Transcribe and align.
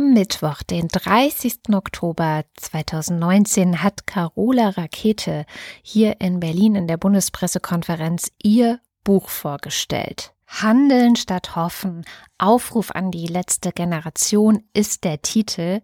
Am 0.00 0.14
Mittwoch, 0.14 0.62
den 0.62 0.88
30. 0.88 1.74
Oktober 1.74 2.44
2019, 2.56 3.82
hat 3.82 4.06
Carola 4.06 4.70
Rakete 4.70 5.44
hier 5.82 6.22
in 6.22 6.40
Berlin 6.40 6.74
in 6.74 6.86
der 6.86 6.96
Bundespressekonferenz 6.96 8.32
ihr 8.42 8.80
Buch 9.04 9.28
vorgestellt. 9.28 10.32
Handeln 10.46 11.16
statt 11.16 11.54
Hoffen, 11.54 12.06
Aufruf 12.38 12.92
an 12.92 13.10
die 13.10 13.26
letzte 13.26 13.72
Generation 13.72 14.62
ist 14.72 15.04
der 15.04 15.20
Titel. 15.20 15.82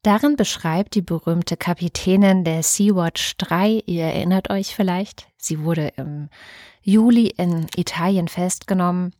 Darin 0.00 0.36
beschreibt 0.36 0.94
die 0.94 1.02
berühmte 1.02 1.58
Kapitänin 1.58 2.44
der 2.44 2.62
Sea-Watch 2.62 3.36
3, 3.36 3.82
ihr 3.84 4.04
erinnert 4.04 4.48
euch 4.48 4.74
vielleicht, 4.74 5.28
sie 5.36 5.62
wurde 5.62 5.92
im 5.98 6.30
Juli 6.80 7.34
in 7.36 7.66
Italien 7.76 8.28
festgenommen. 8.28 9.12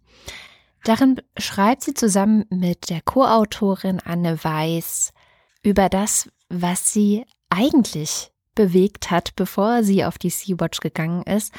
Darin 0.89 1.21
schreibt 1.37 1.83
sie 1.83 1.93
zusammen 1.93 2.47
mit 2.49 2.89
der 2.89 3.03
Co-Autorin 3.03 4.01
Anne 4.03 4.43
Weiß 4.43 5.13
über 5.63 5.91
das, 5.91 6.31
was 6.49 6.95
sie 6.95 7.27
eigentlich 7.51 8.33
bewegt 8.55 9.11
hat, 9.11 9.37
bevor 9.37 9.83
sie 9.83 10.07
auf 10.07 10.17
die 10.17 10.31
Sea-Watch 10.31 10.81
gegangen 10.81 11.25
ist. 11.25 11.53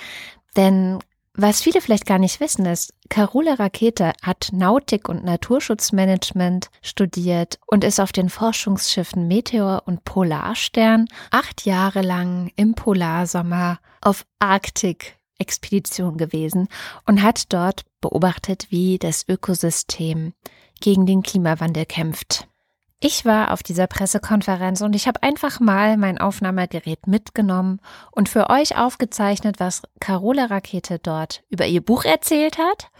Denn 0.57 0.97
was 1.35 1.61
viele 1.61 1.79
vielleicht 1.79 2.07
gar 2.07 2.17
nicht 2.17 2.39
wissen, 2.39 2.65
ist, 2.65 2.91
Carola 3.09 3.53
Rakete 3.53 4.13
hat 4.23 4.49
Nautik 4.51 5.07
und 5.07 5.23
Naturschutzmanagement 5.23 6.71
studiert 6.81 7.59
und 7.67 7.83
ist 7.83 7.99
auf 7.99 8.11
den 8.11 8.31
Forschungsschiffen 8.31 9.27
Meteor 9.27 9.83
und 9.85 10.05
Polarstern 10.05 11.05
acht 11.29 11.67
Jahre 11.67 12.01
lang 12.01 12.51
im 12.55 12.73
Polarsommer 12.73 13.77
auf 14.01 14.25
Arktik-Expedition 15.39 16.17
gewesen 16.17 16.67
und 17.05 17.21
hat 17.23 17.51
dort 17.53 17.85
beobachtet, 18.01 18.67
wie 18.69 18.97
das 18.99 19.27
Ökosystem 19.27 20.33
gegen 20.81 21.05
den 21.05 21.23
Klimawandel 21.23 21.85
kämpft. 21.85 22.47
Ich 23.01 23.23
war 23.23 23.51
auf 23.51 23.63
dieser 23.63 23.87
Pressekonferenz 23.87 24.81
und 24.81 24.93
ich 24.93 25.07
habe 25.07 25.23
einfach 25.23 25.61
mal 25.61 25.95
mein 25.95 26.17
Aufnahmegerät 26.17 27.07
mitgenommen 27.07 27.79
und 28.11 28.27
für 28.27 28.49
euch 28.49 28.77
aufgezeichnet, 28.77 29.59
was 29.59 29.83
Carola 30.01 30.45
Rakete 30.45 30.99
dort 30.99 31.43
über 31.49 31.65
ihr 31.65 31.81
Buch 31.81 32.03
erzählt 32.03 32.57
hat, 32.57 32.91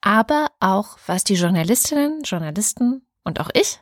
aber 0.00 0.48
auch, 0.60 0.96
was 1.06 1.24
die 1.24 1.34
Journalistinnen, 1.34 2.22
Journalisten 2.22 3.04
und 3.24 3.40
auch 3.40 3.50
ich 3.52 3.80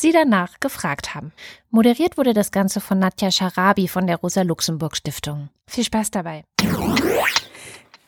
sie 0.00 0.12
danach 0.12 0.60
gefragt 0.60 1.14
haben. 1.14 1.32
Moderiert 1.70 2.16
wurde 2.16 2.34
das 2.34 2.50
Ganze 2.50 2.80
von 2.80 2.98
Nadja 2.98 3.30
Scharabi 3.30 3.88
von 3.88 4.06
der 4.06 4.16
Rosa 4.16 4.42
Luxemburg 4.42 4.96
Stiftung. 4.96 5.48
Viel 5.66 5.84
Spaß 5.84 6.10
dabei. 6.10 6.44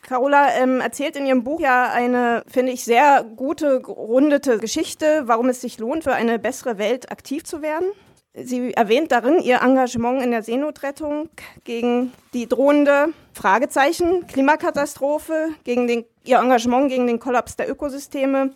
Carola 0.02 0.54
ähm, 0.54 0.80
erzählt 0.80 1.16
in 1.16 1.26
ihrem 1.26 1.44
Buch 1.44 1.60
ja 1.60 1.90
eine, 1.92 2.42
finde 2.48 2.72
ich, 2.72 2.82
sehr 2.82 3.24
gute, 3.36 3.82
gerundete 3.82 4.58
Geschichte, 4.58 5.24
warum 5.26 5.50
es 5.50 5.60
sich 5.60 5.78
lohnt, 5.78 6.04
für 6.04 6.14
eine 6.14 6.38
bessere 6.38 6.78
Welt 6.78 7.12
aktiv 7.12 7.44
zu 7.44 7.60
werden. 7.60 7.88
Sie 8.34 8.72
erwähnt 8.72 9.12
darin 9.12 9.38
ihr 9.40 9.60
Engagement 9.60 10.22
in 10.22 10.30
der 10.30 10.42
Seenotrettung 10.42 11.28
gegen 11.64 12.12
die 12.32 12.48
drohende 12.48 13.08
Fragezeichen 13.34 14.26
Klimakatastrophe, 14.26 15.50
gegen 15.64 15.86
den, 15.86 16.04
ihr 16.24 16.38
Engagement 16.38 16.88
gegen 16.88 17.06
den 17.06 17.18
Kollaps 17.18 17.56
der 17.56 17.70
Ökosysteme, 17.70 18.54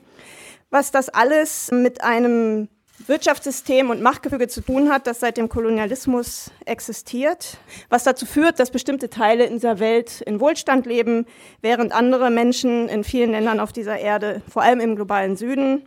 was 0.70 0.91
das 0.91 1.11
alles 1.11 1.70
mit 1.70 2.02
einem 2.02 2.69
Wirtschaftssystem 3.07 3.91
und 3.91 4.03
Machtgefüge 4.03 4.48
zu 4.48 4.61
tun 4.61 4.91
hat, 4.91 5.07
das 5.07 5.21
seit 5.21 5.37
dem 5.37 5.48
Kolonialismus 5.48 6.51
existiert, 6.67 7.59
was 7.89 8.05
dazu 8.05 8.27
führt, 8.27 8.61
dass 8.61 8.71
bestimmte 8.71 9.11
Teile 9.11 9.45
in 9.45 9.55
dieser 9.55 9.81
Welt 9.81 10.21
in 10.21 10.41
Wohlstand 10.41 10.87
leben, 10.87 11.27
während 11.63 11.93
andere 11.93 12.31
Menschen 12.31 12.89
in 12.89 13.03
vielen 13.03 13.33
Ländern 13.33 13.61
auf 13.61 13.73
dieser 13.73 13.98
Erde, 13.98 14.43
vor 14.48 14.63
allem 14.63 14.81
im 14.81 14.95
globalen 14.95 15.37
Süden, 15.37 15.83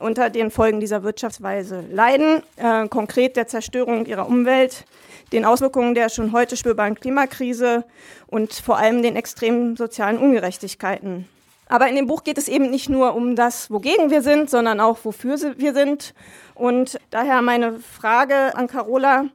unter 0.00 0.30
den 0.30 0.50
Folgen 0.50 0.80
dieser 0.80 1.02
Wirtschaftsweise 1.02 1.84
leiden, 1.90 2.42
äh, 2.56 2.88
konkret 2.88 3.36
der 3.36 3.46
Zerstörung 3.46 4.06
ihrer 4.06 4.28
Umwelt, 4.28 4.84
den 5.32 5.44
Auswirkungen 5.44 5.94
der 5.94 6.08
schon 6.08 6.32
heute 6.32 6.56
spürbaren 6.56 6.94
Klimakrise 6.94 7.84
und 8.26 8.52
vor 8.52 8.78
allem 8.78 9.02
den 9.02 9.16
extremen 9.16 9.76
sozialen 9.76 10.18
Ungerechtigkeiten. 10.18 11.28
Aber 11.68 11.88
in 11.88 11.96
dem 11.96 12.06
Buch 12.06 12.24
geht 12.24 12.38
es 12.38 12.48
eben 12.48 12.70
nicht 12.70 12.88
nur 12.88 13.14
um 13.14 13.36
das, 13.36 13.70
wogegen 13.70 14.10
wir 14.10 14.22
sind, 14.22 14.50
sondern 14.50 14.80
auch, 14.80 14.98
wofür 15.04 15.36
wir 15.56 15.74
sind. 15.74 16.14
Und 16.54 16.98
daher 17.10 17.42
meine 17.42 17.78
Frage 17.78 18.56
an 18.56 18.66
Carola, 18.66 19.26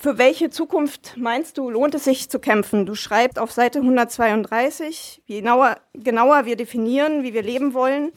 für 0.00 0.16
welche 0.16 0.48
Zukunft 0.48 1.14
meinst 1.16 1.58
du, 1.58 1.68
lohnt 1.68 1.94
es 1.94 2.04
sich 2.04 2.30
zu 2.30 2.38
kämpfen? 2.38 2.86
Du 2.86 2.94
schreibst 2.94 3.38
auf 3.38 3.52
Seite 3.52 3.80
132, 3.80 5.22
je 5.26 5.40
genauer, 5.40 5.76
genauer 5.92 6.46
wir 6.46 6.56
definieren, 6.56 7.22
wie 7.22 7.34
wir 7.34 7.42
leben 7.42 7.74
wollen, 7.74 8.10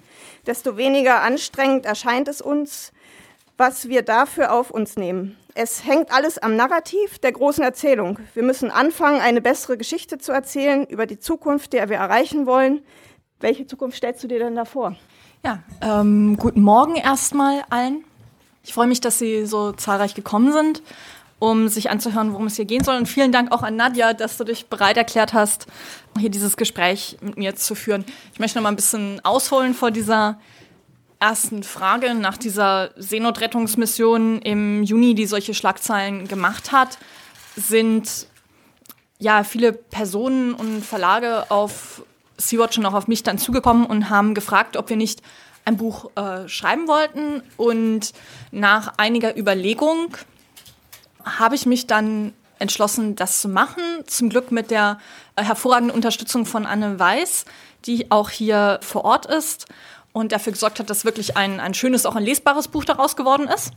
desto 0.47 0.78
weniger 0.78 1.22
anstrengend 1.22 1.85
erscheint 1.85 2.30
es 2.30 2.41
uns, 2.41 2.94
was 3.58 3.90
wir 3.90 4.02
dafür 4.02 4.53
auf 4.53 4.72
uns 4.72 4.96
nehmen. 4.96 5.38
Es 5.56 5.85
hängt 5.85 6.12
alles 6.12 6.38
am 6.38 6.56
Narrativ 6.56 7.20
der 7.20 7.34
großen 7.34 7.64
Erzählung. 7.64 8.18
Wir 8.34 8.44
müssen 8.44 8.72
anfangen, 8.72 9.20
eine 9.20 9.41
bessere 9.41 9.78
Geschichte 9.78 10.18
zu 10.18 10.31
erzählen 10.31 10.85
über 10.85 11.06
die 11.06 11.20
Zukunft, 11.20 11.74
der 11.74 11.90
wir 11.90 11.97
erreichen 11.97 12.46
wollen. 12.47 12.81
Welche 13.44 13.68
Zukunft 13.68 13.98
stellst 13.98 14.24
du 14.24 14.30
dir 14.30 14.40
denn 14.40 14.56
da 14.56 14.64
vor? 14.64 14.96
Ja, 15.44 15.62
ähm, 15.81 16.38
guten 16.38 16.62
Morgen 16.62 16.96
erstmal 16.96 17.62
allen. 17.70 18.06
Ich 18.64 18.74
freue 18.74 18.88
mich, 18.88 19.02
dass 19.02 19.20
Sie 19.20 19.46
so 19.46 19.74
zahlreich 19.74 20.16
gekommen 20.16 20.54
sind, 20.54 20.81
um 21.40 21.68
sich 21.68 21.90
anzuhören, 21.90 22.32
worum 22.32 22.48
es 22.48 22.56
hier 22.56 22.64
gehen 22.64 22.86
soll. 22.86 22.96
Und 22.96 23.06
vielen 23.06 23.34
Dank 23.34 23.52
auch 23.52 23.62
an 23.62 23.76
Nadja, 23.76 24.14
dass 24.14 24.38
du 24.38 24.46
dich 24.46 24.68
bereit 24.68 24.96
erklärt 24.96 25.34
hast, 25.34 25.68
hier 26.18 26.30
dieses 26.30 26.56
Gespräch 26.56 27.18
mit 27.20 27.36
mir 27.36 27.53
zu 27.53 27.76
führen. 27.76 28.06
Ich 28.32 28.40
möchte 28.40 28.58
noch 28.58 28.64
mal 28.64 28.70
ein 28.70 28.78
bisschen 28.78 29.20
ausholen 29.26 29.74
vor 29.74 29.92
dieser 29.92 30.40
ersten 31.20 31.64
Frage 31.64 32.16
nach 32.16 32.38
dieser 32.38 32.92
Seenotrettungsmission 32.96 34.42
im 34.42 34.84
Juni, 34.84 35.16
die 35.16 35.26
solche 35.26 35.53
Schlagzeilen 35.53 36.30
gemacht 36.30 36.72
hat, 36.72 36.98
sind 37.58 38.28
ja 39.20 39.44
viele 39.44 39.74
Personen 39.74 40.53
und 40.53 40.86
Verlage 40.86 41.52
auf 41.52 42.03
Sea-Watch 42.38 42.78
und 42.78 42.86
auch 42.86 42.94
auf 42.94 43.08
mich 43.08 43.24
dann 43.24 43.38
zugekommen 43.38 43.86
und 43.86 44.10
haben 44.10 44.34
gefragt, 44.34 44.78
ob 44.78 44.90
wir 44.90 44.98
nicht 44.98 45.22
ein 45.66 45.78
Buch 45.78 46.12
äh, 46.16 46.48
schreiben 46.48 46.88
wollten. 46.88 47.42
Und 47.58 48.14
nach 48.52 48.94
einiger 48.98 49.38
Überlegung 49.38 50.18
habe 51.24 51.56
ich 51.56 51.66
mich 51.66 51.88
dann 51.88 52.34
entschlossen, 52.60 53.16
das 53.16 53.42
zu 53.42 53.50
machen. 53.50 53.84
Zum 54.08 54.30
Glück 54.30 54.52
mit 54.52 54.72
der 54.72 55.00
äh, 55.36 55.44
hervorragenden 55.44 55.96
Unterstützung 55.96 56.46
von 56.46 56.66
Anne 56.66 57.00
Weiß, 57.00 57.46
die 57.86 58.12
auch 58.12 58.30
hier 58.30 58.80
vor 58.82 59.06
Ort 59.06 59.26
ist 59.26 59.68
und 60.12 60.32
dafür 60.32 60.54
gesorgt 60.54 60.80
hat, 60.80 60.90
dass 60.90 61.06
wirklich 61.06 61.36
ein, 61.38 61.60
ein 61.60 61.74
schönes, 61.74 62.06
auch 62.06 62.16
ein 62.16 62.24
lesbares 62.24 62.68
Buch 62.68 62.86
daraus 62.86 63.16
geworden 63.16 63.48
ist. 63.48 63.72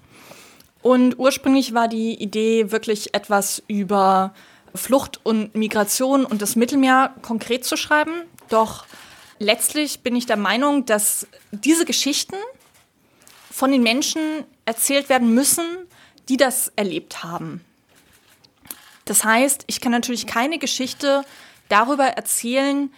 Und 0.83 1.19
ursprünglich 1.19 1.75
war 1.75 1.89
die 1.89 2.15
Idee, 2.15 2.71
wirklich 2.71 3.15
etwas 3.15 3.63
über 3.67 4.33
Flucht 4.75 5.21
und 5.25 5.55
Migration 5.55 6.25
und 6.25 6.43
das 6.43 6.55
Mittelmeer 6.55 7.15
konkret 7.23 7.65
zu 7.65 7.77
schreiben. 7.77 8.13
Doch 8.49 8.87
letztlich 9.39 10.01
bin 10.01 10.17
ich 10.17 10.27
der 10.27 10.37
Meinung, 10.37 10.87
dass 10.87 11.27
diese 11.51 11.85
Geschichten 11.85 12.37
von 13.51 13.71
den 13.71 13.83
Menschen 13.83 14.21
erzählt 14.65 15.09
werden 15.09 15.35
müssen, 15.35 15.65
die 16.29 16.37
das 16.37 16.73
erlebt 16.77 17.25
haben. 17.25 17.65
Das 19.05 19.25
heißt, 19.25 19.65
ich 19.67 19.81
kann 19.81 19.93
natürlich 19.93 20.27
keine 20.27 20.59
Geschichte 20.59 21.25
darüber 21.69 22.05
erzählen, 22.05 22.93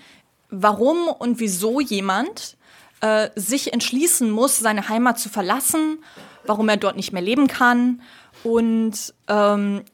warum 0.50 1.08
und 1.08 1.38
wieso 1.38 1.80
jemand 1.80 2.56
äh, 3.00 3.28
sich 3.36 3.72
entschließen 3.72 4.30
muss, 4.30 4.58
seine 4.58 4.88
Heimat 4.88 5.18
zu 5.18 5.28
verlassen, 5.28 6.02
warum 6.44 6.68
er 6.68 6.78
dort 6.78 6.96
nicht 6.96 7.12
mehr 7.12 7.22
leben 7.22 7.46
kann. 7.46 8.02
Und 8.42 9.14
ähm, 9.28 9.84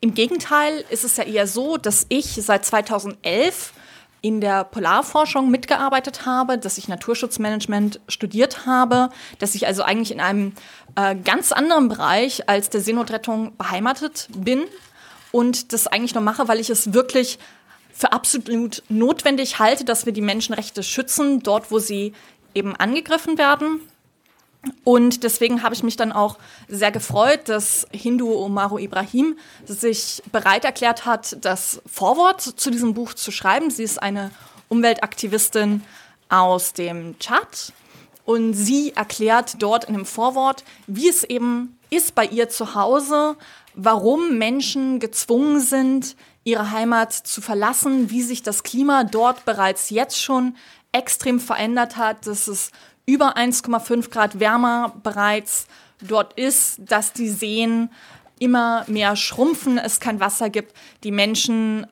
im 0.00 0.14
Gegenteil 0.14 0.84
ist 0.90 1.04
es 1.04 1.16
ja 1.16 1.24
eher 1.24 1.46
so, 1.46 1.76
dass 1.76 2.06
ich 2.08 2.26
seit 2.26 2.64
2011 2.64 3.72
in 4.22 4.40
der 4.40 4.64
Polarforschung 4.64 5.50
mitgearbeitet 5.50 6.26
habe, 6.26 6.58
dass 6.58 6.78
ich 6.78 6.88
Naturschutzmanagement 6.88 8.00
studiert 8.08 8.66
habe, 8.66 9.10
dass 9.38 9.54
ich 9.54 9.66
also 9.66 9.82
eigentlich 9.82 10.12
in 10.12 10.20
einem 10.20 10.52
äh, 10.96 11.14
ganz 11.16 11.52
anderen 11.52 11.88
Bereich 11.88 12.48
als 12.48 12.70
der 12.70 12.80
Seenotrettung 12.80 13.56
beheimatet 13.56 14.28
bin 14.36 14.64
und 15.32 15.72
das 15.72 15.86
eigentlich 15.86 16.14
nur 16.14 16.24
mache, 16.24 16.48
weil 16.48 16.60
ich 16.60 16.70
es 16.70 16.92
wirklich 16.92 17.38
für 17.92 18.12
absolut 18.12 18.82
notwendig 18.88 19.58
halte, 19.58 19.84
dass 19.84 20.06
wir 20.06 20.12
die 20.12 20.20
Menschenrechte 20.20 20.82
schützen, 20.82 21.42
dort 21.42 21.70
wo 21.70 21.78
sie 21.78 22.12
eben 22.54 22.74
angegriffen 22.76 23.38
werden. 23.38 23.80
Und 24.84 25.22
deswegen 25.22 25.62
habe 25.62 25.74
ich 25.74 25.82
mich 25.82 25.96
dann 25.96 26.12
auch 26.12 26.36
sehr 26.68 26.90
gefreut, 26.90 27.48
dass 27.48 27.86
Hindu 27.92 28.34
Omaru 28.34 28.78
Ibrahim 28.78 29.38
sich 29.64 30.22
bereit 30.32 30.64
erklärt 30.64 31.06
hat, 31.06 31.38
das 31.40 31.80
Vorwort 31.86 32.42
zu 32.42 32.70
diesem 32.70 32.92
Buch 32.92 33.14
zu 33.14 33.30
schreiben. 33.30 33.70
Sie 33.70 33.84
ist 33.84 34.02
eine 34.02 34.30
Umweltaktivistin 34.68 35.82
aus 36.28 36.74
dem 36.74 37.18
Tschad 37.18 37.72
und 38.24 38.52
sie 38.52 38.92
erklärt 38.94 39.62
dort 39.62 39.84
in 39.84 39.94
dem 39.94 40.06
Vorwort, 40.06 40.62
wie 40.86 41.08
es 41.08 41.24
eben 41.24 41.78
ist 41.88 42.14
bei 42.14 42.24
ihr 42.24 42.48
zu 42.48 42.74
Hause, 42.74 43.36
warum 43.74 44.38
Menschen 44.38 45.00
gezwungen 45.00 45.60
sind, 45.60 46.16
ihre 46.44 46.70
Heimat 46.70 47.12
zu 47.12 47.40
verlassen, 47.40 48.10
wie 48.10 48.22
sich 48.22 48.42
das 48.42 48.62
Klima 48.62 49.04
dort 49.04 49.44
bereits 49.44 49.90
jetzt 49.90 50.22
schon 50.22 50.56
extrem 50.92 51.40
verändert 51.40 51.96
hat, 51.96 52.26
dass 52.26 52.48
es 52.48 52.70
über 53.10 53.36
1,5 53.36 54.10
Grad 54.10 54.38
wärmer 54.38 54.94
bereits 55.02 55.66
dort 56.00 56.34
ist, 56.34 56.78
dass 56.78 57.12
die 57.12 57.28
Seen 57.28 57.90
immer 58.38 58.84
mehr 58.86 59.16
schrumpfen, 59.16 59.78
es 59.78 59.98
kein 59.98 60.20
Wasser 60.20 60.48
gibt, 60.48 60.74
die 61.02 61.10
Menschen 61.10 61.88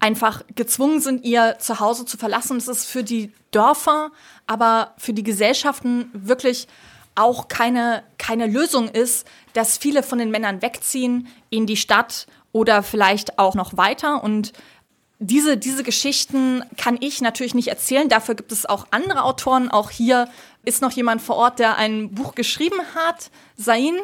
einfach 0.00 0.42
gezwungen 0.56 1.00
sind, 1.00 1.24
ihr 1.24 1.56
Zuhause 1.60 2.04
zu 2.04 2.18
verlassen. 2.18 2.56
Es 2.56 2.66
ist 2.66 2.84
für 2.86 3.04
die 3.04 3.32
Dörfer, 3.52 4.10
aber 4.48 4.94
für 4.98 5.12
die 5.12 5.22
Gesellschaften 5.22 6.10
wirklich 6.12 6.66
auch 7.14 7.46
keine, 7.46 8.02
keine 8.18 8.48
Lösung 8.48 8.88
ist, 8.88 9.26
dass 9.52 9.78
viele 9.78 10.02
von 10.02 10.18
den 10.18 10.32
Männern 10.32 10.62
wegziehen 10.62 11.28
in 11.48 11.64
die 11.64 11.76
Stadt 11.76 12.26
oder 12.50 12.82
vielleicht 12.82 13.38
auch 13.38 13.54
noch 13.54 13.76
weiter. 13.76 14.24
Und 14.24 14.52
diese, 15.26 15.56
diese 15.56 15.82
Geschichten 15.82 16.62
kann 16.76 16.98
ich 17.00 17.20
natürlich 17.20 17.54
nicht 17.54 17.68
erzählen. 17.68 18.08
Dafür 18.08 18.34
gibt 18.34 18.52
es 18.52 18.66
auch 18.66 18.86
andere 18.90 19.24
Autoren. 19.24 19.70
Auch 19.70 19.90
hier 19.90 20.28
ist 20.64 20.82
noch 20.82 20.92
jemand 20.92 21.22
vor 21.22 21.36
Ort, 21.36 21.58
der 21.58 21.76
ein 21.76 22.10
Buch 22.10 22.34
geschrieben 22.34 22.78
hat. 22.94 23.30
Sain, 23.56 23.94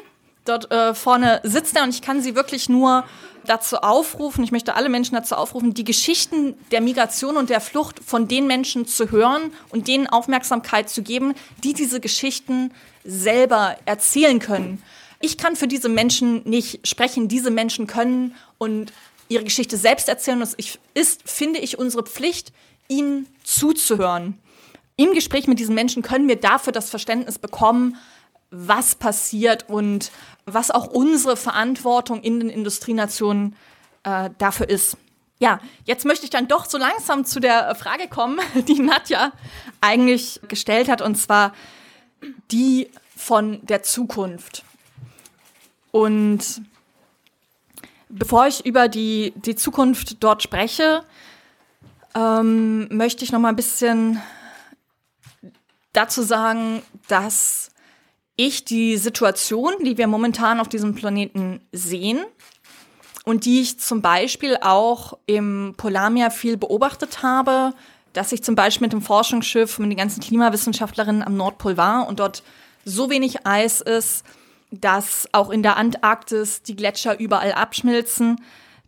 dort 0.44 0.70
äh, 0.70 0.94
vorne 0.94 1.40
sitzt 1.43 1.76
er 1.76 1.84
und 1.84 1.90
ich 1.90 2.02
kann 2.02 2.22
sie 2.22 2.34
wirklich 2.34 2.69
nur 2.69 3.05
dazu 3.46 3.78
aufrufen, 3.78 4.44
ich 4.44 4.52
möchte 4.52 4.75
alle 4.75 4.88
Menschen 4.88 5.14
dazu 5.14 5.34
aufrufen, 5.34 5.72
die 5.72 5.84
Geschichten 5.84 6.55
der 6.72 6.81
Migration 6.81 7.37
und 7.37 7.50
der 7.50 7.61
Flucht 7.61 8.00
von 8.05 8.28
den 8.28 8.46
Menschen 8.46 8.87
zu 8.87 9.11
hören 9.11 9.52
und 9.70 9.88
denen 9.88 10.06
Aufmerksamkeit 10.06 10.90
zu 10.90 11.02
geben, 11.02 11.34
die 11.64 11.73
diese 11.73 12.00
Geschichten 12.00 12.73
selber 13.02 13.76
erzählen 13.87 14.38
können. 14.38 14.82
Ich 15.20 15.37
kann 15.37 15.56
für 15.56 15.69
diese 15.69 15.88
Menschen 15.88 16.43
nicht 16.49 16.87
sprechen, 16.87 17.28
diese 17.28 17.50
Menschen 17.50 17.87
können 17.87 18.34
und 18.58 18.93
ihre 19.30 19.44
Geschichte 19.44 19.78
selbst 19.78 20.08
erzählen. 20.08 20.42
Es 20.42 20.56
ist, 20.92 21.28
finde 21.28 21.60
ich, 21.60 21.78
unsere 21.78 22.02
Pflicht, 22.02 22.52
ihnen 22.88 23.26
zuzuhören. 23.44 24.38
Im 24.96 25.14
Gespräch 25.14 25.46
mit 25.46 25.58
diesen 25.58 25.74
Menschen 25.74 26.02
können 26.02 26.28
wir 26.28 26.36
dafür 26.36 26.72
das 26.72 26.90
Verständnis 26.90 27.38
bekommen, 27.38 27.96
was 28.50 28.96
passiert 28.96 29.68
und 29.68 30.10
was 30.44 30.70
auch 30.70 30.88
unsere 30.88 31.36
Verantwortung 31.36 32.20
in 32.20 32.40
den 32.40 32.50
Industrienationen 32.50 33.54
äh, 34.02 34.30
dafür 34.38 34.68
ist. 34.68 34.96
Ja, 35.38 35.60
jetzt 35.84 36.04
möchte 36.04 36.24
ich 36.24 36.30
dann 36.30 36.48
doch 36.48 36.66
so 36.66 36.76
langsam 36.76 37.24
zu 37.24 37.40
der 37.40 37.74
Frage 37.76 38.08
kommen, 38.08 38.40
die 38.68 38.80
Nadja 38.80 39.32
eigentlich 39.80 40.40
gestellt 40.48 40.88
hat, 40.88 41.00
und 41.00 41.14
zwar 41.14 41.54
die 42.50 42.90
von 43.16 43.64
der 43.64 43.82
Zukunft. 43.84 44.64
Und 45.92 46.62
bevor 48.10 48.46
ich 48.46 48.66
über 48.66 48.88
die, 48.88 49.32
die 49.36 49.56
Zukunft 49.56 50.22
dort 50.22 50.42
spreche, 50.42 51.02
ähm, 52.14 52.88
möchte 52.90 53.24
ich 53.24 53.32
noch 53.32 53.38
mal 53.38 53.48
ein 53.48 53.56
bisschen 53.56 54.20
dazu 55.92 56.22
sagen, 56.22 56.82
dass 57.08 57.70
ich 58.36 58.64
die 58.64 58.96
Situation, 58.96 59.72
die 59.84 59.98
wir 59.98 60.06
momentan 60.06 60.60
auf 60.60 60.68
diesem 60.68 60.94
Planeten 60.94 61.60
sehen 61.72 62.24
und 63.24 63.44
die 63.44 63.60
ich 63.60 63.78
zum 63.78 64.02
Beispiel 64.02 64.56
auch 64.60 65.18
im 65.26 65.74
Polarmeer 65.76 66.30
viel 66.30 66.56
beobachtet 66.56 67.22
habe, 67.22 67.74
dass 68.12 68.32
ich 68.32 68.42
zum 68.42 68.54
Beispiel 68.54 68.86
mit 68.86 68.92
dem 68.92 69.02
Forschungsschiff 69.02 69.78
mit 69.78 69.90
den 69.90 69.98
ganzen 69.98 70.20
Klimawissenschaftlerinnen 70.20 71.22
am 71.22 71.36
Nordpol 71.36 71.76
war 71.76 72.08
und 72.08 72.18
dort 72.18 72.42
so 72.84 73.10
wenig 73.10 73.46
Eis 73.46 73.80
ist, 73.80 74.24
dass 74.70 75.28
auch 75.32 75.50
in 75.50 75.62
der 75.62 75.76
Antarktis 75.76 76.62
die 76.62 76.76
Gletscher 76.76 77.19
überall 77.19 77.52
abschmilzen, 77.52 78.40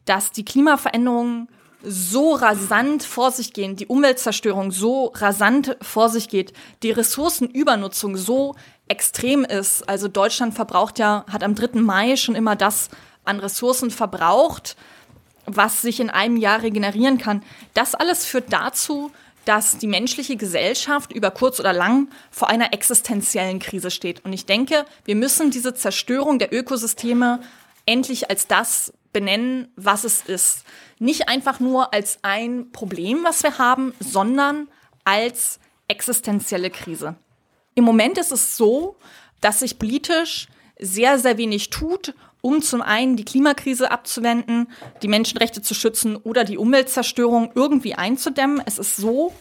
dass 0.05 0.32
die 0.32 0.44
Klimaveränderungen 0.44 1.49
so 1.84 2.34
rasant 2.34 3.02
vor 3.02 3.32
sich 3.32 3.52
gehen, 3.52 3.76
die 3.76 3.87
Umweltzerstörung 3.87 4.70
so 4.70 5.06
rasant 5.14 5.76
vor 5.82 6.08
sich 6.08 6.29
geht, 6.29 6.52
die 6.82 6.93
Ressourcenübernutzung 6.93 8.17
so 8.17 8.55
extrem 8.88 9.44
ist. 9.44 9.88
Also 9.88 10.08
Deutschland 10.08 10.55
verbraucht 10.55 10.99
ja, 10.99 11.25
hat 11.29 11.43
am 11.43 11.55
3. 11.55 11.81
Mai 11.81 12.17
schon 12.17 12.35
immer 12.35 12.56
das 12.56 12.88
an 13.25 13.40
Ressourcen 13.40 13.90
verbraucht, 13.90 14.76
was 15.46 15.82
sich 15.82 15.99
in 15.99 16.11
einem 16.11 16.37
Jahr 16.37 16.62
regenerieren 16.62 17.19
kann. 17.19 17.43
Das 17.75 17.94
alles 17.94 18.25
führt 18.25 18.52
dazu, 18.52 19.11
dass 19.44 19.78
die 19.78 19.86
menschliche 19.86 20.36
Gesellschaft 20.36 21.12
über 21.12 21.30
kurz 21.30 21.58
oder 21.58 21.72
lang 21.72 22.08
vor 22.30 22.48
einer 22.48 22.72
existenziellen 22.72 23.58
Krise 23.58 23.90
steht. 23.90 24.24
Und 24.24 24.32
ich 24.32 24.46
denke, 24.46 24.84
wir 25.04 25.16
müssen 25.16 25.50
diese 25.50 25.74
Zerstörung 25.74 26.38
der 26.38 26.52
Ökosysteme 26.52 27.40
endlich 27.86 28.30
als 28.30 28.46
das 28.46 28.92
benennen, 29.12 29.68
was 29.76 30.04
es 30.04 30.22
ist. 30.22 30.64
Nicht 30.98 31.28
einfach 31.28 31.60
nur 31.60 31.92
als 31.92 32.18
ein 32.22 32.70
Problem, 32.72 33.24
was 33.24 33.42
wir 33.42 33.58
haben, 33.58 33.92
sondern 33.98 34.68
als 35.04 35.58
existenzielle 35.88 36.70
Krise. 36.70 37.16
Im 37.74 37.84
Moment 37.84 38.18
ist 38.18 38.32
es 38.32 38.56
so, 38.56 38.96
dass 39.40 39.60
sich 39.60 39.78
politisch 39.78 40.46
sehr, 40.78 41.18
sehr 41.18 41.38
wenig 41.38 41.70
tut, 41.70 42.14
um 42.42 42.60
zum 42.60 42.82
einen 42.82 43.16
die 43.16 43.24
Klimakrise 43.24 43.90
abzuwenden, 43.90 44.68
die 45.02 45.08
Menschenrechte 45.08 45.62
zu 45.62 45.74
schützen 45.74 46.16
oder 46.16 46.44
die 46.44 46.58
Umweltzerstörung 46.58 47.52
irgendwie 47.54 47.94
einzudämmen. 47.94 48.62
Es 48.66 48.78
ist 48.78 48.96
so, 48.96 49.32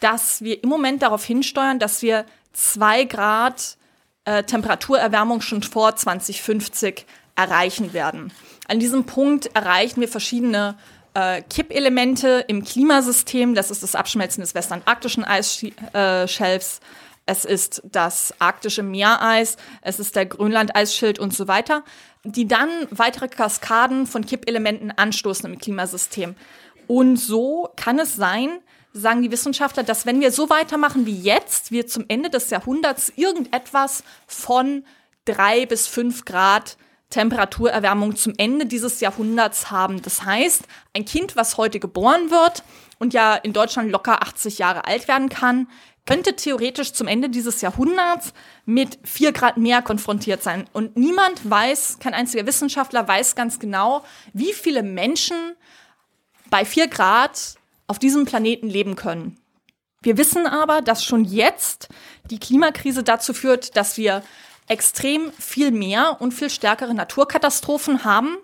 dass 0.00 0.42
wir 0.42 0.62
im 0.62 0.68
Moment 0.68 1.02
darauf 1.02 1.24
hinsteuern, 1.24 1.78
dass 1.78 2.02
wir 2.02 2.24
zwei 2.52 3.04
Grad 3.04 3.76
äh, 4.24 4.42
Temperaturerwärmung 4.42 5.40
schon 5.40 5.62
vor 5.62 5.94
2050 5.94 7.06
erreichen 7.36 7.92
werden. 7.92 8.32
An 8.66 8.80
diesem 8.80 9.04
Punkt 9.04 9.54
erreichen 9.54 10.00
wir 10.00 10.08
verschiedene 10.08 10.76
äh, 11.14 11.42
Kippelemente 11.42 12.44
im 12.48 12.64
Klimasystem. 12.64 13.54
Das 13.54 13.70
ist 13.70 13.82
das 13.82 13.94
Abschmelzen 13.94 14.40
des 14.40 14.54
westantarktischen 14.54 15.24
Eisschelfs. 15.24 16.80
Es 17.28 17.44
ist 17.44 17.82
das 17.84 18.32
arktische 18.38 18.82
Meereis, 18.82 19.58
es 19.82 20.00
ist 20.00 20.16
der 20.16 20.24
Grönland-Eisschild 20.24 21.18
und 21.18 21.34
so 21.34 21.46
weiter, 21.46 21.84
die 22.24 22.48
dann 22.48 22.70
weitere 22.90 23.28
Kaskaden 23.28 24.06
von 24.06 24.24
Kippelementen 24.24 24.90
anstoßen 24.90 25.52
im 25.52 25.58
Klimasystem. 25.58 26.36
Und 26.86 27.18
so 27.18 27.68
kann 27.76 27.98
es 27.98 28.16
sein, 28.16 28.60
sagen 28.94 29.20
die 29.20 29.30
Wissenschaftler, 29.30 29.82
dass 29.82 30.06
wenn 30.06 30.22
wir 30.22 30.32
so 30.32 30.48
weitermachen 30.48 31.04
wie 31.04 31.20
jetzt, 31.20 31.70
wir 31.70 31.86
zum 31.86 32.06
Ende 32.08 32.30
des 32.30 32.48
Jahrhunderts 32.48 33.12
irgendetwas 33.14 34.04
von 34.26 34.84
drei 35.26 35.66
bis 35.66 35.86
fünf 35.86 36.24
Grad 36.24 36.78
Temperaturerwärmung 37.10 38.16
zum 38.16 38.32
Ende 38.38 38.64
dieses 38.64 39.00
Jahrhunderts 39.00 39.70
haben. 39.70 40.00
Das 40.00 40.24
heißt, 40.24 40.64
ein 40.94 41.04
Kind, 41.04 41.36
was 41.36 41.58
heute 41.58 41.78
geboren 41.78 42.30
wird 42.30 42.62
und 42.98 43.12
ja 43.12 43.34
in 43.34 43.52
Deutschland 43.52 43.90
locker 43.90 44.22
80 44.22 44.58
Jahre 44.58 44.86
alt 44.86 45.08
werden 45.08 45.28
kann, 45.28 45.68
könnte 46.08 46.34
theoretisch 46.36 46.94
zum 46.94 47.06
Ende 47.06 47.28
dieses 47.28 47.60
Jahrhunderts 47.60 48.32
mit 48.64 48.98
vier 49.04 49.32
Grad 49.32 49.58
mehr 49.58 49.82
konfrontiert 49.82 50.42
sein. 50.42 50.64
Und 50.72 50.96
niemand 50.96 51.50
weiß, 51.50 51.98
kein 52.00 52.14
einziger 52.14 52.46
Wissenschaftler 52.46 53.06
weiß 53.06 53.34
ganz 53.34 53.58
genau, 53.58 54.02
wie 54.32 54.54
viele 54.54 54.82
Menschen 54.82 55.36
bei 56.48 56.64
vier 56.64 56.88
Grad 56.88 57.56
auf 57.88 57.98
diesem 57.98 58.24
Planeten 58.24 58.70
leben 58.70 58.96
können. 58.96 59.38
Wir 60.00 60.16
wissen 60.16 60.46
aber, 60.46 60.80
dass 60.80 61.04
schon 61.04 61.26
jetzt 61.26 61.88
die 62.30 62.38
Klimakrise 62.40 63.02
dazu 63.02 63.34
führt, 63.34 63.76
dass 63.76 63.98
wir 63.98 64.22
extrem 64.66 65.30
viel 65.32 65.72
mehr 65.72 66.22
und 66.22 66.32
viel 66.32 66.48
stärkere 66.48 66.94
Naturkatastrophen 66.94 68.04
haben, 68.04 68.38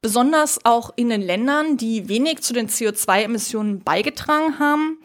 besonders 0.00 0.64
auch 0.64 0.90
in 0.96 1.10
den 1.10 1.22
Ländern, 1.22 1.76
die 1.76 2.08
wenig 2.08 2.42
zu 2.42 2.52
den 2.52 2.68
CO2-Emissionen 2.68 3.84
beigetragen 3.84 4.58
haben. 4.58 4.98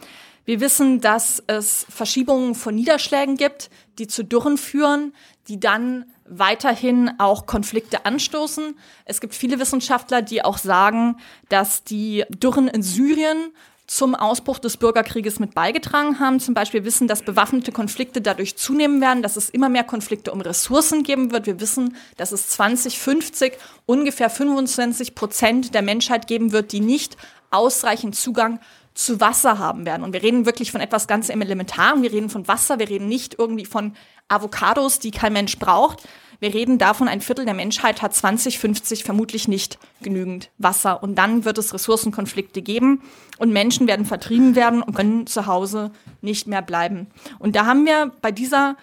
Wir 0.52 0.60
wissen, 0.60 1.00
dass 1.00 1.42
es 1.48 1.86
Verschiebungen 1.88 2.56
von 2.56 2.76
Niederschlägen 2.76 3.38
gibt, 3.38 3.70
die 3.98 4.08
zu 4.08 4.22
Dürren 4.22 4.58
führen, 4.58 5.14
die 5.48 5.62
dann 5.62 6.12
weiterhin 6.26 7.10
auch 7.20 7.46
Konflikte 7.46 8.06
anstoßen. 8.06 8.78
Es 9.06 9.22
gibt 9.22 9.34
viele 9.34 9.60
Wissenschaftler, 9.60 10.22
die 10.22 10.44
auch 10.44 10.58
sagen, 10.58 11.16
dass 11.48 11.86
die 11.86 12.26
Dürren 12.28 12.68
in 12.68 12.84
Syrien 12.84 13.54
zum 13.88 14.14
Ausbruch 14.14 14.60
des 14.60 14.76
Bürgerkrieges 14.76 15.40
mit 15.40 15.56
beigetragen 15.56 16.20
haben. 16.20 16.42
Zum 16.42 16.54
Beispiel 16.54 16.84
wissen, 16.84 17.08
dass 17.08 17.22
bewaffnete 17.22 17.72
Konflikte 17.72 18.20
dadurch 18.20 18.58
zunehmen 18.58 19.00
werden, 19.00 19.24
dass 19.24 19.38
es 19.38 19.50
immer 19.50 19.70
mehr 19.70 19.86
Konflikte 19.86 20.34
um 20.34 20.42
Ressourcen 20.42 21.04
geben 21.04 21.32
wird. 21.32 21.46
Wir 21.46 21.62
wissen, 21.62 21.96
dass 22.18 22.34
es 22.34 22.50
2050 22.50 23.54
ungefähr 23.86 24.30
25 24.30 25.16
Prozent 25.16 25.74
der 25.74 25.82
Menschheit 25.82 26.28
geben 26.28 26.52
wird, 26.52 26.74
die 26.74 26.82
nicht 26.82 27.16
ausreichend 27.52 28.16
Zugang 28.18 28.60
zu 28.94 29.22
Wasser 29.22 29.58
haben 29.58 29.86
werden. 29.86 30.04
Und 30.04 30.14
wir 30.14 30.22
reden 30.22 30.46
wirklich 30.46 30.72
von 30.72 30.82
etwas 30.82 31.08
ganz 31.08 31.30
Elementarem. 31.30 32.04
Wir 32.04 32.12
reden 32.12 32.30
von 32.30 32.48
Wasser. 32.48 32.80
Wir 32.80 32.90
reden 32.90 33.08
nicht 33.08 33.38
irgendwie 33.40 33.66
von 33.66 33.94
Avocados, 34.28 35.00
die 35.00 35.12
kein 35.12 35.34
Mensch 35.34 35.58
braucht. 35.60 36.04
Wir 36.42 36.56
reden 36.56 36.80
davon, 36.80 37.08
ein 37.08 37.22
Viertel 37.22 37.46
der 37.46 37.54
Menschheit 37.54 38.02
hat 38.02 38.16
2050 38.16 39.04
vermutlich 39.04 39.48
nicht 39.48 39.78
genügend 40.02 40.50
Wasser. 40.58 41.04
Und 41.04 41.16
dann 41.16 41.46
wird 41.46 41.60
es 41.60 41.72
Ressourcenkonflikte 41.72 42.64
geben 42.64 43.04
und 43.38 43.54
Menschen 43.54 43.88
werden 43.88 44.08
vertrieben 44.08 44.56
werden 44.56 44.82
und 44.82 44.96
können 44.96 45.28
zu 45.28 45.46
Hause 45.46 45.92
nicht 46.22 46.48
mehr 46.48 46.64
bleiben. 46.64 47.08
Und 47.38 47.56
da 47.56 47.68
haben 47.68 47.86
wir 47.86 48.12
bei 48.22 48.32
dieser 48.32 48.76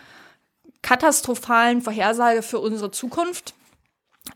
katastrophalen 0.83 1.83
Vorhersage 1.83 2.43
für 2.43 2.61
unsere 2.61 2.93
Zukunft 2.93 3.55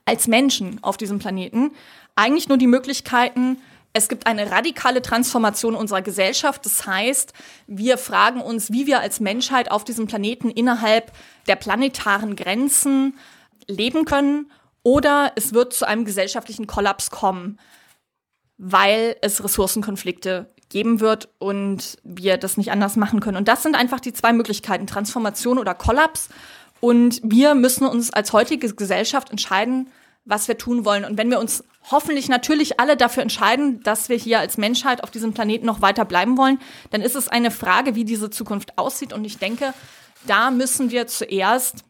als 0.05 0.27
Menschen 0.27 0.83
auf 0.83 0.97
diesem 0.97 1.21
Planeten 1.21 1.71
eigentlich 2.17 2.49
nur 2.49 2.59
die 2.59 2.67
Möglichkeiten, 2.67 3.59
es 3.93 4.09
gibt 4.09 4.27
eine 4.27 4.51
radikale 4.51 5.03
Transformation 5.03 5.75
unserer 5.75 6.03
Gesellschaft. 6.03 6.65
Das 6.65 6.87
heißt, 6.87 7.33
wir 7.67 7.99
fragen 7.99 8.41
uns, 8.41 8.73
wie 8.73 8.87
wir 8.87 9.01
als 9.01 9.21
Menschheit 9.21 9.71
auf 9.71 9.85
diesem 9.85 10.07
Planeten 10.07 10.51
innerhalb 10.51 11.13
der 11.47 11.57
planetaren 11.57 12.37
Grenzen 12.37 13.19
leben 13.67 14.05
können. 14.05 14.51
Oder 14.83 15.33
es 15.37 15.53
wird 15.53 15.75
zu 15.75 15.87
einem 15.87 16.05
gesellschaftlichen 16.05 16.67
Kollaps 16.67 17.11
kommen, 17.11 17.59
weil 18.57 19.17
es 19.21 19.45
Ressourcenkonflikte 19.45 20.49
geben 20.71 21.01
wird 21.01 21.29
und 21.39 21.99
wir 22.03 22.39
das 22.39 22.57
nicht 22.57 22.73
anders 22.73 22.97
machen 22.97 23.21
können. 23.21 23.37
Und 23.37 23.47
das 23.47 23.63
sind 23.63 23.77
einfach 23.77 24.01
die 24.01 24.15
zwei 24.15 24.33
Möglichkeiten, 24.33 24.87
Transformation 24.87 25.59
oder 25.59 25.75
Kollaps. 25.75 26.31
Und 26.81 27.21
wir 27.23 27.55
müssen 27.55 27.87
uns 27.87 28.13
als 28.13 28.33
heutige 28.33 28.75
Gesellschaft 28.75 29.31
entscheiden, 29.31 29.89
was 30.25 30.49
wir 30.49 30.59
tun 30.59 30.85
wollen. 30.85 31.05
Und 31.05 31.19
wenn 31.19 31.31
wir 31.31 31.41
uns 31.41 31.65
hoffentlich 31.91 32.29
natürlich 32.29 32.79
alle 32.79 32.97
dafür 32.97 33.23
entscheiden, 33.23 33.83
dass 33.83 34.09
wir 34.09 34.17
hier 34.17 34.39
als 34.39 34.57
Menschheit 34.57 35.03
auf 35.03 35.11
diesem 35.11 35.35
Planeten 35.35 35.67
noch 35.67 35.83
weiter 35.83 36.05
bleiben 36.05 36.37
wollen, 36.37 36.61
dann 36.91 37.01
ist 37.01 37.17
es 37.17 37.29
eine 37.29 37.51
Frage, 37.51 37.95
wie 37.95 38.05
diese 38.05 38.31
Zukunft 38.31 38.79
aussieht. 38.79 39.13
Und 39.13 39.25
ich 39.25 39.39
denke, 39.39 39.75
da 40.27 40.51
müssen 40.51 40.91
wir 40.91 41.07
zuerst 41.07 41.85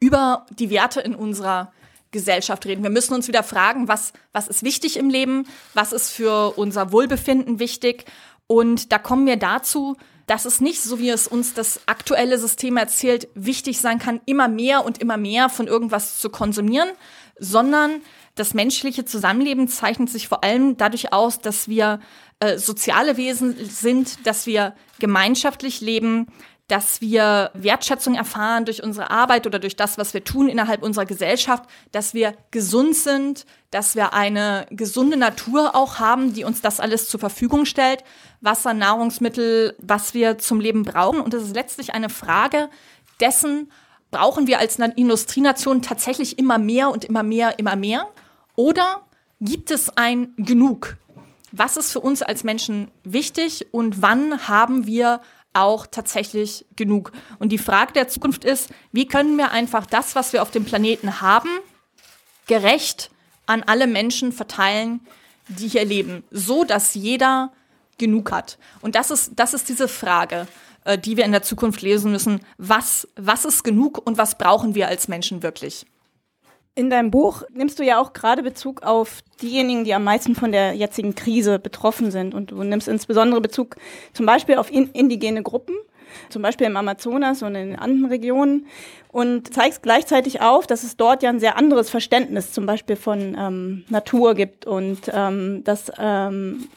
über 0.00 0.46
die 0.50 0.70
Werte 0.70 1.00
in 1.00 1.14
unserer 1.14 1.72
Gesellschaft 2.10 2.66
reden. 2.66 2.82
Wir 2.82 2.90
müssen 2.90 3.14
uns 3.14 3.28
wieder 3.28 3.42
fragen, 3.42 3.88
was, 3.88 4.12
was 4.32 4.48
ist 4.48 4.62
wichtig 4.62 4.96
im 4.96 5.10
Leben, 5.10 5.46
was 5.74 5.92
ist 5.92 6.10
für 6.10 6.56
unser 6.56 6.92
Wohlbefinden 6.92 7.58
wichtig. 7.58 8.04
Und 8.46 8.92
da 8.92 8.98
kommen 8.98 9.26
wir 9.26 9.36
dazu, 9.36 9.96
dass 10.26 10.44
es 10.44 10.60
nicht, 10.60 10.82
so 10.82 10.98
wie 10.98 11.10
es 11.10 11.26
uns 11.26 11.54
das 11.54 11.80
aktuelle 11.86 12.38
System 12.38 12.76
erzählt, 12.76 13.28
wichtig 13.34 13.80
sein 13.80 13.98
kann, 13.98 14.20
immer 14.26 14.48
mehr 14.48 14.84
und 14.84 14.98
immer 14.98 15.16
mehr 15.16 15.48
von 15.48 15.66
irgendwas 15.66 16.18
zu 16.18 16.30
konsumieren, 16.30 16.88
sondern 17.38 18.02
das 18.34 18.54
menschliche 18.54 19.04
Zusammenleben 19.04 19.68
zeichnet 19.68 20.10
sich 20.10 20.28
vor 20.28 20.42
allem 20.42 20.76
dadurch 20.76 21.12
aus, 21.12 21.40
dass 21.40 21.68
wir 21.68 22.00
äh, 22.40 22.58
soziale 22.58 23.16
Wesen 23.16 23.56
sind, 23.64 24.26
dass 24.26 24.46
wir 24.46 24.74
gemeinschaftlich 24.98 25.80
leben, 25.80 26.26
dass 26.68 27.02
wir 27.02 27.50
Wertschätzung 27.52 28.14
erfahren 28.14 28.64
durch 28.64 28.82
unsere 28.82 29.10
Arbeit 29.10 29.46
oder 29.46 29.58
durch 29.58 29.76
das, 29.76 29.98
was 29.98 30.14
wir 30.14 30.24
tun 30.24 30.48
innerhalb 30.48 30.82
unserer 30.82 31.04
Gesellschaft, 31.04 31.64
dass 31.92 32.14
wir 32.14 32.34
gesund 32.50 32.96
sind, 32.96 33.44
dass 33.70 33.94
wir 33.94 34.14
eine 34.14 34.66
gesunde 34.70 35.18
Natur 35.18 35.74
auch 35.74 35.98
haben, 35.98 36.32
die 36.32 36.44
uns 36.44 36.62
das 36.62 36.80
alles 36.80 37.08
zur 37.08 37.20
Verfügung 37.20 37.66
stellt, 37.66 38.02
Wasser, 38.40 38.72
Nahrungsmittel, 38.72 39.76
was 39.78 40.14
wir 40.14 40.38
zum 40.38 40.58
Leben 40.58 40.84
brauchen. 40.84 41.20
Und 41.20 41.34
es 41.34 41.42
ist 41.42 41.54
letztlich 41.54 41.92
eine 41.92 42.08
Frage 42.08 42.70
dessen, 43.20 43.70
brauchen 44.14 44.46
wir 44.46 44.60
als 44.60 44.78
Industrienation 44.78 45.82
tatsächlich 45.82 46.38
immer 46.38 46.58
mehr 46.58 46.90
und 46.90 47.04
immer 47.04 47.24
mehr, 47.24 47.58
immer 47.58 47.74
mehr? 47.74 48.08
Oder 48.54 49.02
gibt 49.40 49.72
es 49.72 49.96
ein 49.96 50.32
Genug? 50.36 50.96
Was 51.50 51.76
ist 51.76 51.90
für 51.90 52.00
uns 52.00 52.22
als 52.22 52.44
Menschen 52.44 52.92
wichtig 53.02 53.66
und 53.72 54.02
wann 54.02 54.46
haben 54.46 54.86
wir 54.86 55.20
auch 55.56 55.86
tatsächlich 55.86 56.66
genug. 56.74 57.12
Und 57.38 57.50
die 57.50 57.58
Frage 57.58 57.92
der 57.92 58.08
Zukunft 58.08 58.44
ist, 58.44 58.70
wie 58.90 59.06
können 59.06 59.38
wir 59.38 59.52
einfach 59.52 59.86
das, 59.86 60.16
was 60.16 60.32
wir 60.32 60.42
auf 60.42 60.50
dem 60.50 60.64
Planeten 60.64 61.20
haben, 61.20 61.48
gerecht 62.48 63.12
an 63.46 63.62
alle 63.62 63.86
Menschen 63.86 64.32
verteilen, 64.32 65.00
die 65.46 65.68
hier 65.68 65.84
leben, 65.84 66.24
so 66.32 66.64
dass 66.64 66.94
jeder 66.94 67.52
genug 67.98 68.32
hat. 68.32 68.58
Und 68.80 68.96
das 68.96 69.12
ist, 69.12 69.34
das 69.36 69.54
ist 69.54 69.68
diese 69.68 69.86
Frage, 69.86 70.48
äh, 70.84 70.98
die 70.98 71.16
wir 71.16 71.24
in 71.24 71.32
der 71.32 71.42
Zukunft 71.42 71.82
lesen 71.82 72.12
müssen. 72.12 72.40
Was, 72.58 73.08
was 73.16 73.44
ist 73.44 73.64
genug 73.64 74.06
und 74.06 74.18
was 74.18 74.38
brauchen 74.38 74.74
wir 74.74 74.88
als 74.88 75.08
Menschen 75.08 75.42
wirklich? 75.42 75.86
In 76.76 76.90
deinem 76.90 77.12
Buch 77.12 77.42
nimmst 77.52 77.78
du 77.78 77.84
ja 77.84 78.00
auch 78.00 78.12
gerade 78.12 78.42
Bezug 78.42 78.82
auf 78.82 79.22
diejenigen, 79.40 79.84
die 79.84 79.94
am 79.94 80.02
meisten 80.02 80.34
von 80.34 80.50
der 80.50 80.74
jetzigen 80.74 81.14
Krise 81.14 81.60
betroffen 81.60 82.10
sind. 82.10 82.34
Und 82.34 82.50
du 82.50 82.62
nimmst 82.64 82.88
insbesondere 82.88 83.40
Bezug 83.40 83.76
zum 84.12 84.26
Beispiel 84.26 84.56
auf 84.56 84.72
in 84.72 84.90
indigene 84.90 85.42
Gruppen, 85.44 85.76
zum 86.28 86.42
Beispiel 86.42 86.66
im 86.66 86.76
Amazonas 86.76 87.42
und 87.42 87.54
in 87.54 87.70
den 87.70 87.78
anderen 87.78 88.06
Regionen. 88.06 88.66
Und 89.08 89.54
zeigst 89.54 89.82
gleichzeitig 89.82 90.40
auf, 90.40 90.66
dass 90.66 90.82
es 90.82 90.96
dort 90.96 91.22
ja 91.22 91.30
ein 91.30 91.38
sehr 91.38 91.56
anderes 91.56 91.88
Verständnis 91.88 92.52
zum 92.52 92.66
Beispiel 92.66 92.96
von 92.96 93.36
ähm, 93.38 93.84
Natur 93.88 94.34
gibt 94.34 94.66
und 94.66 95.02
ähm, 95.12 95.62
dass 95.62 95.92
ähm, 95.98 96.68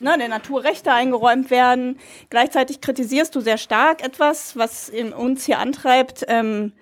ne, 0.00 0.16
der 0.18 0.28
Natur 0.28 0.64
Rechte 0.64 0.92
eingeräumt 0.92 1.50
werden. 1.50 1.98
Gleichzeitig 2.30 2.80
kritisierst 2.80 3.34
du 3.34 3.40
sehr 3.40 3.58
stark 3.58 4.04
etwas, 4.04 4.56
was 4.56 4.92
uns 5.16 5.46
hier 5.46 5.58
antreibt, 5.58 6.24
ähm, 6.28 6.72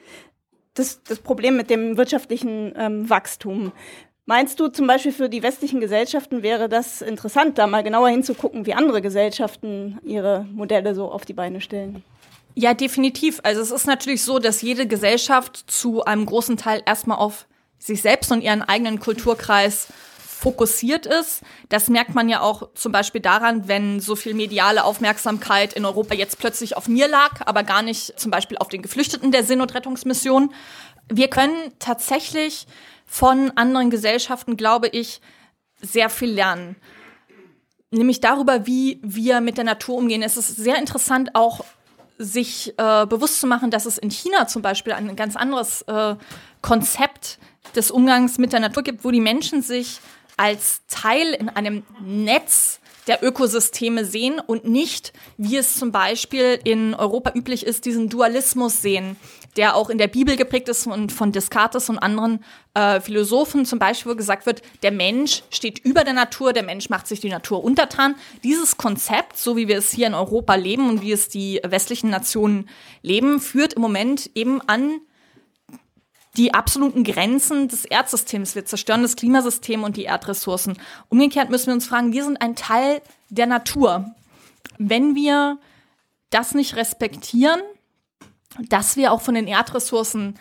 das, 0.75 1.03
das 1.05 1.21
Problem 1.21 1.57
mit 1.57 1.71
dem 1.71 1.97
wirtschaftlichen 1.97 2.75
ähm, 2.77 3.09
Wachstum. 3.09 3.73
Meinst 4.27 4.59
du 4.59 4.69
zum 4.69 4.87
Beispiel 4.87 5.13
für 5.13 5.29
die 5.29 5.43
westlichen 5.43 5.81
Gesellschaften 5.81 6.43
wäre 6.43 6.69
das 6.71 7.03
interessant, 7.03 7.59
da 7.59 7.67
mal 7.67 7.83
genauer 7.83 8.09
hinzugucken, 8.09 8.65
wie 8.65 8.73
andere 8.73 9.03
Gesellschaften 9.03 9.99
ihre 10.03 10.47
Modelle 10.51 10.95
so 10.95 11.11
auf 11.11 11.27
die 11.27 11.35
Beine 11.35 11.61
stellen? 11.61 12.03
Ja, 12.55 12.73
definitiv. 12.73 13.41
Also 13.43 13.61
es 13.61 13.71
ist 13.71 13.87
natürlich 13.87 14.23
so, 14.23 14.39
dass 14.39 14.63
jede 14.63 14.87
Gesellschaft 14.87 15.71
zu 15.71 16.05
einem 16.05 16.25
großen 16.25 16.57
Teil 16.57 16.83
erstmal 16.87 17.19
auf 17.19 17.47
sich 17.79 18.01
selbst 18.01 18.33
und 18.33 18.41
ihren 18.41 18.63
eigenen 18.63 18.99
Kulturkreis 18.99 19.89
fokussiert 20.19 21.05
ist. 21.05 21.43
Das 21.69 21.89
merkt 21.89 22.15
man 22.15 22.29
ja 22.29 22.41
auch 22.41 22.69
zum 22.75 22.93
Beispiel 22.93 23.21
daran, 23.21 23.69
wenn 23.69 24.01
so 24.01 24.17
viel 24.17 24.35
mediale 24.35 24.85
Aufmerksamkeit 24.85 25.75
in 25.75 25.85
Europa 25.85 26.15
jetzt 26.15 26.39
plötzlich 26.39 26.77
auf 26.77 26.89
mir 26.89 27.09
lag, 27.09 27.41
aber 27.45 27.63
gar 27.63 27.83
nicht 27.83 28.19
zum 28.19 28.31
Beispiel 28.31 28.57
auf 28.57 28.69
den 28.69 28.83
Geflüchteten 28.83 29.33
der 29.33 29.45
Seenotrettungsmission. 29.45 30.53
Wir 31.13 31.29
können 31.29 31.57
tatsächlich 31.79 32.67
von 33.05 33.53
anderen 33.57 33.91
Gesellschaften, 33.91 34.57
glaube 34.57 34.89
ich, 34.89 35.21
sehr 35.81 36.11
viel 36.11 36.31
lernen. 36.31 36.77
Nämlich 37.91 38.21
darüber, 38.21 38.67
wie 38.67 38.99
wir 39.03 39.41
mit 39.41 39.57
der 39.57 39.65
Natur 39.65 39.97
umgehen. 39.97 40.23
Es 40.23 40.37
ist 40.37 40.57
sehr 40.57 40.79
interessant 40.79 41.31
auch 41.35 41.65
sich 42.19 42.75
äh, 42.79 43.07
bewusst 43.07 43.41
zu 43.41 43.47
machen, 43.47 43.71
dass 43.71 43.87
es 43.87 43.99
in 43.99 44.11
China 44.11 44.47
zum 44.47 44.63
Beispiel 44.63 44.93
ein 44.93 45.17
ganz 45.17 45.37
anderes 45.37 45.83
äh, 45.83 46.17
Konzept 46.63 47.39
des 47.75 47.91
Umgangs 47.91 48.39
mit 48.39 48.53
der 48.53 48.61
Natur 48.61 48.83
gibt, 48.83 49.05
wo 49.05 49.11
die 49.11 49.21
Menschen 49.21 49.63
sich 49.63 50.01
als 50.37 50.83
Teil 50.89 51.33
in 51.33 51.49
einem 51.49 51.83
Netz 52.01 52.81
der 53.07 53.23
Ökosysteme 53.23 54.05
sehen 54.05 54.41
und 54.41 54.65
nicht, 54.65 55.13
wie 55.37 55.57
es 55.57 55.79
zum 55.79 55.93
Beispiel 55.93 56.59
in 56.65 56.95
Europa 56.95 57.33
üblich 57.35 57.67
ist, 57.67 57.85
diesen 57.85 58.09
Dualismus 58.09 58.81
sehen, 58.81 59.17
der 59.57 59.77
auch 59.77 59.91
in 59.91 59.99
der 59.99 60.09
Bibel 60.09 60.37
geprägt 60.37 60.69
ist 60.69 60.87
und 60.87 61.13
von 61.13 61.33
Descartes 61.33 61.89
und 61.89 61.99
anderen 61.99 62.45
äh, 62.75 63.01
Philosophen 63.01 63.65
zum 63.67 63.79
Beispiel, 63.79 64.13
wo 64.13 64.17
gesagt 64.17 64.47
wird, 64.47 64.63
der 64.83 64.91
Mensch 64.91 65.43
steht 65.51 65.79
über 65.79 66.05
der 66.05 66.15
Natur, 66.15 66.53
der 66.53 66.65
Mensch 66.65 66.91
macht 66.91 67.07
sich 67.07 67.21
die 67.21 67.29
Natur 67.29 67.63
untertan. 67.63 68.17
Dieses 68.43 68.77
Konzept, 68.77 69.37
so 69.37 69.57
wie 69.57 69.69
wir 69.69 69.79
es 69.79 69.91
hier 69.91 70.07
in 70.07 70.15
Europa 70.15 70.55
leben 70.55 70.89
und 70.89 71.03
wie 71.03 71.13
es 71.13 71.29
die 71.29 71.61
westlichen 71.65 72.11
Nationen 72.11 72.69
leben, 73.03 73.41
führt 73.41 73.75
im 73.75 73.83
Moment 73.83 74.31
eben 74.35 74.61
an 74.63 75.01
die 76.37 76.53
absoluten 76.53 77.05
Grenzen 77.05 77.69
des 77.69 77.85
Erdsystems. 77.85 78.55
Wir 78.55 78.65
zerstören 78.65 79.03
das 79.03 79.17
Klimasystem 79.17 79.85
und 79.85 79.97
die 79.97 80.05
Erdressourcen. 80.05 80.77
Umgekehrt 81.09 81.51
müssen 81.51 81.69
wir 81.69 81.75
uns 81.75 81.87
fragen, 81.87 82.13
wir 82.13 82.25
sind 82.25 82.41
ein 82.43 82.57
Teil 82.57 83.01
der 83.29 83.47
Natur. 83.47 84.13
Wenn 84.79 85.15
wir 85.15 85.59
das 86.31 86.55
nicht 86.55 86.75
respektieren, 86.75 87.61
dass 88.59 88.97
wir 88.97 89.13
auch 89.13 89.21
von 89.21 89.35
den 89.35 89.47
Erdressourcen 89.47 90.39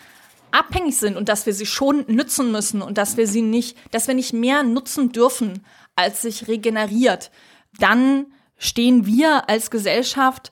abhängig 0.52 0.98
sind 0.98 1.18
und 1.18 1.30
dass 1.30 1.46
wir 1.46 1.54
sie 1.54 1.66
schon 1.66 2.06
nützen 2.08 2.52
müssen 2.52 2.82
und 2.82 2.98
dass 2.98 3.18
wir 3.18 3.28
sie 3.28 3.42
nicht, 3.42 3.78
dass 3.92 4.08
wir 4.08 4.14
nicht 4.14 4.34
mehr 4.34 4.64
nutzen 4.64 5.12
dürfen, 5.12 5.66
als 5.96 6.22
sich 6.22 6.48
regeneriert, 6.48 7.32
dann 7.80 8.28
stehen 8.58 9.06
wir 9.06 9.50
als 9.50 9.72
Gesellschaft 9.72 10.52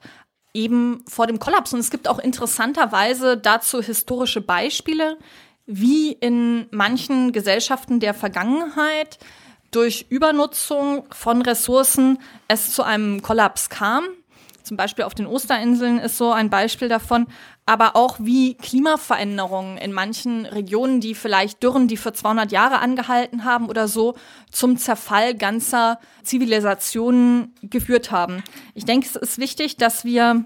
eben 0.54 1.04
vor 1.08 1.28
dem 1.28 1.40
Kollaps. 1.40 1.74
Und 1.74 1.80
es 1.80 1.92
gibt 1.92 2.08
auch 2.08 2.20
interessanterweise 2.20 3.38
dazu 3.38 3.82
historische 3.82 4.42
Beispiele, 4.42 5.18
wie 5.66 6.12
in 6.12 6.68
manchen 6.72 7.32
Gesellschaften 7.32 8.00
der 8.00 8.14
Vergangenheit 8.14 9.20
durch 9.72 10.08
Übernutzung 10.10 11.06
von 11.12 11.42
Ressourcen 11.42 12.20
es 12.48 12.74
zu 12.74 12.84
einem 12.84 13.22
Kollaps 13.22 13.70
kam. 13.70 14.04
Zum 14.72 14.78
Beispiel 14.78 15.04
auf 15.04 15.14
den 15.14 15.28
Osterinseln 15.28 16.00
ist 16.00 16.18
so 16.18 16.32
ein 16.32 16.50
Beispiel 16.50 16.88
davon, 16.88 17.28
aber 17.66 17.98
auch 17.98 18.16
wie 18.22 18.56
Klimaveränderungen 18.56 19.78
in 19.78 19.92
manchen 19.92 20.46
Regionen, 20.46 21.02
die 21.02 21.14
vielleicht 21.14 21.62
Dürren, 21.62 21.90
die 21.90 21.98
für 21.98 22.14
200 22.14 22.54
Jahre 22.54 22.80
angehalten 22.80 23.44
haben 23.44 23.68
oder 23.68 23.90
so, 23.90 24.16
zum 24.50 24.78
Zerfall 24.78 25.36
ganzer 25.36 26.00
Zivilisationen 26.24 27.54
geführt 27.64 28.12
haben. 28.12 28.46
Ich 28.74 28.86
denke, 28.86 29.08
es 29.08 29.18
ist 29.18 29.40
wichtig, 29.40 29.76
dass 29.76 30.06
wir 30.06 30.46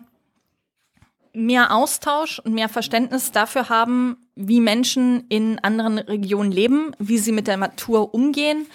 mehr 1.31 1.71
Austausch 1.71 2.39
und 2.39 2.55
mehr 2.55 2.67
Verständnis 2.67 3.31
dafür 3.31 3.69
haben, 3.69 4.17
wie 4.33 4.59
Menschen 4.59 5.25
in 5.29 5.59
anderen 5.59 5.99
Regionen 5.99 6.51
leben, 6.51 6.95
wie 6.97 7.19
sie 7.19 7.31
mit 7.31 7.45
der 7.45 7.57
Natur 7.57 8.15
umgehen 8.15 8.65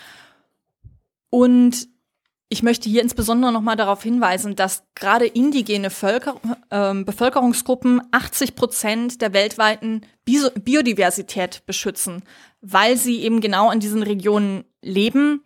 und 1.29 1.89
ich 2.51 2.63
möchte 2.63 2.91
hier 2.91 3.01
insbesondere 3.01 3.53
noch 3.53 3.63
mal 3.63 3.77
darauf 3.77 4.03
hinweisen, 4.03 4.57
dass 4.57 4.83
gerade 4.95 5.27
indigene 5.27 5.89
Völker, 5.89 6.37
äh, 6.69 6.93
Bevölkerungsgruppen 6.95 8.03
80 8.11 8.57
Prozent 8.57 9.23
der 9.23 9.33
weltweiten 9.33 10.03
Bio 10.25 10.51
Biodiversität 10.55 11.63
beschützen, 11.65 12.23
weil 12.61 12.97
sie 12.97 13.23
eben 13.23 13.41
genau 13.41 13.71
in 13.71 13.81
diesen 13.81 14.03
Regionen 14.03 14.65
leben 14.83 15.43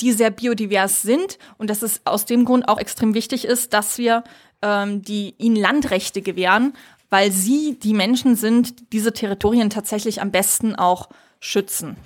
die 0.00 0.12
sehr 0.12 0.30
biodivers 0.30 1.02
sind 1.02 1.38
und 1.58 1.70
dass 1.70 1.82
es 1.82 2.02
aus 2.04 2.26
dem 2.26 2.44
Grund 2.44 2.68
auch 2.68 2.78
extrem 2.78 3.14
wichtig 3.14 3.44
ist, 3.44 3.72
dass 3.72 3.98
wir 3.98 4.24
ähm, 4.62 5.02
die 5.02 5.34
ihnen 5.38 5.56
Landrechte 5.56 6.22
gewähren, 6.22 6.74
weil 7.08 7.32
sie 7.32 7.78
die 7.78 7.94
Menschen 7.94 8.36
sind, 8.36 8.92
diese 8.92 9.12
Territorien 9.12 9.70
tatsächlich 9.70 10.20
am 10.20 10.30
besten 10.30 10.74
auch 10.74 11.08
schützen. 11.40 11.96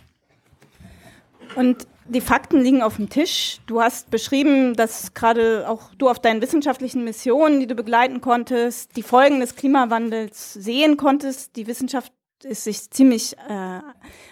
Und 1.57 1.87
die 2.11 2.21
Fakten 2.21 2.61
liegen 2.61 2.83
auf 2.83 2.97
dem 2.97 3.09
Tisch. 3.09 3.61
Du 3.67 3.81
hast 3.81 4.11
beschrieben, 4.11 4.75
dass 4.75 5.15
gerade 5.15 5.69
auch 5.69 5.95
du 5.97 6.09
auf 6.09 6.19
deinen 6.19 6.43
wissenschaftlichen 6.43 7.05
Missionen, 7.05 7.61
die 7.61 7.67
du 7.67 7.75
begleiten 7.75 8.21
konntest, 8.21 8.97
die 8.97 9.03
Folgen 9.03 9.41
des 9.41 9.55
Klimawandels 9.55 10.55
sehen 10.55 10.97
konntest. 10.97 11.57
Die 11.57 11.67
Wissenschaft 11.67 12.13
ist 12.43 12.65
sich 12.65 12.91
ziemlich 12.91 13.37
äh, 13.49 13.81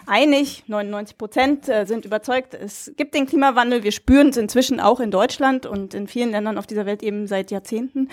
einig. 0.07 0.65
99 0.67 1.19
Prozent 1.19 1.69
äh, 1.69 1.85
sind 1.85 2.05
überzeugt, 2.05 2.55
es 2.55 2.93
gibt 2.97 3.15
den 3.15 3.27
Klimawandel. 3.27 3.85
Wir 3.85 3.93
spüren 3.93 4.31
es 4.31 4.37
inzwischen 4.37 4.81
auch 4.81 4.99
in 4.99 5.11
Deutschland 5.11 5.65
und 5.65 5.95
in 5.95 6.09
vielen 6.09 6.33
Ländern 6.33 6.59
auf 6.59 6.67
dieser 6.67 6.87
Welt 6.87 7.03
eben 7.03 7.27
seit 7.29 7.51
Jahrzehnten. 7.51 8.09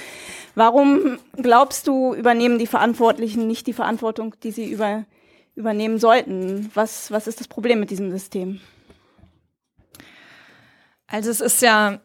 Warum 0.54 1.18
glaubst 1.38 1.88
du, 1.88 2.14
übernehmen 2.14 2.60
die 2.60 2.68
Verantwortlichen 2.68 3.48
nicht 3.48 3.66
die 3.66 3.74
Verantwortung, 3.74 4.36
die 4.44 4.52
sie 4.52 4.70
über, 4.70 5.06
übernehmen 5.56 5.98
sollten? 5.98 6.70
Was, 6.76 7.10
was 7.10 7.26
ist 7.26 7.40
das 7.40 7.48
Problem 7.48 7.80
mit 7.80 7.90
diesem 7.90 8.12
System? 8.12 8.60
Also 11.08 11.30
es 11.30 11.42
ist 11.42 11.62
ja 11.62 12.00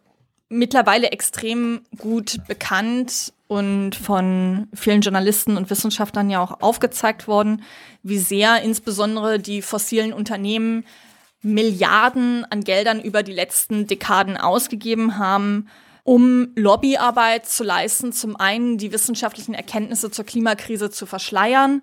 mittlerweile 0.48 1.12
extrem 1.12 1.82
gut 1.96 2.38
bekannt 2.48 3.32
und 3.46 3.94
von 3.94 4.68
vielen 4.74 5.00
Journalisten 5.00 5.56
und 5.56 5.70
Wissenschaftlern 5.70 6.30
ja 6.30 6.40
auch 6.40 6.60
aufgezeigt 6.60 7.26
worden, 7.26 7.62
wie 8.02 8.18
sehr 8.18 8.62
insbesondere 8.62 9.38
die 9.38 9.62
fossilen 9.62 10.12
Unternehmen 10.12 10.84
Milliarden 11.42 12.44
an 12.50 12.62
Geldern 12.62 13.00
über 13.00 13.22
die 13.22 13.32
letzten 13.32 13.86
Dekaden 13.86 14.36
ausgegeben 14.36 15.18
haben, 15.18 15.68
um 16.04 16.48
Lobbyarbeit 16.54 17.46
zu 17.46 17.64
leisten, 17.64 18.12
zum 18.12 18.36
einen 18.36 18.78
die 18.78 18.92
wissenschaftlichen 18.92 19.54
Erkenntnisse 19.54 20.10
zur 20.10 20.26
Klimakrise 20.26 20.90
zu 20.90 21.06
verschleiern, 21.06 21.82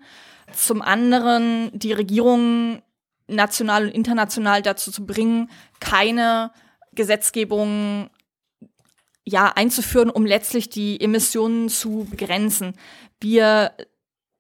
zum 0.54 0.82
anderen 0.82 1.72
die 1.74 1.94
Regierungen 1.94 2.82
national 3.28 3.86
und 3.86 3.92
international 3.92 4.62
dazu 4.62 4.92
zu 4.92 5.06
bringen, 5.06 5.50
keine 5.80 6.52
Gesetzgebung 6.98 8.10
ja 9.24 9.54
einzuführen, 9.56 10.10
um 10.10 10.26
letztlich 10.26 10.70
die 10.70 11.00
Emissionen 11.00 11.70
zu 11.70 12.08
begrenzen. 12.10 12.74
Wir 13.22 13.72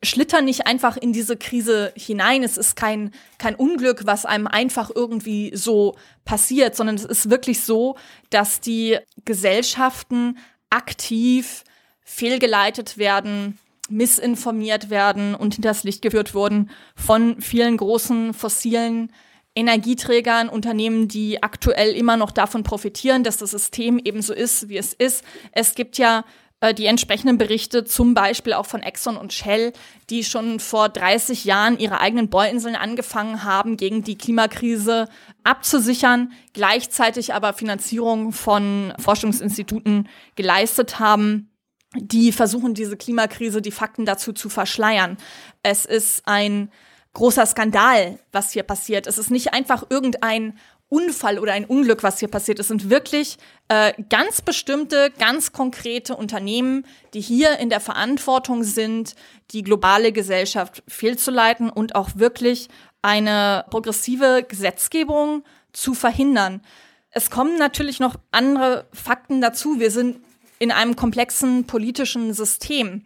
schlittern 0.03 0.45
nicht 0.45 0.67
einfach 0.67 0.97
in 0.97 1.11
diese 1.11 1.37
Krise 1.37 1.91
hinein. 1.95 2.43
Es 2.43 2.57
ist 2.57 2.75
kein, 2.75 3.11
kein 3.37 3.55
Unglück, 3.55 4.05
was 4.05 4.25
einem 4.25 4.47
einfach 4.47 4.91
irgendwie 4.93 5.51
so 5.55 5.95
passiert, 6.23 6.75
sondern 6.75 6.95
es 6.95 7.05
ist 7.05 7.29
wirklich 7.29 7.61
so, 7.61 7.97
dass 8.29 8.59
die 8.59 8.97
Gesellschaften 9.25 10.37
aktiv 10.69 11.63
fehlgeleitet 12.03 12.97
werden, 12.97 13.57
missinformiert 13.89 14.89
werden 14.89 15.35
und 15.35 15.55
hinters 15.55 15.83
Licht 15.83 16.01
geführt 16.01 16.33
wurden 16.33 16.69
von 16.95 17.41
vielen 17.41 17.77
großen 17.77 18.33
fossilen 18.33 19.11
Energieträgern, 19.57 20.49
Unternehmen, 20.49 21.07
die 21.07 21.41
aktuell 21.41 21.93
immer 21.93 22.15
noch 22.15 22.31
davon 22.31 22.63
profitieren, 22.63 23.23
dass 23.23 23.37
das 23.37 23.51
System 23.51 23.97
eben 23.97 24.21
so 24.21 24.33
ist, 24.33 24.69
wie 24.69 24.77
es 24.77 24.93
ist. 24.93 25.23
Es 25.51 25.73
gibt 25.73 25.97
ja 25.97 26.25
äh, 26.59 26.75
die 26.75 26.85
entsprechenden 26.85 27.39
Berichte, 27.39 27.83
zum 27.83 28.13
Beispiel 28.13 28.53
auch 28.53 28.67
von 28.67 28.83
Exxon 28.83 29.17
und 29.17 29.33
Shell, 29.33 29.73
die 30.11 30.23
schon 30.23 30.59
vor 30.59 30.89
30 30.89 31.43
Jahren 31.43 31.79
ihre 31.79 31.99
eigenen 31.99 32.29
Bohrinseln 32.29 32.75
angefangen 32.75 33.43
haben, 33.43 33.77
gegen 33.77 34.03
die 34.03 34.17
Klimakrise 34.17 35.09
abzusichern, 35.43 36.31
gleichzeitig 36.53 37.33
aber 37.33 37.53
Finanzierung 37.53 38.33
von 38.33 38.93
Forschungsinstituten 38.99 40.07
geleistet 40.35 40.99
haben 40.99 41.49
die 41.95 42.31
versuchen, 42.33 42.73
diese 42.73 42.97
Klimakrise, 42.97 43.61
die 43.61 43.71
Fakten 43.71 44.05
dazu 44.05 44.33
zu 44.33 44.49
verschleiern. 44.49 45.17
Es 45.63 45.85
ist 45.85 46.21
ein 46.25 46.69
großer 47.17 47.47
Skandal, 47.47 48.19
was 48.31 48.51
hier 48.51 48.61
passiert. 48.61 49.07
Es 49.07 49.17
ist 49.17 49.31
nicht 49.31 49.51
einfach 49.51 49.87
irgendein 49.89 50.57
Unfall 50.87 51.39
oder 51.39 51.51
ein 51.53 51.65
Unglück, 51.65 52.03
was 52.03 52.19
hier 52.19 52.27
passiert. 52.27 52.59
Es 52.59 52.67
sind 52.67 52.91
wirklich 52.91 53.37
äh, 53.69 53.91
ganz 54.07 54.43
bestimmte, 54.43 55.11
ganz 55.17 55.51
konkrete 55.51 56.15
Unternehmen, 56.15 56.85
die 57.15 57.19
hier 57.19 57.57
in 57.57 57.71
der 57.71 57.79
Verantwortung 57.79 58.63
sind, 58.63 59.15
die 59.49 59.63
globale 59.63 60.11
Gesellschaft 60.11 60.83
fehlzuleiten 60.87 61.71
und 61.71 61.95
auch 61.95 62.11
wirklich 62.15 62.69
eine 63.01 63.65
progressive 63.71 64.45
Gesetzgebung 64.47 65.43
zu 65.73 65.95
verhindern. 65.95 66.61
Es 67.09 67.31
kommen 67.31 67.57
natürlich 67.57 67.99
noch 67.99 68.15
andere 68.29 68.85
Fakten 68.93 69.41
dazu. 69.41 69.79
Wir 69.79 69.89
sind 69.89 70.19
in 70.59 70.71
einem 70.71 70.95
komplexen 70.95 71.65
politischen 71.65 72.31
System 72.35 73.05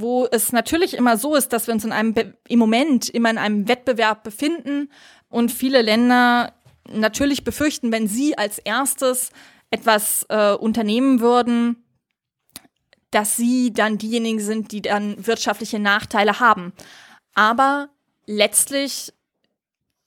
wo 0.00 0.26
es 0.30 0.52
natürlich 0.52 0.94
immer 0.94 1.16
so 1.16 1.34
ist, 1.34 1.52
dass 1.52 1.66
wir 1.66 1.74
uns 1.74 1.84
in 1.84 1.92
einem 1.92 2.14
im 2.48 2.58
Moment 2.58 3.08
immer 3.08 3.30
in 3.30 3.38
einem 3.38 3.68
Wettbewerb 3.68 4.24
befinden 4.24 4.90
und 5.28 5.52
viele 5.52 5.82
Länder 5.82 6.52
natürlich 6.90 7.44
befürchten, 7.44 7.92
wenn 7.92 8.08
sie 8.08 8.36
als 8.38 8.58
erstes 8.58 9.30
etwas 9.70 10.26
äh, 10.28 10.52
unternehmen 10.52 11.20
würden, 11.20 11.84
dass 13.10 13.36
sie 13.36 13.72
dann 13.72 13.98
diejenigen 13.98 14.40
sind, 14.40 14.72
die 14.72 14.82
dann 14.82 15.26
wirtschaftliche 15.26 15.78
Nachteile 15.78 16.40
haben. 16.40 16.72
Aber 17.34 17.88
letztlich 18.26 19.12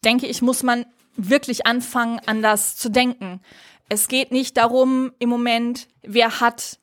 denke 0.03 0.27
ich, 0.27 0.41
muss 0.41 0.63
man 0.63 0.85
wirklich 1.15 1.65
anfangen, 1.65 2.19
anders 2.25 2.75
zu 2.75 2.89
denken. 2.89 3.41
Es 3.89 4.07
geht 4.07 4.31
nicht 4.31 4.57
darum, 4.57 5.11
im 5.19 5.29
Moment, 5.29 5.87
wer 6.03 6.39
hat 6.39 6.79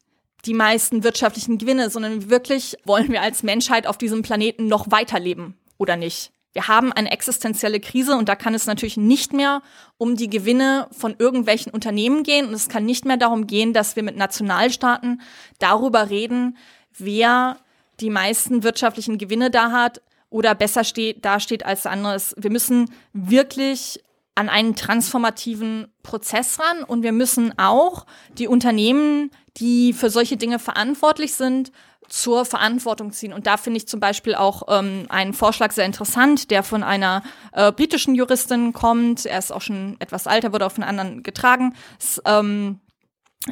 die 0.46 0.54
meisten 0.54 1.04
wirtschaftlichen 1.04 1.58
Gewinne, 1.58 1.90
sondern 1.90 2.30
wirklich 2.30 2.76
wollen 2.84 3.10
wir 3.10 3.22
als 3.22 3.42
Menschheit 3.42 3.86
auf 3.86 3.98
diesem 3.98 4.22
Planeten 4.22 4.68
noch 4.68 4.90
weiterleben 4.90 5.54
oder 5.78 5.96
nicht. 5.96 6.32
Wir 6.52 6.68
haben 6.68 6.90
eine 6.90 7.10
existenzielle 7.10 7.80
Krise 7.80 8.16
und 8.16 8.30
da 8.30 8.34
kann 8.34 8.54
es 8.54 8.64
natürlich 8.64 8.96
nicht 8.96 9.34
mehr 9.34 9.60
um 9.98 10.16
die 10.16 10.30
Gewinne 10.30 10.88
von 10.90 11.14
irgendwelchen 11.18 11.70
Unternehmen 11.70 12.22
gehen 12.22 12.46
und 12.46 12.54
es 12.54 12.70
kann 12.70 12.86
nicht 12.86 13.04
mehr 13.04 13.18
darum 13.18 13.46
gehen, 13.46 13.74
dass 13.74 13.94
wir 13.94 14.02
mit 14.02 14.16
Nationalstaaten 14.16 15.20
darüber 15.58 16.08
reden, 16.08 16.56
wer 16.96 17.58
die 18.00 18.08
meisten 18.08 18.62
wirtschaftlichen 18.62 19.18
Gewinne 19.18 19.50
da 19.50 19.70
hat 19.70 20.00
oder 20.30 20.54
besser 20.54 20.84
steht, 20.84 21.24
dasteht 21.26 21.66
als 21.66 21.84
anderes. 21.84 22.34
Wir 22.38 22.50
müssen 22.50 22.90
wirklich 23.12 24.00
an 24.36 24.48
einen 24.48 24.76
transformativen 24.76 25.88
Prozess 26.02 26.60
ran 26.60 26.84
und 26.84 27.02
wir 27.02 27.12
müssen 27.12 27.58
auch 27.58 28.06
die 28.38 28.46
Unternehmen, 28.46 29.30
die 29.56 29.92
für 29.92 30.10
solche 30.10 30.36
Dinge 30.36 30.58
verantwortlich 30.58 31.34
sind, 31.34 31.72
zur 32.08 32.44
Verantwortung 32.44 33.12
ziehen. 33.12 33.32
Und 33.32 33.46
da 33.46 33.56
finde 33.56 33.78
ich 33.78 33.88
zum 33.88 33.98
Beispiel 33.98 34.34
auch 34.34 34.62
ähm, 34.68 35.06
einen 35.08 35.32
Vorschlag 35.32 35.72
sehr 35.72 35.86
interessant, 35.86 36.50
der 36.50 36.62
von 36.62 36.82
einer 36.84 37.22
äh, 37.52 37.72
britischen 37.72 38.14
Juristin 38.14 38.72
kommt. 38.72 39.26
Er 39.26 39.38
ist 39.38 39.50
auch 39.50 39.62
schon 39.62 39.96
etwas 39.98 40.26
alter, 40.26 40.52
wurde 40.52 40.66
auf 40.66 40.76
einen 40.76 40.88
anderen 40.88 41.22
getragen. 41.22 41.74
Das, 41.98 42.22
ähm, 42.24 42.80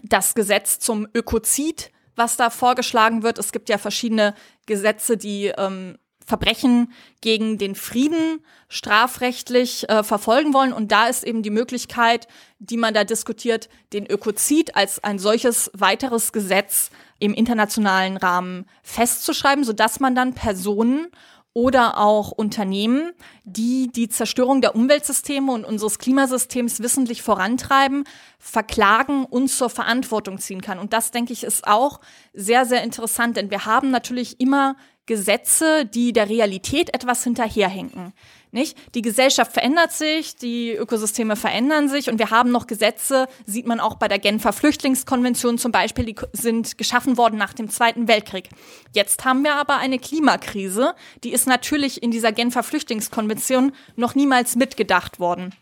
das 0.03 0.35
Gesetz 0.35 0.79
zum 0.79 1.09
Ökozid, 1.15 1.91
was 2.15 2.37
da 2.37 2.51
vorgeschlagen 2.51 3.23
wird. 3.23 3.39
Es 3.39 3.51
gibt 3.51 3.69
ja 3.69 3.79
verschiedene 3.79 4.35
Gesetze, 4.67 5.17
die 5.17 5.47
ähm, 5.57 5.97
Verbrechen 6.25 6.93
gegen 7.21 7.59
den 7.59 7.75
Frieden 7.75 8.41
strafrechtlich 8.69 9.89
äh, 9.89 10.03
verfolgen 10.03 10.55
wollen. 10.55 10.73
Und 10.73 10.91
da 10.91 11.07
ist 11.07 11.25
eben 11.25 11.43
die 11.43 11.51
Möglichkeit, 11.51 12.27
die 12.59 12.77
man 12.77 12.95
da 12.95 13.05
diskutiert, 13.05 13.69
den 13.93 14.07
Ökozid 14.07 14.75
als 14.75 15.03
ein 15.05 15.19
solches 15.19 15.71
weiteres 15.75 16.33
Gesetz 16.33 16.91
im 17.19 17.35
internationalen 17.35 18.17
Rahmen 18.17 18.67
festzuschreiben, 18.83 19.65
sodass 19.65 20.01
man 20.01 20.15
dann 20.15 20.35
Personen 20.35 21.09
oder 21.55 21.99
auch 21.99 22.33
Unternehmen, 22.33 23.13
die 23.45 23.89
die 23.89 24.09
Zerstörung 24.09 24.61
der 24.61 24.75
Umweltsysteme 24.75 25.53
und 25.53 25.65
unseres 25.65 26.01
Klimasystems 26.01 26.81
wissentlich 26.81 27.23
vorantreiben, 27.23 28.05
verklagen 28.41 29.25
und 29.25 29.49
zur 29.49 29.71
Verantwortung 29.71 30.39
ziehen 30.39 30.61
kann. 30.61 30.81
Und 30.81 30.93
das, 30.93 31.13
denke 31.13 31.33
ich, 31.33 31.45
ist 31.45 31.69
auch 31.69 32.01
sehr, 32.33 32.67
sehr 32.67 32.83
interessant, 32.83 33.37
denn 33.37 33.53
wir 33.53 33.67
haben 33.67 33.93
natürlich 33.93 34.41
immer 34.41 34.75
Gesetze, 35.07 35.85
die 35.85 36.13
der 36.13 36.29
Realität 36.29 36.95
etwas 36.95 37.25
hinterherhinken. 37.25 38.13
Nicht? 38.53 38.77
Die 38.95 39.03
Gesellschaft 39.03 39.53
verändert 39.53 39.93
sich, 39.93 40.37
die 40.37 40.73
Ökosysteme 40.73 41.35
verändern 41.35 41.89
sich 41.89 42.09
und 42.09 42.21
wir 42.21 42.31
haben 42.31 42.53
noch 42.53 42.69
Gesetze, 42.69 43.27
sieht 43.45 43.67
man 43.67 43.81
auch 43.81 43.97
bei 43.97 44.07
der 44.07 44.21
Genfer 44.21 44.53
Flüchtlingskonvention 44.53 45.59
zum 45.59 45.73
Beispiel, 45.73 46.07
die 46.07 46.17
sind 46.33 46.79
geschaffen 46.79 47.17
worden 47.17 47.37
nach 47.37 47.53
dem 47.53 47.69
Zweiten 47.69 48.07
Weltkrieg. 48.07 48.49
Jetzt 48.93 49.25
haben 49.25 49.43
wir 49.43 49.57
aber 49.57 49.79
eine 49.79 49.99
Klimakrise, 49.99 50.95
die 51.25 51.33
ist 51.33 51.49
natürlich 51.49 52.03
in 52.03 52.13
dieser 52.13 52.31
Genfer 52.31 52.63
Flüchtlingskonvention 52.63 53.73
noch 53.97 54.15
niemals 54.15 54.55
mitgedacht 54.55 55.19
worden. 55.19 55.53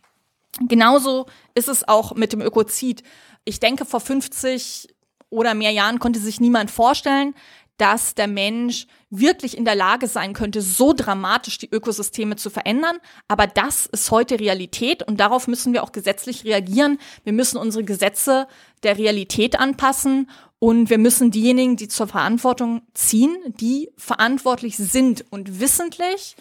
Genauso 0.68 1.26
ist 1.54 1.68
es 1.68 1.88
auch 1.88 2.14
mit 2.14 2.34
dem 2.34 2.42
Ökozid. 2.42 3.02
Ich 3.44 3.58
denke, 3.58 3.86
vor 3.86 4.00
50 4.00 4.94
oder 5.30 5.54
mehr 5.54 5.70
Jahren 5.70 5.98
konnte 5.98 6.20
sich 6.20 6.40
niemand 6.40 6.70
vorstellen, 6.70 7.34
dass 7.78 8.14
der 8.14 8.28
Mensch 8.28 8.86
wirklich 9.12 9.56
in 9.56 9.66
der 9.66 9.74
Lage 9.74 10.08
sein 10.08 10.32
könnte, 10.32 10.62
so 10.62 10.94
dramatisch 10.94 11.58
die 11.58 11.68
Ökosysteme 11.70 12.36
zu 12.36 12.48
verändern. 12.48 12.96
Aber 13.28 13.46
das 13.46 13.84
ist 13.86 14.10
heute 14.10 14.40
Realität 14.40 15.02
und 15.02 15.20
darauf 15.20 15.46
müssen 15.46 15.74
wir 15.74 15.84
auch 15.84 15.92
gesetzlich 15.92 16.44
reagieren. 16.44 16.98
Wir 17.22 17.34
müssen 17.34 17.58
unsere 17.58 17.84
Gesetze 17.84 18.48
der 18.82 18.96
Realität 18.96 19.60
anpassen 19.60 20.30
und 20.58 20.88
wir 20.88 20.98
müssen 20.98 21.30
diejenigen, 21.30 21.76
die 21.76 21.88
zur 21.88 22.08
Verantwortung 22.08 22.82
ziehen, 22.94 23.36
die 23.60 23.90
verantwortlich 23.98 24.78
sind 24.78 25.26
und 25.30 25.60
wissentlich 25.60 26.34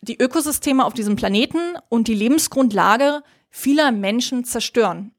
die 0.00 0.20
Ökosysteme 0.20 0.84
auf 0.84 0.94
diesem 0.94 1.16
Planeten 1.16 1.58
und 1.88 2.06
die 2.06 2.14
Lebensgrundlage 2.14 3.22
vieler 3.50 3.90
Menschen 3.90 4.44
zerstören. 4.44 5.12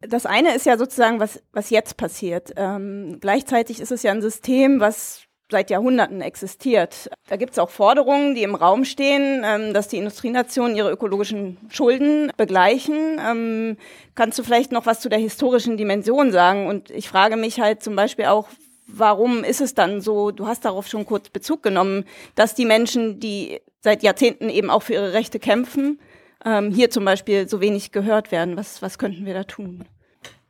Das 0.00 0.26
eine 0.26 0.54
ist 0.54 0.64
ja 0.64 0.78
sozusagen, 0.78 1.20
was, 1.20 1.42
was 1.52 1.70
jetzt 1.70 1.96
passiert. 1.96 2.52
Ähm, 2.56 3.18
gleichzeitig 3.20 3.80
ist 3.80 3.92
es 3.92 4.02
ja 4.02 4.12
ein 4.12 4.22
System, 4.22 4.78
was 4.80 5.22
seit 5.50 5.70
Jahrhunderten 5.70 6.20
existiert. 6.20 7.10
Da 7.28 7.36
gibt 7.36 7.52
es 7.52 7.58
auch 7.58 7.70
Forderungen, 7.70 8.34
die 8.34 8.42
im 8.42 8.54
Raum 8.54 8.84
stehen, 8.84 9.42
ähm, 9.44 9.74
dass 9.74 9.88
die 9.88 9.98
Industrienationen 9.98 10.76
ihre 10.76 10.90
ökologischen 10.90 11.56
Schulden 11.68 12.32
begleichen. 12.36 13.20
Ähm, 13.24 13.76
kannst 14.14 14.38
du 14.38 14.42
vielleicht 14.42 14.72
noch 14.72 14.86
was 14.86 15.00
zu 15.00 15.08
der 15.08 15.18
historischen 15.18 15.76
Dimension 15.76 16.32
sagen? 16.32 16.66
Und 16.66 16.90
ich 16.90 17.08
frage 17.08 17.36
mich 17.36 17.60
halt 17.60 17.82
zum 17.82 17.96
Beispiel 17.96 18.26
auch, 18.26 18.48
warum 18.86 19.44
ist 19.44 19.60
es 19.60 19.74
dann 19.74 20.00
so, 20.00 20.30
du 20.30 20.46
hast 20.46 20.64
darauf 20.64 20.86
schon 20.86 21.06
kurz 21.06 21.28
Bezug 21.28 21.62
genommen, 21.62 22.04
dass 22.34 22.54
die 22.54 22.64
Menschen, 22.64 23.20
die 23.20 23.60
seit 23.80 24.02
Jahrzehnten 24.02 24.48
eben 24.50 24.70
auch 24.70 24.82
für 24.82 24.94
ihre 24.94 25.12
Rechte 25.12 25.38
kämpfen, 25.38 26.00
ähm, 26.44 26.70
hier 26.70 26.90
zum 26.90 27.04
Beispiel 27.04 27.48
so 27.48 27.60
wenig 27.60 27.92
gehört 27.92 28.32
werden? 28.32 28.56
Was, 28.56 28.82
was 28.82 28.98
könnten 28.98 29.26
wir 29.26 29.34
da 29.34 29.44
tun? 29.44 29.84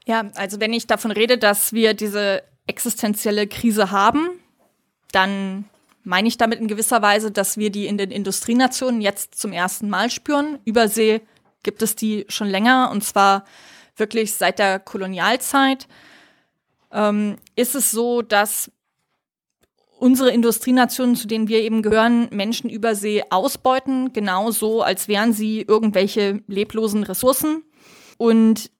Ja, 0.06 0.30
also 0.34 0.60
wenn 0.60 0.72
ich 0.72 0.86
davon 0.86 1.10
rede, 1.10 1.38
dass 1.38 1.72
wir 1.72 1.94
diese 1.94 2.42
existenzielle 2.66 3.46
Krise 3.46 3.90
haben, 3.90 4.39
dann 5.12 5.64
meine 6.02 6.28
ich 6.28 6.38
damit 6.38 6.60
in 6.60 6.68
gewisser 6.68 7.02
Weise, 7.02 7.30
dass 7.30 7.56
wir 7.56 7.70
die 7.70 7.86
in 7.86 7.98
den 7.98 8.10
Industrienationen 8.10 9.00
jetzt 9.00 9.34
zum 9.34 9.52
ersten 9.52 9.88
Mal 9.88 10.10
spüren. 10.10 10.58
Übersee 10.64 11.20
gibt 11.62 11.82
es 11.82 11.94
die 11.94 12.24
schon 12.28 12.48
länger 12.48 12.90
und 12.90 13.04
zwar 13.04 13.44
wirklich 13.96 14.34
seit 14.34 14.58
der 14.58 14.78
Kolonialzeit. 14.78 15.86
Ähm, 16.92 17.36
ist 17.54 17.74
es 17.74 17.90
so, 17.90 18.22
dass 18.22 18.70
unsere 19.98 20.30
Industrienationen, 20.30 21.14
zu 21.14 21.26
denen 21.26 21.48
wir 21.48 21.60
eben 21.60 21.82
gehören, 21.82 22.28
Menschen 22.30 22.70
übersee 22.70 23.22
ausbeuten, 23.28 24.12
genauso 24.12 24.82
als 24.82 25.08
wären 25.08 25.34
sie 25.34 25.60
irgendwelche 25.60 26.42
leblosen 26.46 27.02
Ressourcen. 27.02 27.62
Und 28.16 28.70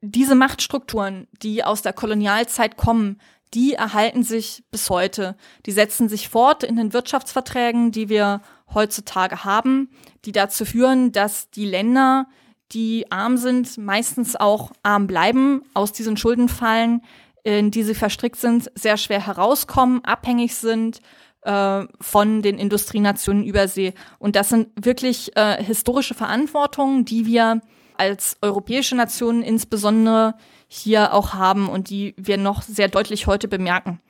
diese 0.00 0.34
Machtstrukturen, 0.34 1.28
die 1.42 1.64
aus 1.64 1.82
der 1.82 1.92
Kolonialzeit 1.92 2.76
kommen, 2.76 3.20
die 3.54 3.74
erhalten 3.74 4.22
sich 4.22 4.64
bis 4.70 4.90
heute. 4.90 5.36
Die 5.66 5.72
setzen 5.72 6.08
sich 6.08 6.28
fort 6.28 6.64
in 6.64 6.76
den 6.76 6.92
Wirtschaftsverträgen, 6.92 7.92
die 7.92 8.08
wir 8.08 8.40
heutzutage 8.72 9.44
haben, 9.44 9.90
die 10.24 10.32
dazu 10.32 10.64
führen, 10.64 11.12
dass 11.12 11.50
die 11.50 11.66
Länder, 11.66 12.26
die 12.72 13.10
arm 13.10 13.36
sind, 13.36 13.78
meistens 13.78 14.36
auch 14.36 14.72
arm 14.82 15.06
bleiben, 15.06 15.62
aus 15.74 15.92
diesen 15.92 16.16
Schuldenfallen, 16.16 17.02
in 17.44 17.70
die 17.70 17.82
sie 17.82 17.94
verstrickt 17.94 18.36
sind, 18.36 18.70
sehr 18.74 18.96
schwer 18.96 19.24
herauskommen, 19.24 20.04
abhängig 20.04 20.56
sind 20.56 21.00
äh, 21.42 21.84
von 22.00 22.42
den 22.42 22.58
Industrienationen 22.58 23.44
übersee. 23.44 23.92
Und 24.18 24.34
das 24.34 24.48
sind 24.48 24.68
wirklich 24.76 25.36
äh, 25.36 25.62
historische 25.62 26.14
Verantwortungen, 26.14 27.04
die 27.04 27.26
wir 27.26 27.60
als 27.96 28.36
europäische 28.42 28.96
Nationen 28.96 29.42
insbesondere 29.42 30.34
hier 30.74 31.14
auch 31.14 31.34
haben 31.34 31.68
und 31.68 31.88
die 31.88 32.14
wir 32.16 32.36
noch 32.36 32.62
sehr 32.62 32.88
deutlich 32.88 33.26
heute 33.26 33.48
bemerken. 33.48 34.00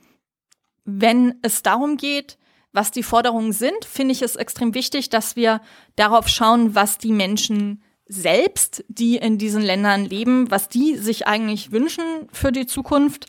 Wenn 0.85 1.35
es 1.42 1.62
darum 1.62 1.96
geht, 1.96 2.38
was 2.72 2.90
die 2.90 3.03
Forderungen 3.03 3.53
sind, 3.53 3.85
finde 3.85 4.12
ich 4.12 4.22
es 4.22 4.37
extrem 4.37 4.74
wichtig, 4.74 5.11
dass 5.11 5.37
wir 5.37 5.61
darauf 5.96 6.29
schauen, 6.29 6.74
was 6.74 6.98
die 6.98 7.12
Menschen 7.12 7.83
selbst, 8.07 8.85
die 8.88 9.16
in 9.16 9.38
diesen 9.38 9.62
Ländern 9.62 10.05
leben, 10.05 10.50
was 10.50 10.68
die 10.68 10.96
sich 10.96 11.27
eigentlich 11.27 11.70
wünschen 11.70 12.05
für 12.33 12.50
die 12.50 12.66
Zukunft. 12.66 13.27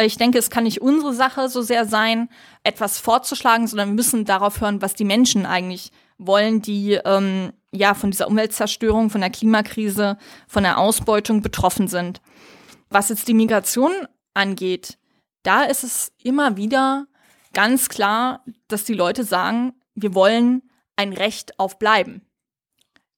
Ich 0.00 0.16
denke, 0.16 0.38
es 0.38 0.50
kann 0.50 0.64
nicht 0.64 0.80
unsere 0.80 1.12
Sache 1.12 1.48
so 1.48 1.62
sehr 1.62 1.86
sein, 1.86 2.28
etwas 2.64 2.98
vorzuschlagen, 2.98 3.66
sondern 3.66 3.90
wir 3.90 3.94
müssen 3.94 4.24
darauf 4.24 4.60
hören, 4.60 4.82
was 4.82 4.94
die 4.94 5.04
Menschen 5.04 5.46
eigentlich 5.46 5.90
wollen, 6.18 6.62
die 6.62 6.98
ähm, 7.04 7.52
ja 7.72 7.94
von 7.94 8.10
dieser 8.10 8.28
Umweltzerstörung, 8.28 9.10
von 9.10 9.20
der 9.20 9.30
Klimakrise, 9.30 10.18
von 10.46 10.62
der 10.62 10.78
Ausbeutung 10.78 11.42
betroffen 11.42 11.88
sind. 11.88 12.20
Was 12.90 13.08
jetzt 13.08 13.28
die 13.28 13.34
Migration 13.34 13.92
angeht, 14.34 14.98
da 15.42 15.62
ist 15.64 15.84
es 15.84 16.12
immer 16.22 16.56
wieder 16.56 17.06
ganz 17.52 17.88
klar, 17.88 18.44
dass 18.68 18.84
die 18.84 18.94
Leute 18.94 19.24
sagen, 19.24 19.74
wir 19.94 20.14
wollen 20.14 20.62
ein 20.96 21.12
Recht 21.12 21.58
auf 21.58 21.78
Bleiben. 21.78 22.22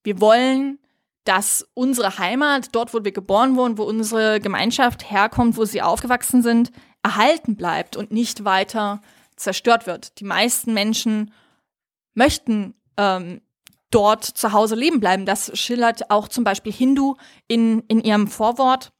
Wir 0.02 0.20
wollen, 0.20 0.78
dass 1.24 1.66
unsere 1.74 2.18
Heimat, 2.18 2.68
dort, 2.72 2.94
wo 2.94 3.02
wir 3.02 3.12
geboren 3.12 3.56
wurden, 3.56 3.78
wo 3.78 3.84
unsere 3.84 4.40
Gemeinschaft 4.40 5.10
herkommt, 5.10 5.56
wo 5.56 5.64
sie 5.64 5.82
aufgewachsen 5.82 6.42
sind, 6.42 6.70
erhalten 7.02 7.56
bleibt 7.56 7.96
und 7.96 8.12
nicht 8.12 8.44
weiter 8.44 9.00
zerstört 9.36 9.86
wird. 9.86 10.20
Die 10.20 10.24
meisten 10.24 10.72
Menschen 10.74 11.32
möchten 12.14 12.74
ähm, 12.96 13.40
dort 13.90 14.24
zu 14.24 14.52
Hause 14.52 14.74
leben 14.74 15.00
bleiben. 15.00 15.26
Das 15.26 15.56
schildert 15.58 16.10
auch 16.10 16.28
zum 16.28 16.44
Beispiel 16.44 16.72
Hindu 16.72 17.16
in, 17.48 17.80
in 17.88 18.00
ihrem 18.00 18.28
Vorwort 18.28 18.92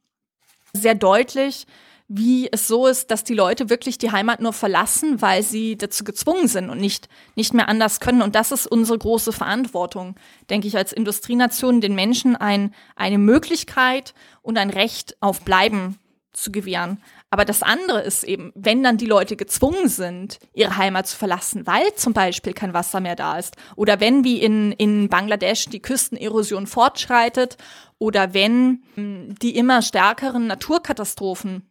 sehr 0.77 0.95
deutlich, 0.95 1.67
wie 2.07 2.47
es 2.51 2.67
so 2.67 2.87
ist, 2.87 3.11
dass 3.11 3.25
die 3.25 3.33
Leute 3.33 3.69
wirklich 3.69 3.97
die 3.97 4.11
Heimat 4.11 4.39
nur 4.39 4.53
verlassen, 4.53 5.21
weil 5.21 5.43
sie 5.43 5.77
dazu 5.77 6.05
gezwungen 6.05 6.47
sind 6.47 6.69
und 6.69 6.79
nicht, 6.79 7.09
nicht 7.35 7.53
mehr 7.53 7.67
anders 7.67 7.99
können. 7.99 8.21
Und 8.21 8.35
das 8.35 8.51
ist 8.51 8.65
unsere 8.65 8.97
große 8.97 9.33
Verantwortung, 9.33 10.15
denke 10.49 10.67
ich, 10.67 10.77
als 10.77 10.93
Industrienation, 10.93 11.81
den 11.81 11.95
Menschen 11.95 12.37
ein, 12.37 12.73
eine 12.95 13.17
Möglichkeit 13.17 14.13
und 14.41 14.57
ein 14.57 14.69
Recht 14.69 15.17
auf 15.19 15.41
Bleiben 15.41 15.99
zu 16.31 16.51
gewähren. 16.51 17.01
Aber 17.29 17.43
das 17.43 17.61
andere 17.61 18.01
ist 18.01 18.23
eben, 18.23 18.53
wenn 18.55 18.83
dann 18.83 18.97
die 18.97 19.05
Leute 19.05 19.35
gezwungen 19.35 19.89
sind, 19.89 20.39
ihre 20.53 20.77
Heimat 20.77 21.07
zu 21.07 21.17
verlassen, 21.17 21.67
weil 21.67 21.93
zum 21.95 22.13
Beispiel 22.13 22.53
kein 22.53 22.73
Wasser 22.73 23.01
mehr 23.01 23.17
da 23.17 23.37
ist, 23.37 23.57
oder 23.75 23.99
wenn 23.99 24.23
wie 24.23 24.41
in, 24.41 24.71
in 24.71 25.09
Bangladesch 25.09 25.65
die 25.65 25.81
Küstenerosion 25.81 26.67
fortschreitet, 26.67 27.57
oder 27.99 28.33
wenn 28.33 28.83
hm, 28.95 29.35
die 29.41 29.57
immer 29.57 29.81
stärkeren 29.81 30.47
Naturkatastrophen 30.47 31.69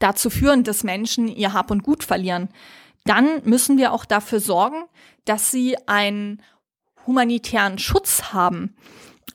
dazu 0.00 0.30
führen, 0.30 0.64
dass 0.64 0.84
Menschen 0.84 1.28
ihr 1.28 1.52
Hab 1.52 1.70
und 1.70 1.82
Gut 1.82 2.02
verlieren, 2.02 2.48
dann 3.04 3.42
müssen 3.44 3.78
wir 3.78 3.92
auch 3.92 4.04
dafür 4.04 4.40
sorgen, 4.40 4.84
dass 5.24 5.50
sie 5.50 5.76
einen 5.86 6.42
humanitären 7.06 7.78
Schutz 7.78 8.32
haben. 8.32 8.76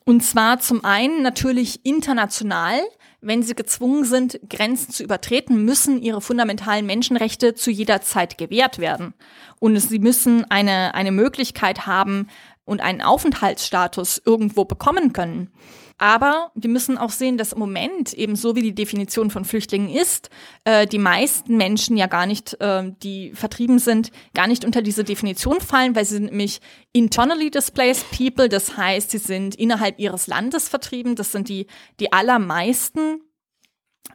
Und 0.04 0.22
zwar 0.22 0.60
zum 0.60 0.84
einen 0.84 1.22
natürlich 1.22 1.84
international, 1.84 2.78
wenn 3.24 3.42
sie 3.42 3.54
gezwungen 3.54 4.04
sind, 4.04 4.38
Grenzen 4.48 4.92
zu 4.92 5.02
übertreten, 5.02 5.64
müssen 5.64 6.00
ihre 6.00 6.20
fundamentalen 6.20 6.86
Menschenrechte 6.86 7.54
zu 7.54 7.70
jeder 7.70 8.02
Zeit 8.02 8.38
gewährt 8.38 8.78
werden. 8.78 9.14
Und 9.58 9.78
sie 9.78 9.98
müssen 9.98 10.48
eine, 10.50 10.94
eine 10.94 11.10
Möglichkeit 11.10 11.86
haben 11.86 12.28
und 12.64 12.80
einen 12.80 13.00
Aufenthaltsstatus 13.00 14.22
irgendwo 14.24 14.64
bekommen 14.64 15.12
können. 15.12 15.50
Aber 15.96 16.50
wir 16.54 16.70
müssen 16.70 16.98
auch 16.98 17.10
sehen, 17.10 17.38
dass 17.38 17.52
im 17.52 17.60
Moment, 17.60 18.12
eben 18.14 18.34
so 18.34 18.56
wie 18.56 18.62
die 18.62 18.74
Definition 18.74 19.30
von 19.30 19.44
Flüchtlingen 19.44 19.88
ist, 19.88 20.28
äh, 20.64 20.86
die 20.86 20.98
meisten 20.98 21.56
Menschen 21.56 21.96
ja 21.96 22.08
gar 22.08 22.26
nicht, 22.26 22.60
äh, 22.60 22.92
die 23.02 23.32
vertrieben 23.32 23.78
sind, 23.78 24.10
gar 24.34 24.48
nicht 24.48 24.64
unter 24.64 24.82
diese 24.82 25.04
Definition 25.04 25.60
fallen, 25.60 25.94
weil 25.94 26.04
sie 26.04 26.14
sind 26.14 26.26
nämlich 26.26 26.60
internally 26.92 27.50
displaced 27.50 28.10
people, 28.10 28.48
das 28.48 28.76
heißt, 28.76 29.10
sie 29.12 29.18
sind 29.18 29.54
innerhalb 29.54 30.00
ihres 30.00 30.26
Landes 30.26 30.68
vertrieben. 30.68 31.14
Das 31.14 31.30
sind 31.30 31.48
die, 31.48 31.68
die 32.00 32.12
allermeisten, 32.12 33.20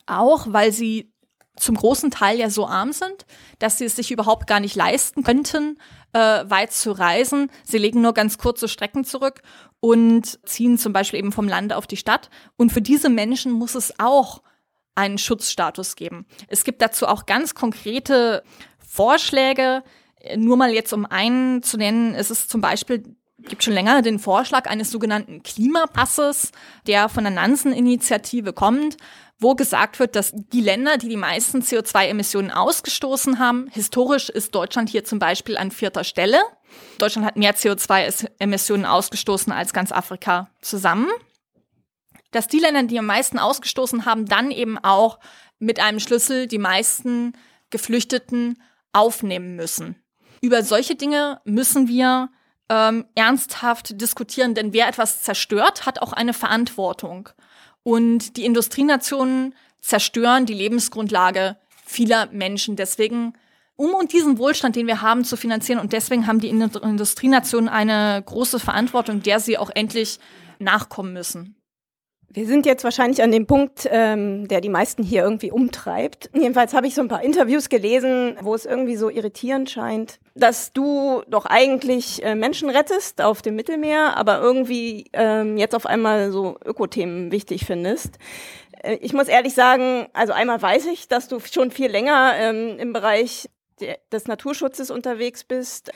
auch 0.06 0.48
weil 0.50 0.74
sie 0.74 1.14
zum 1.56 1.76
großen 1.76 2.10
Teil 2.10 2.40
ja 2.40 2.50
so 2.50 2.68
arm 2.68 2.94
sind, 2.94 3.26
dass 3.60 3.78
sie 3.78 3.86
es 3.86 3.96
sich 3.96 4.12
überhaupt 4.12 4.48
gar 4.48 4.60
nicht 4.60 4.76
leisten 4.76 5.24
könnten, 5.24 5.78
äh, 6.14 6.20
weit 6.20 6.72
zu 6.72 6.92
reisen. 6.92 7.52
Sie 7.64 7.78
legen 7.78 8.02
nur 8.02 8.14
ganz 8.14 8.38
kurze 8.38 8.68
Strecken 8.68 9.04
zurück 9.04 9.42
und 9.80 10.40
ziehen 10.48 10.78
zum 10.78 10.94
Beispiel 10.94 11.20
eben 11.20 11.32
vom 11.32 11.48
Lande 11.48 11.78
auf 11.78 11.88
die 11.88 11.98
Stadt. 11.98 12.30
Und 12.58 12.72
für 12.72 12.82
diese 12.82 13.10
Menschen 13.10 13.52
muss 13.52 13.76
es 13.76 14.00
auch 14.00 14.42
einen 14.96 15.18
Schutzstatus 15.18 15.96
geben. 15.96 16.26
Es 16.48 16.64
gibt 16.64 16.82
dazu 16.82 17.08
auch 17.08 17.26
ganz 17.26 17.56
konkrete 17.56 18.44
Vorschläge. 18.80 19.84
Nur 20.36 20.58
mal 20.58 20.72
jetzt 20.74 20.92
um 20.92 21.06
einen 21.06 21.64
zu 21.64 21.78
nennen, 21.78 22.14
ist 22.14 22.32
es 22.32 22.48
zum 22.48 22.60
Beispiel 22.60 23.16
gibt 23.48 23.64
schon 23.64 23.74
länger 23.74 24.02
den 24.02 24.20
Vorschlag 24.20 24.70
eines 24.70 24.92
sogenannten 24.92 25.44
Klimapasses, 25.44 26.52
der 26.88 27.08
von 27.08 27.24
der 27.24 27.32
Nansen-Initiative 27.32 28.52
kommt, 28.52 28.98
wo 29.40 29.56
gesagt 29.56 30.00
wird, 30.00 30.16
dass 30.16 30.34
die 30.34 30.62
Länder, 30.62 30.98
die 30.98 31.08
die 31.08 31.16
meisten 31.16 31.62
CO2-Emissionen 31.62 32.52
ausgestoßen 32.52 33.40
haben, 33.40 33.68
historisch 33.72 34.30
ist 34.30 34.54
Deutschland 34.54 34.90
hier 34.90 35.06
zum 35.06 35.18
Beispiel 35.18 35.58
an 35.58 35.72
vierter 35.72 36.04
Stelle. 36.04 36.42
Deutschland 36.98 37.26
hat 37.26 37.38
mehr 37.38 37.56
CO2-Emissionen 37.56 38.86
ausgestoßen 38.86 39.54
als 39.54 39.72
ganz 39.72 39.94
Afrika 39.94 40.50
zusammen. 40.62 41.08
Dass 42.32 42.48
die 42.48 42.60
Länder, 42.60 42.84
die 42.84 43.00
am 43.00 43.06
meisten 43.06 43.40
ausgestoßen 43.40 44.06
haben, 44.06 44.26
dann 44.26 44.52
eben 44.52 44.78
auch 44.78 45.20
mit 45.58 45.80
einem 45.80 46.00
Schlüssel 46.00 46.48
die 46.48 46.60
meisten 46.60 47.34
Geflüchteten 47.70 48.62
aufnehmen 48.92 49.56
müssen. 49.56 49.96
Über 50.42 50.64
solche 50.64 50.96
Dinge 50.96 51.42
müssen 51.46 51.88
wir 51.88 52.30
ähm, 52.70 53.06
ernsthaft 53.16 54.00
diskutieren, 54.00 54.54
denn 54.54 54.74
wer 54.74 54.88
etwas 54.88 55.24
zerstört, 55.24 55.86
hat 55.86 56.02
auch 56.02 56.14
eine 56.14 56.34
Verantwortung. 56.34 57.30
Und 57.84 58.38
die 58.38 58.46
Industrienationen 58.46 59.56
zerstören 59.82 60.46
die 60.46 60.54
Lebensgrundlage 60.54 61.58
vieler 61.86 62.28
Menschen. 62.32 62.76
Deswegen, 62.76 63.34
um 63.76 63.94
und 63.94 64.14
diesen 64.14 64.38
Wohlstand, 64.38 64.76
den 64.76 64.88
wir 64.88 65.02
haben, 65.02 65.24
zu 65.24 65.38
finanzieren, 65.38 65.80
und 65.80 65.94
deswegen 65.94 66.28
haben 66.28 66.40
die 66.40 66.50
Industrienationen 66.50 67.70
eine 67.70 68.22
große 68.26 68.60
Verantwortung, 68.60 69.24
der 69.24 69.40
sie 69.40 69.58
auch 69.58 69.72
endlich 69.74 70.20
nachkommen 70.60 71.14
müssen. 71.14 71.56
Wir 72.32 72.46
sind 72.46 72.68
jetzt 72.68 72.84
wahrscheinlich 72.84 73.24
an 73.24 73.32
dem 73.32 73.48
Punkt, 73.48 73.88
ähm, 73.90 74.48
der 74.48 74.62
die 74.62 74.70
meisten 74.70 75.02
hier 75.02 75.24
irgendwie 75.24 75.52
umtreibt. 75.52 76.30
Jedenfalls 76.34 76.76
habe 76.76 76.86
ich 76.86 76.94
so 76.94 77.02
ein 77.02 77.08
paar 77.08 77.24
Interviews 77.24 77.70
gelesen, 77.70 78.38
wo 78.42 78.54
es 78.54 78.66
irgendwie 78.66 78.98
so 78.98 79.10
irritierend 79.10 79.70
scheint, 79.70 80.20
dass 80.36 80.72
du 80.72 81.24
doch 81.28 81.48
eigentlich 81.48 82.24
äh, 82.24 82.36
Menschen 82.36 82.70
rettest 82.70 83.22
auf 83.22 83.42
dem 83.42 83.56
Mittelmeer, 83.56 84.16
aber 84.16 84.42
irgendwie 84.42 85.10
ähm, 85.14 85.58
jetzt 85.58 85.74
auf 85.74 85.88
einmal 85.88 86.32
so 86.32 86.60
Ökothemen 86.64 87.32
wichtig 87.32 87.66
findest. 87.66 88.20
Äh, 88.84 88.98
ich 89.02 89.14
muss 89.14 89.28
ehrlich 89.28 89.56
sagen, 89.56 90.08
also 90.14 90.32
einmal 90.32 90.62
weiß 90.62 90.86
ich, 90.86 91.08
dass 91.08 91.30
du 91.30 91.40
schon 91.40 91.72
viel 91.72 91.90
länger 91.90 92.34
ähm, 92.36 92.78
im 92.78 92.94
Bereich 92.94 93.50
des 94.12 94.28
Naturschutzes 94.28 94.92
unterwegs 94.92 95.44
bist. 95.44 95.92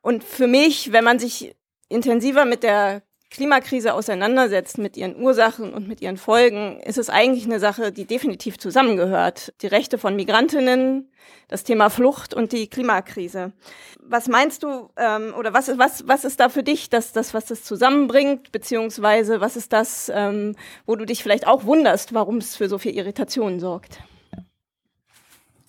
Und 0.00 0.24
für 0.24 0.46
mich, 0.46 0.92
wenn 0.92 1.04
man 1.04 1.18
sich 1.18 1.54
intensiver 1.88 2.44
mit 2.44 2.62
der 2.62 3.02
Klimakrise 3.36 3.92
auseinandersetzt 3.92 4.78
mit 4.78 4.96
ihren 4.96 5.14
Ursachen 5.20 5.74
und 5.74 5.86
mit 5.86 6.00
ihren 6.00 6.16
Folgen, 6.16 6.80
ist 6.80 6.96
es 6.96 7.10
eigentlich 7.10 7.44
eine 7.44 7.60
Sache, 7.60 7.92
die 7.92 8.06
definitiv 8.06 8.56
zusammengehört. 8.56 9.52
Die 9.60 9.66
Rechte 9.66 9.98
von 9.98 10.16
Migrantinnen, 10.16 11.12
das 11.46 11.62
Thema 11.62 11.90
Flucht 11.90 12.32
und 12.32 12.52
die 12.52 12.66
Klimakrise. 12.66 13.52
Was 14.00 14.28
meinst 14.28 14.62
du 14.62 14.88
ähm, 14.96 15.34
oder 15.38 15.52
was 15.52 15.68
was, 15.76 16.08
was 16.08 16.24
ist 16.24 16.40
da 16.40 16.48
für 16.48 16.62
dich 16.62 16.88
das, 16.88 17.12
das, 17.12 17.34
was 17.34 17.44
das 17.44 17.62
zusammenbringt, 17.62 18.52
beziehungsweise 18.52 19.42
was 19.42 19.56
ist 19.56 19.74
das, 19.74 20.10
ähm, 20.14 20.56
wo 20.86 20.96
du 20.96 21.04
dich 21.04 21.22
vielleicht 21.22 21.46
auch 21.46 21.64
wunderst, 21.64 22.14
warum 22.14 22.38
es 22.38 22.56
für 22.56 22.70
so 22.70 22.78
viel 22.78 22.96
Irritation 22.96 23.60
sorgt? 23.60 23.98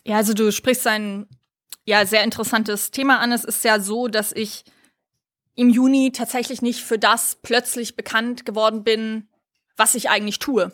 Ja, 0.05 0.15
also 0.15 0.33
du 0.33 0.53
sprichst 0.53 0.87
ein 0.87 1.27
ja 1.83 2.05
sehr 2.05 2.23
interessantes 2.23 2.91
Thema 2.91 3.19
an. 3.19 3.33
Es 3.33 3.43
ist 3.43 3.65
ja 3.65 3.81
so, 3.81 4.07
dass 4.07 4.31
ich 4.31 4.63
im 5.57 5.69
Juni 5.69 6.11
tatsächlich 6.11 6.61
nicht 6.61 6.83
für 6.83 6.99
das 6.99 7.39
plötzlich 7.41 7.95
bekannt 7.95 8.45
geworden 8.45 8.83
bin, 8.83 9.27
was 9.75 9.95
ich 9.95 10.09
eigentlich 10.09 10.37
tue. 10.37 10.71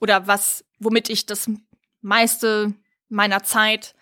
Oder 0.00 0.26
was, 0.26 0.64
womit 0.80 1.08
ich 1.08 1.24
das 1.24 1.48
meiste 2.00 2.74
meiner 3.08 3.44
Zeit 3.44 3.94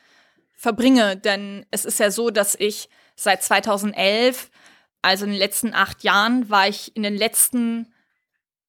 verbringe. 0.57 1.19
Denn 1.19 1.67
es 1.71 1.85
ist 1.85 2.01
ja 2.01 2.11
so, 2.11 2.31
dass 2.31 2.55
ich 2.55 2.89
seit 3.15 3.43
2011, 3.43 4.51
also 5.03 5.27
in 5.27 5.33
den 5.33 5.39
letzten 5.39 5.75
acht 5.75 6.03
Jahren, 6.03 6.49
war 6.49 6.67
ich 6.67 6.97
in 6.97 7.03
den 7.03 7.15
letzten 7.15 7.93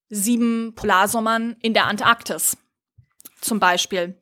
sieben 0.10 0.76
Polarsommern 0.76 1.56
in 1.62 1.74
der 1.74 1.86
Antarktis. 1.86 2.58
Zum 3.40 3.62
Beispiel. 3.62 4.22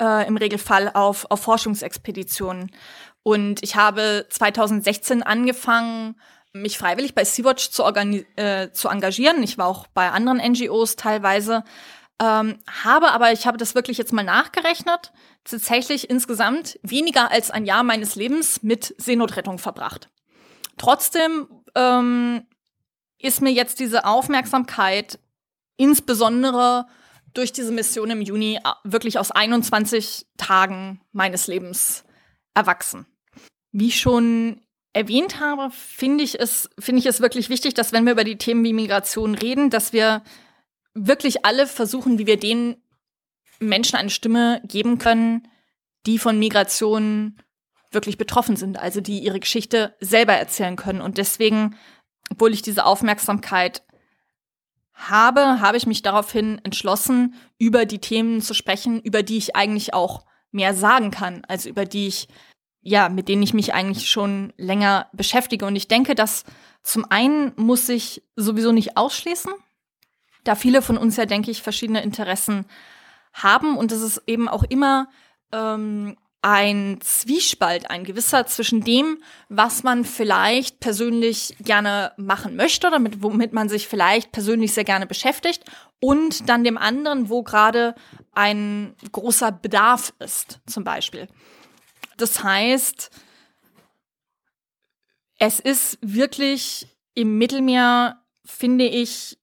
Äh, 0.00 0.26
Im 0.26 0.38
Regelfall 0.38 0.90
auf, 0.94 1.30
auf 1.30 1.42
Forschungsexpeditionen. 1.42 2.70
Und 3.22 3.62
ich 3.62 3.76
habe 3.76 4.26
2016 4.28 5.22
angefangen, 5.22 6.16
mich 6.52 6.78
freiwillig 6.78 7.14
bei 7.14 7.24
Sea-Watch 7.24 7.70
zu, 7.70 7.84
äh, 7.84 8.72
zu 8.72 8.88
engagieren. 8.88 9.42
Ich 9.42 9.58
war 9.58 9.66
auch 9.66 9.86
bei 9.88 10.10
anderen 10.10 10.38
NGOs 10.38 10.96
teilweise. 10.96 11.64
Ähm, 12.20 12.58
habe 12.84 13.12
aber, 13.12 13.32
ich 13.32 13.46
habe 13.46 13.56
das 13.56 13.74
wirklich 13.74 13.96
jetzt 13.96 14.12
mal 14.12 14.24
nachgerechnet, 14.24 15.12
tatsächlich 15.44 16.10
insgesamt 16.10 16.78
weniger 16.82 17.30
als 17.30 17.50
ein 17.50 17.64
Jahr 17.64 17.82
meines 17.82 18.14
Lebens 18.14 18.62
mit 18.62 18.94
Seenotrettung 18.98 19.58
verbracht. 19.58 20.10
Trotzdem 20.76 21.48
ähm, 21.74 22.46
ist 23.18 23.40
mir 23.40 23.52
jetzt 23.52 23.80
diese 23.80 24.04
Aufmerksamkeit 24.04 25.18
insbesondere 25.76 26.86
durch 27.32 27.52
diese 27.52 27.72
Mission 27.72 28.10
im 28.10 28.20
Juni 28.20 28.58
wirklich 28.84 29.18
aus 29.18 29.30
21 29.30 30.26
Tagen 30.36 31.00
meines 31.12 31.46
Lebens 31.46 32.04
erwachsen. 32.54 33.06
Wie 33.72 33.88
ich 33.88 34.00
schon 34.00 34.60
erwähnt 34.92 35.40
habe, 35.40 35.70
finde 35.70 36.24
ich 36.24 36.40
es, 36.40 36.68
finde 36.78 37.00
ich 37.00 37.06
es 37.06 37.20
wirklich 37.20 37.48
wichtig, 37.48 37.74
dass 37.74 37.92
wenn 37.92 38.04
wir 38.04 38.12
über 38.12 38.24
die 38.24 38.38
Themen 38.38 38.64
wie 38.64 38.72
Migration 38.72 39.34
reden, 39.34 39.70
dass 39.70 39.92
wir 39.92 40.22
wirklich 40.94 41.44
alle 41.44 41.66
versuchen, 41.66 42.18
wie 42.18 42.26
wir 42.26 42.38
den 42.38 42.82
Menschen 43.60 43.96
eine 43.96 44.10
Stimme 44.10 44.60
geben 44.64 44.98
können, 44.98 45.46
die 46.06 46.18
von 46.18 46.38
Migration 46.38 47.36
wirklich 47.92 48.18
betroffen 48.18 48.56
sind, 48.56 48.78
also 48.78 49.00
die 49.00 49.20
ihre 49.20 49.40
Geschichte 49.40 49.94
selber 50.00 50.34
erzählen 50.34 50.76
können. 50.76 51.00
Und 51.00 51.18
deswegen, 51.18 51.76
obwohl 52.30 52.52
ich 52.52 52.62
diese 52.62 52.84
Aufmerksamkeit 52.84 53.82
habe, 54.94 55.60
habe 55.60 55.76
ich 55.76 55.86
mich 55.86 56.02
daraufhin 56.02 56.60
entschlossen, 56.64 57.34
über 57.58 57.86
die 57.86 58.00
Themen 58.00 58.42
zu 58.42 58.54
sprechen, 58.54 59.00
über 59.00 59.22
die 59.22 59.38
ich 59.38 59.56
eigentlich 59.56 59.94
auch 59.94 60.24
mehr 60.52 60.74
sagen 60.74 61.10
kann, 61.10 61.42
also 61.48 61.68
über 61.68 61.84
die 61.84 62.08
ich 62.08 62.28
ja, 62.82 63.08
mit 63.08 63.28
denen 63.28 63.42
ich 63.42 63.54
mich 63.54 63.74
eigentlich 63.74 64.08
schon 64.10 64.52
länger 64.56 65.08
beschäftige. 65.12 65.66
Und 65.66 65.76
ich 65.76 65.88
denke, 65.88 66.14
dass 66.14 66.44
zum 66.82 67.04
einen 67.10 67.52
muss 67.56 67.88
ich 67.88 68.22
sowieso 68.36 68.72
nicht 68.72 68.96
ausschließen, 68.96 69.52
da 70.44 70.54
viele 70.54 70.80
von 70.80 70.96
uns 70.96 71.16
ja, 71.16 71.26
denke 71.26 71.50
ich, 71.50 71.62
verschiedene 71.62 72.02
Interessen 72.02 72.64
haben 73.32 73.76
und 73.76 73.92
es 73.92 74.00
ist 74.00 74.22
eben 74.26 74.48
auch 74.48 74.64
immer 74.64 75.08
ähm, 75.52 76.16
ein 76.42 76.98
Zwiespalt, 77.02 77.90
ein 77.90 78.04
gewisser 78.04 78.46
zwischen 78.46 78.80
dem, 78.82 79.22
was 79.50 79.82
man 79.82 80.04
vielleicht 80.04 80.80
persönlich 80.80 81.54
gerne 81.60 82.12
machen 82.16 82.56
möchte 82.56 82.86
oder 82.86 82.98
mit, 82.98 83.22
womit 83.22 83.52
man 83.52 83.68
sich 83.68 83.88
vielleicht 83.88 84.32
persönlich 84.32 84.72
sehr 84.72 84.84
gerne 84.84 85.06
beschäftigt 85.06 85.64
und 86.00 86.48
dann 86.48 86.64
dem 86.64 86.78
anderen, 86.78 87.28
wo 87.28 87.42
gerade 87.42 87.94
ein 88.32 88.94
großer 89.12 89.52
Bedarf 89.52 90.14
ist, 90.18 90.60
zum 90.66 90.82
Beispiel. 90.82 91.28
Das 92.20 92.42
heißt, 92.42 93.10
es 95.38 95.60
ist 95.60 95.98
wirklich 96.02 96.86
im 97.14 97.38
Mittelmeer, 97.38 98.22
finde 98.44 98.86
ich, 98.86 99.38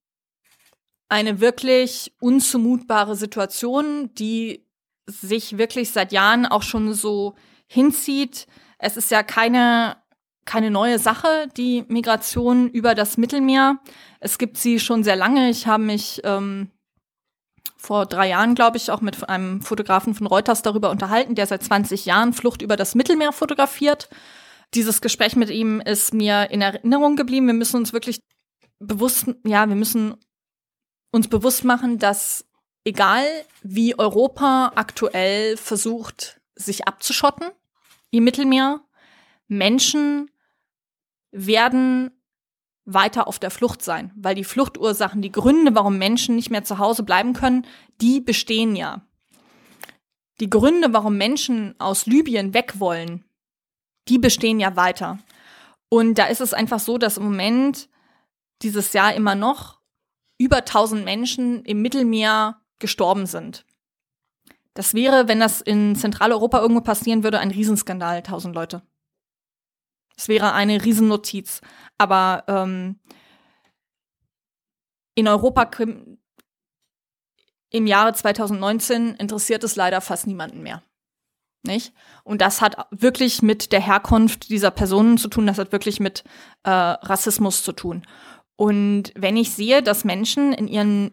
eine 1.08 1.40
wirklich 1.40 2.12
unzumutbare 2.20 3.16
Situation, 3.16 4.14
die 4.14 4.66
sich 5.06 5.58
wirklich 5.58 5.90
seit 5.90 6.12
Jahren 6.12 6.46
auch 6.46 6.62
schon 6.62 6.92
so 6.92 7.34
hinzieht. 7.66 8.46
Es 8.78 8.96
ist 8.96 9.10
ja 9.10 9.22
keine, 9.22 9.96
keine 10.44 10.70
neue 10.70 10.98
Sache, 10.98 11.48
die 11.56 11.84
Migration 11.88 12.68
über 12.68 12.94
das 12.94 13.16
Mittelmeer. 13.16 13.80
Es 14.20 14.38
gibt 14.38 14.58
sie 14.58 14.78
schon 14.78 15.02
sehr 15.02 15.16
lange. 15.16 15.50
Ich 15.50 15.66
habe 15.66 15.82
mich 15.82 16.20
ähm, 16.24 16.70
vor 17.78 18.06
drei 18.06 18.28
Jahren, 18.28 18.54
glaube 18.54 18.76
ich, 18.76 18.90
auch 18.90 19.00
mit 19.00 19.28
einem 19.28 19.62
Fotografen 19.62 20.14
von 20.14 20.26
Reuters 20.26 20.62
darüber 20.62 20.90
unterhalten, 20.90 21.36
der 21.36 21.46
seit 21.46 21.62
20 21.62 22.04
Jahren 22.04 22.32
Flucht 22.32 22.60
über 22.60 22.76
das 22.76 22.94
Mittelmeer 22.94 23.32
fotografiert. 23.32 24.08
Dieses 24.74 25.00
Gespräch 25.00 25.36
mit 25.36 25.48
ihm 25.48 25.80
ist 25.80 26.12
mir 26.12 26.50
in 26.50 26.60
Erinnerung 26.60 27.16
geblieben. 27.16 27.46
Wir 27.46 27.54
müssen 27.54 27.76
uns 27.76 27.92
wirklich 27.92 28.20
bewusst, 28.80 29.26
ja, 29.46 29.68
wir 29.68 29.76
müssen 29.76 30.16
uns 31.12 31.28
bewusst 31.28 31.64
machen, 31.64 31.98
dass 31.98 32.44
egal 32.84 33.24
wie 33.62 33.98
Europa 33.98 34.72
aktuell 34.74 35.56
versucht, 35.56 36.40
sich 36.56 36.88
abzuschotten 36.88 37.48
im 38.10 38.24
Mittelmeer, 38.24 38.80
Menschen 39.46 40.30
werden 41.30 42.10
weiter 42.92 43.28
auf 43.28 43.38
der 43.38 43.50
Flucht 43.50 43.82
sein, 43.82 44.12
weil 44.16 44.34
die 44.34 44.44
Fluchtursachen, 44.44 45.20
die 45.20 45.30
Gründe, 45.30 45.74
warum 45.74 45.98
Menschen 45.98 46.36
nicht 46.36 46.50
mehr 46.50 46.64
zu 46.64 46.78
Hause 46.78 47.02
bleiben 47.02 47.34
können, 47.34 47.66
die 48.00 48.20
bestehen 48.20 48.74
ja. 48.74 49.02
Die 50.40 50.48
Gründe, 50.48 50.92
warum 50.92 51.16
Menschen 51.16 51.74
aus 51.78 52.06
Libyen 52.06 52.54
weg 52.54 52.80
wollen, 52.80 53.24
die 54.08 54.18
bestehen 54.18 54.58
ja 54.58 54.74
weiter. 54.74 55.18
Und 55.90 56.14
da 56.14 56.26
ist 56.26 56.40
es 56.40 56.54
einfach 56.54 56.80
so, 56.80 56.96
dass 56.96 57.18
im 57.18 57.24
Moment 57.24 57.88
dieses 58.62 58.92
Jahr 58.94 59.14
immer 59.14 59.34
noch 59.34 59.80
über 60.38 60.58
1000 60.58 61.04
Menschen 61.04 61.64
im 61.64 61.82
Mittelmeer 61.82 62.60
gestorben 62.78 63.26
sind. 63.26 63.66
Das 64.74 64.94
wäre, 64.94 65.28
wenn 65.28 65.40
das 65.40 65.60
in 65.60 65.96
Zentraleuropa 65.96 66.60
irgendwo 66.60 66.80
passieren 66.80 67.22
würde, 67.22 67.40
ein 67.40 67.50
Riesenskandal, 67.50 68.18
1000 68.18 68.54
Leute. 68.54 68.82
Es 70.18 70.28
wäre 70.28 70.52
eine 70.52 70.84
Riesennotiz. 70.84 71.60
Aber 71.96 72.44
ähm, 72.48 72.98
in 75.14 75.28
Europa 75.28 75.70
im 77.70 77.86
Jahre 77.86 78.12
2019 78.12 79.14
interessiert 79.14 79.62
es 79.64 79.76
leider 79.76 80.00
fast 80.00 80.26
niemanden 80.26 80.62
mehr. 80.62 80.82
Nicht? 81.62 81.92
Und 82.24 82.40
das 82.40 82.60
hat 82.60 82.86
wirklich 82.90 83.42
mit 83.42 83.72
der 83.72 83.80
Herkunft 83.80 84.48
dieser 84.48 84.70
Personen 84.70 85.18
zu 85.18 85.28
tun, 85.28 85.46
das 85.46 85.58
hat 85.58 85.72
wirklich 85.72 86.00
mit 86.00 86.24
äh, 86.62 86.70
Rassismus 86.70 87.62
zu 87.62 87.72
tun. 87.72 88.06
Und 88.56 89.12
wenn 89.14 89.36
ich 89.36 89.52
sehe, 89.52 89.82
dass 89.82 90.04
Menschen 90.04 90.52
in 90.52 90.66
ihren 90.66 91.12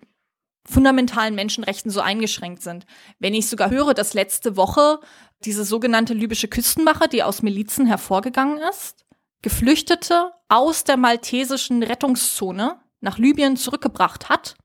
fundamentalen 0.67 1.35
Menschenrechten 1.35 1.91
so 1.91 2.01
eingeschränkt 2.01 2.61
sind. 2.61 2.85
Wenn 3.19 3.33
ich 3.33 3.49
sogar 3.49 3.69
höre, 3.69 3.93
dass 3.93 4.13
letzte 4.13 4.57
Woche 4.57 4.99
diese 5.43 5.63
sogenannte 5.63 6.13
libysche 6.13 6.47
Küstenwache, 6.47 7.07
die 7.07 7.23
aus 7.23 7.41
Milizen 7.41 7.85
hervorgegangen 7.85 8.57
ist, 8.57 9.05
Geflüchtete 9.41 10.31
aus 10.49 10.83
der 10.83 10.97
maltesischen 10.97 11.83
Rettungszone 11.83 12.79
nach 13.01 13.17
Libyen 13.17 13.57
zurückgebracht 13.57 14.29
hat, 14.29 14.55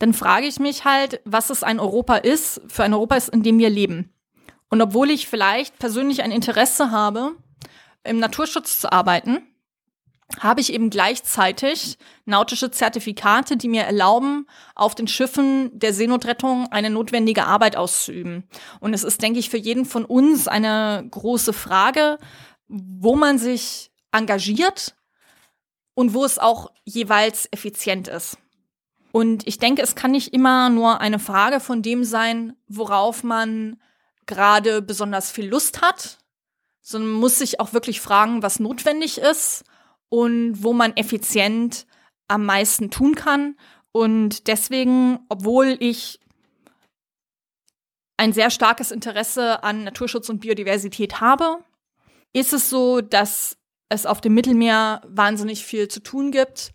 dann 0.00 0.14
frage 0.14 0.46
ich 0.46 0.58
mich 0.58 0.84
halt, 0.84 1.20
was 1.24 1.50
es 1.50 1.62
ein 1.62 1.78
Europa 1.78 2.16
ist, 2.16 2.62
für 2.66 2.82
ein 2.82 2.94
Europa 2.94 3.16
ist, 3.16 3.28
in 3.28 3.42
dem 3.42 3.58
wir 3.58 3.70
leben. 3.70 4.12
Und 4.70 4.80
obwohl 4.80 5.10
ich 5.10 5.28
vielleicht 5.28 5.78
persönlich 5.78 6.22
ein 6.22 6.32
Interesse 6.32 6.90
habe, 6.90 7.36
im 8.02 8.18
Naturschutz 8.18 8.80
zu 8.80 8.90
arbeiten, 8.90 9.42
habe 10.38 10.60
ich 10.60 10.72
eben 10.72 10.90
gleichzeitig 10.90 11.98
nautische 12.24 12.70
Zertifikate, 12.70 13.56
die 13.56 13.68
mir 13.68 13.82
erlauben, 13.82 14.46
auf 14.74 14.94
den 14.94 15.08
Schiffen 15.08 15.76
der 15.78 15.92
Seenotrettung 15.92 16.68
eine 16.70 16.90
notwendige 16.90 17.46
Arbeit 17.46 17.76
auszuüben. 17.76 18.48
Und 18.78 18.94
es 18.94 19.02
ist, 19.02 19.22
denke 19.22 19.38
ich, 19.38 19.50
für 19.50 19.56
jeden 19.56 19.84
von 19.84 20.04
uns 20.04 20.46
eine 20.46 21.04
große 21.10 21.52
Frage, 21.52 22.18
wo 22.68 23.16
man 23.16 23.38
sich 23.38 23.90
engagiert 24.12 24.94
und 25.94 26.14
wo 26.14 26.24
es 26.24 26.38
auch 26.38 26.70
jeweils 26.84 27.48
effizient 27.50 28.08
ist. 28.08 28.38
Und 29.12 29.46
ich 29.48 29.58
denke, 29.58 29.82
es 29.82 29.96
kann 29.96 30.12
nicht 30.12 30.32
immer 30.32 30.70
nur 30.70 31.00
eine 31.00 31.18
Frage 31.18 31.58
von 31.58 31.82
dem 31.82 32.04
sein, 32.04 32.56
worauf 32.68 33.24
man 33.24 33.80
gerade 34.26 34.82
besonders 34.82 35.32
viel 35.32 35.48
Lust 35.48 35.82
hat, 35.82 36.18
sondern 36.80 37.10
man 37.10 37.20
muss 37.20 37.38
sich 37.38 37.58
auch 37.58 37.72
wirklich 37.72 38.00
fragen, 38.00 38.44
was 38.44 38.60
notwendig 38.60 39.18
ist 39.18 39.64
und 40.10 40.62
wo 40.62 40.74
man 40.74 40.94
effizient 40.96 41.86
am 42.28 42.44
meisten 42.44 42.90
tun 42.90 43.14
kann. 43.14 43.56
Und 43.92 44.46
deswegen, 44.46 45.20
obwohl 45.28 45.76
ich 45.80 46.20
ein 48.18 48.32
sehr 48.34 48.50
starkes 48.50 48.90
Interesse 48.90 49.64
an 49.64 49.84
Naturschutz 49.84 50.28
und 50.28 50.40
Biodiversität 50.40 51.20
habe, 51.20 51.64
ist 52.34 52.52
es 52.52 52.68
so, 52.68 53.00
dass 53.00 53.56
es 53.88 54.06
auf 54.06 54.20
dem 54.20 54.34
Mittelmeer 54.34 55.00
wahnsinnig 55.06 55.64
viel 55.64 55.88
zu 55.88 56.00
tun 56.00 56.30
gibt 56.30 56.72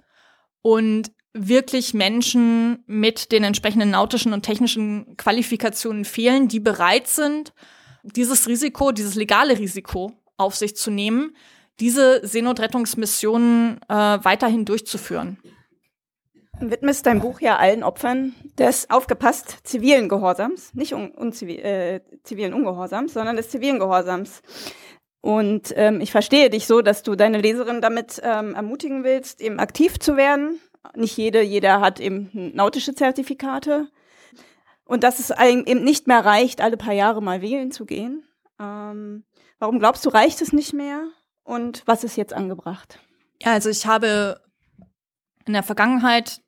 und 0.62 1.12
wirklich 1.34 1.94
Menschen 1.94 2.84
mit 2.88 3.32
den 3.32 3.44
entsprechenden 3.44 3.92
nautischen 3.92 4.34
und 4.34 4.44
technischen 4.44 5.16
Qualifikationen 5.18 6.06
fehlen, 6.06 6.48
die 6.48 6.60
bereit 6.60 7.08
sind, 7.08 7.54
dieses 8.04 8.48
Risiko, 8.48 8.92
dieses 8.92 9.16
legale 9.16 9.60
Risiko 9.60 10.14
auf 10.38 10.56
sich 10.56 10.76
zu 10.76 10.92
nehmen, 10.92 11.36
diese 11.80 12.26
Seenotrettungsmissionen 12.26 13.80
äh, 13.90 13.94
weiterhin 13.94 14.66
durchzuführen. 14.66 15.38
Du 16.60 16.72
widmest 16.72 17.06
dein 17.06 17.20
Buch 17.20 17.42
ja 17.42 17.58
allen 17.58 17.84
Opfern 17.84 18.34
des 18.58 18.90
aufgepasst 18.90 19.68
zivilen 19.68 20.08
Gehorsams, 20.08 20.74
nicht 20.74 20.94
un 20.94 21.12
unzivil, 21.12 21.60
äh, 21.60 22.02
zivilen 22.24 22.54
Ungehorsams, 22.54 23.14
sondern 23.14 23.36
des 23.36 23.50
zivilen 23.50 23.78
Gehorsams. 23.78 24.42
Und 25.20 25.74
ähm, 25.76 26.00
ich 26.02 26.12
verstehe 26.12 26.50
dich 26.50 26.68
so, 26.68 26.82
dass 26.82 27.04
du 27.04 27.16
deine 27.16 27.42
Leserin 27.42 27.82
damit 27.82 28.22
ähm, 28.24 28.56
ermutigen 28.56 29.04
willst, 29.04 29.42
eben 29.42 29.60
aktiv 29.60 30.00
zu 30.00 30.16
werden. 30.16 30.60
Nicht 30.96 31.18
jede, 31.18 31.42
jeder 31.42 31.82
hat 31.82 32.00
eben 32.00 32.30
nautische 32.54 32.94
Zertifikate. 32.94 33.90
Und 34.86 35.04
dass 35.04 35.20
es 35.20 35.32
eben 35.32 35.84
nicht 35.84 36.08
mehr 36.08 36.24
reicht, 36.24 36.62
alle 36.62 36.78
paar 36.78 36.94
Jahre 36.94 37.22
mal 37.22 37.42
wählen 37.42 37.72
zu 37.72 37.86
gehen. 37.86 38.24
Ähm, 38.62 39.26
warum 39.58 39.80
glaubst 39.80 40.06
du, 40.06 40.10
reicht 40.10 40.42
es 40.42 40.54
nicht 40.54 40.74
mehr? 40.74 41.08
Und 41.46 41.84
was 41.86 42.04
ist 42.04 42.18
jetzt 42.18 42.34
angebracht? 42.34 43.00
Ja, 43.42 43.54
also 43.54 43.70
ich 43.70 43.86
habe 43.86 44.42
in 45.46 45.54
der 45.54 45.64
Vergangenheit 45.64 46.42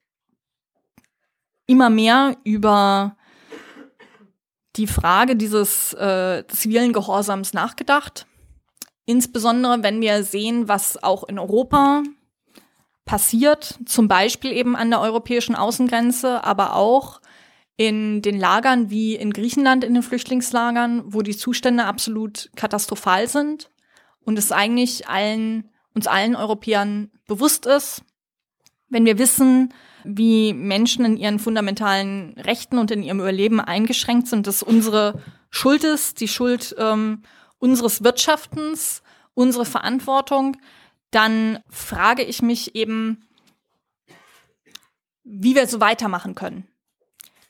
immer 1.67 1.89
mehr 1.89 2.35
über 2.43 3.15
die 4.75 4.87
Frage 4.87 5.35
dieses 5.35 5.93
äh, 5.93 6.43
zivilen 6.47 6.93
Gehorsams 6.93 7.53
nachgedacht. 7.53 8.25
Insbesondere, 9.05 9.83
wenn 9.83 10.01
wir 10.01 10.23
sehen, 10.23 10.67
was 10.67 11.01
auch 11.01 11.23
in 11.23 11.39
Europa 11.39 12.03
passiert, 13.05 13.79
zum 13.85 14.07
Beispiel 14.07 14.51
eben 14.51 14.75
an 14.75 14.89
der 14.89 14.99
europäischen 14.99 15.55
Außengrenze, 15.55 16.43
aber 16.43 16.75
auch 16.75 17.21
in 17.77 18.21
den 18.23 18.39
Lagern 18.39 18.89
wie 18.89 19.15
in 19.15 19.31
Griechenland, 19.31 19.83
in 19.83 19.93
den 19.93 20.03
Flüchtlingslagern, 20.03 21.03
wo 21.13 21.21
die 21.21 21.37
Zustände 21.37 21.85
absolut 21.85 22.49
katastrophal 22.55 23.27
sind 23.27 23.69
und 24.27 24.37
es 24.37 24.51
eigentlich 24.51 25.07
allen, 25.07 25.69
uns 25.95 26.05
allen 26.05 26.35
Europäern 26.35 27.11
bewusst 27.27 27.65
ist, 27.65 28.03
wenn 28.89 29.05
wir 29.05 29.17
wissen, 29.19 29.73
wie 30.03 30.51
Menschen 30.53 31.05
in 31.05 31.15
ihren 31.15 31.39
fundamentalen 31.39 32.33
Rechten 32.33 32.77
und 32.77 32.91
in 32.91 33.03
ihrem 33.03 33.21
Überleben 33.21 33.61
eingeschränkt 33.61 34.27
sind, 34.27 34.45
dass 34.45 34.63
unsere 34.63 35.23
Schuld 35.49 35.85
ist, 35.85 36.19
die 36.19 36.27
Schuld 36.27 36.75
ähm, 36.77 37.23
unseres 37.57 38.03
Wirtschaftens, 38.03 39.01
unsere 39.33 39.63
Verantwortung, 39.63 40.57
dann 41.11 41.59
frage 41.69 42.23
ich 42.23 42.41
mich 42.41 42.75
eben, 42.75 43.25
wie 45.23 45.55
wir 45.55 45.67
so 45.67 45.79
weitermachen 45.79 46.35
können. 46.35 46.67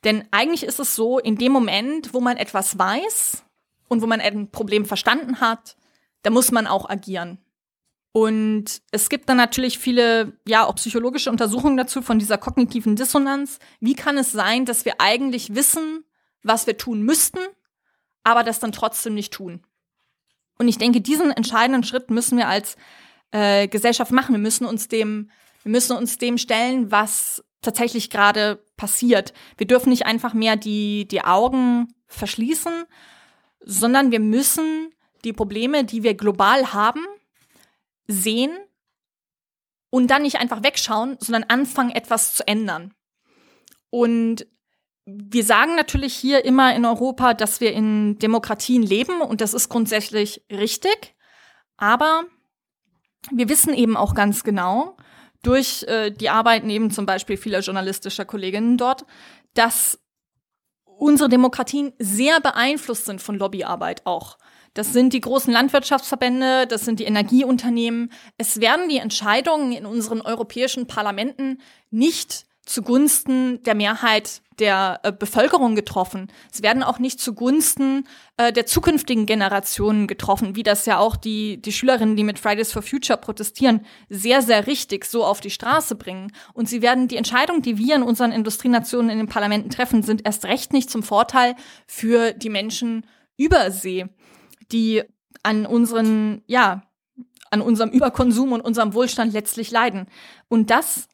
Denn 0.04 0.28
eigentlich 0.30 0.64
ist 0.64 0.80
es 0.80 0.96
so, 0.96 1.18
in 1.18 1.40
dem 1.40 1.52
Moment, 1.54 2.14
wo 2.14 2.20
man 2.20 2.38
etwas 2.38 2.78
weiß 2.78 3.44
und 3.88 4.04
wo 4.04 4.06
man 4.06 4.22
ein 4.22 4.52
Problem 4.52 4.86
verstanden 4.86 5.42
hat, 5.42 5.76
da 6.28 6.32
muss 6.32 6.52
man 6.52 6.68
auch 6.68 6.90
agieren. 6.90 7.38
Und 8.12 8.82
es 8.92 9.08
gibt 9.08 9.30
dann 9.30 9.38
natürlich 9.38 9.80
viele, 9.80 10.38
ja, 10.46 10.66
auch 10.66 10.76
psychologische 10.76 11.32
Untersuchungen 11.32 11.78
dazu 11.78 12.02
von 12.02 12.20
dieser 12.20 12.38
kognitiven 12.38 12.98
Dissonanz. 12.98 13.60
Wie 13.80 13.96
kann 13.96 14.18
es 14.18 14.34
sein, 14.34 14.66
dass 14.66 14.84
wir 14.84 15.00
eigentlich 15.00 15.56
wissen, 15.56 16.04
was 16.44 16.68
wir 16.68 16.76
tun 16.76 17.02
müssten, 17.04 17.40
aber 18.26 18.44
das 18.44 18.60
dann 18.60 18.74
trotzdem 18.74 19.14
nicht 19.14 19.32
tun? 19.32 19.66
Und 20.60 20.68
ich 20.68 20.78
denke, 20.78 21.00
diesen 21.00 21.32
entscheidenden 21.32 21.84
Schritt 21.84 22.12
müssen 22.12 22.38
wir 22.38 22.50
als 22.50 22.76
äh, 23.32 23.70
Gesellschaft 23.70 24.12
machen. 24.12 24.36
Wir 24.36 24.42
müssen 24.42 24.66
uns 24.66 24.90
dem, 24.90 25.32
wir 25.64 25.72
müssen 25.72 25.96
uns 25.96 26.18
dem 26.18 26.38
stellen, 26.38 26.92
was 26.92 27.42
tatsächlich 27.62 28.10
gerade 28.10 28.62
passiert. 28.76 29.32
Wir 29.56 29.66
dürfen 29.66 29.92
nicht 29.92 30.06
einfach 30.06 30.34
mehr 30.34 30.58
die, 30.58 31.08
die 31.08 31.22
Augen 31.22 31.88
verschließen, 32.08 32.84
sondern 33.62 34.12
wir 34.12 34.20
müssen 34.20 34.92
die 35.24 35.34
Probleme, 35.34 35.84
die 35.84 36.04
wir 36.04 36.14
global 36.14 36.74
haben, 36.74 37.06
sehen 38.08 38.52
und 39.90 40.08
dann 40.08 40.22
nicht 40.22 40.38
einfach 40.38 40.64
wegschauen, 40.64 41.18
sondern 41.20 41.44
anfangen, 41.44 41.92
etwas 41.92 42.34
zu 42.34 42.48
ändern. 42.48 42.94
Und 43.90 44.48
wir 45.06 45.44
sagen 45.44 45.76
natürlich 45.76 46.16
hier 46.16 46.44
immer 46.44 46.76
in 46.76 46.86
Europa, 46.86 47.34
dass 47.34 47.62
wir 47.62 47.72
in 47.72 48.20
Demokratien 48.20 48.84
leben 48.84 49.22
und 49.22 49.40
das 49.40 49.54
ist 49.54 49.70
grundsätzlich 49.70 50.44
richtig. 50.52 51.16
Aber 51.78 52.26
wir 53.32 53.48
wissen 53.48 53.74
eben 53.74 53.96
auch 53.96 54.14
ganz 54.14 54.44
genau 54.44 54.98
durch 55.44 55.84
äh, 55.84 56.12
die 56.12 56.30
Arbeiten 56.30 56.70
eben 56.70 56.92
zum 56.92 57.06
Beispiel 57.06 57.38
vieler 57.38 57.60
journalistischer 57.60 58.26
Kolleginnen 58.26 58.78
dort, 58.78 59.06
dass 59.54 60.00
unsere 60.84 61.30
Demokratien 61.30 61.94
sehr 62.00 62.42
beeinflusst 62.42 63.06
sind 63.06 63.22
von 63.22 63.38
Lobbyarbeit 63.38 64.06
auch. 64.06 64.38
Das 64.78 64.94
sind 64.94 65.14
die 65.14 65.22
großen 65.22 65.52
Landwirtschaftsverbände, 65.52 66.68
das 66.68 66.86
sind 66.86 67.00
die 67.00 67.06
Energieunternehmen. 67.06 68.12
Es 68.38 68.62
werden 68.62 68.90
die 68.90 69.00
Entscheidungen 69.00 69.72
in 69.72 69.88
unseren 69.88 70.22
europäischen 70.22 70.86
Parlamenten 70.86 71.58
nicht 71.90 72.46
zugunsten 72.64 73.64
der 73.64 73.74
Mehrheit 73.74 74.44
der 74.60 75.00
äh, 75.02 75.12
Bevölkerung 75.12 75.74
getroffen. 75.74 76.28
Es 76.54 76.62
werden 76.62 76.84
auch 76.84 77.00
nicht 77.00 77.20
zugunsten 77.20 78.08
äh, 78.38 78.54
der 78.54 78.68
zukünftigen 78.68 79.26
Generationen 79.26 80.06
getroffen, 80.06 80.56
wie 80.56 80.62
das 80.62 80.86
ja 80.86 81.00
auch 81.00 81.16
die, 81.16 81.60
die 81.60 81.72
Schülerinnen, 81.72 82.16
die 82.16 82.24
mit 82.24 82.38
Fridays 82.38 82.72
for 82.72 82.84
Future 82.84 83.18
protestieren, 83.18 83.84
sehr, 84.10 84.44
sehr 84.44 84.68
richtig 84.68 85.06
so 85.06 85.26
auf 85.26 85.42
die 85.42 85.50
Straße 85.50 85.96
bringen. 85.96 86.32
Und 86.54 86.70
sie 86.70 86.84
werden 86.84 87.08
die 87.08 87.18
Entscheidungen, 87.18 87.64
die 87.64 87.80
wir 87.80 87.96
in 87.96 88.04
unseren 88.04 88.32
Industrienationen 88.32 89.10
in 89.10 89.18
den 89.18 89.28
Parlamenten 89.28 89.72
treffen, 89.72 90.04
sind 90.04 90.24
erst 90.24 90.46
recht 90.46 90.72
nicht 90.72 90.92
zum 90.92 91.02
Vorteil 91.02 91.56
für 91.88 92.34
die 92.34 92.50
Menschen 92.50 93.08
über 93.38 93.72
die 94.72 95.04
an 95.44 95.66
unseren, 95.66 96.42
ja, 96.48 96.84
an 97.52 97.62
unserem 97.62 97.90
Überkonsum 97.90 98.52
und 98.52 98.62
unserem 98.62 98.94
Wohlstand 98.94 99.34
letztlich 99.34 99.72
leiden. 99.72 100.08
Und 100.50 100.70
das, 100.70 101.08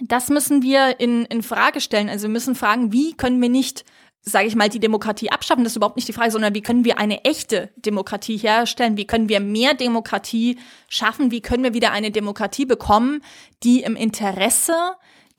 das 0.00 0.28
müssen 0.28 0.62
wir 0.62 0.98
in, 0.98 1.24
in 1.26 1.42
Frage 1.42 1.80
stellen. 1.80 2.08
Also 2.08 2.24
wir 2.24 2.32
müssen 2.32 2.54
fragen, 2.54 2.92
wie 2.92 3.14
können 3.14 3.40
wir 3.40 3.48
nicht 3.48 3.84
sage 4.22 4.46
ich 4.46 4.54
mal, 4.54 4.68
die 4.68 4.80
Demokratie 4.80 5.30
abschaffen, 5.30 5.64
das 5.64 5.72
ist 5.72 5.76
überhaupt 5.76 5.96
nicht 5.96 6.08
die 6.08 6.12
Frage, 6.12 6.30
sondern 6.30 6.54
wie 6.54 6.60
können 6.60 6.84
wir 6.84 6.98
eine 6.98 7.24
echte 7.24 7.70
Demokratie 7.76 8.36
herstellen? 8.36 8.96
Wie 8.96 9.06
können 9.06 9.28
wir 9.28 9.40
mehr 9.40 9.74
Demokratie 9.74 10.58
schaffen? 10.88 11.30
Wie 11.30 11.40
können 11.40 11.64
wir 11.64 11.74
wieder 11.74 11.92
eine 11.92 12.10
Demokratie 12.10 12.66
bekommen, 12.66 13.22
die 13.62 13.82
im 13.82 13.96
Interesse 13.96 14.74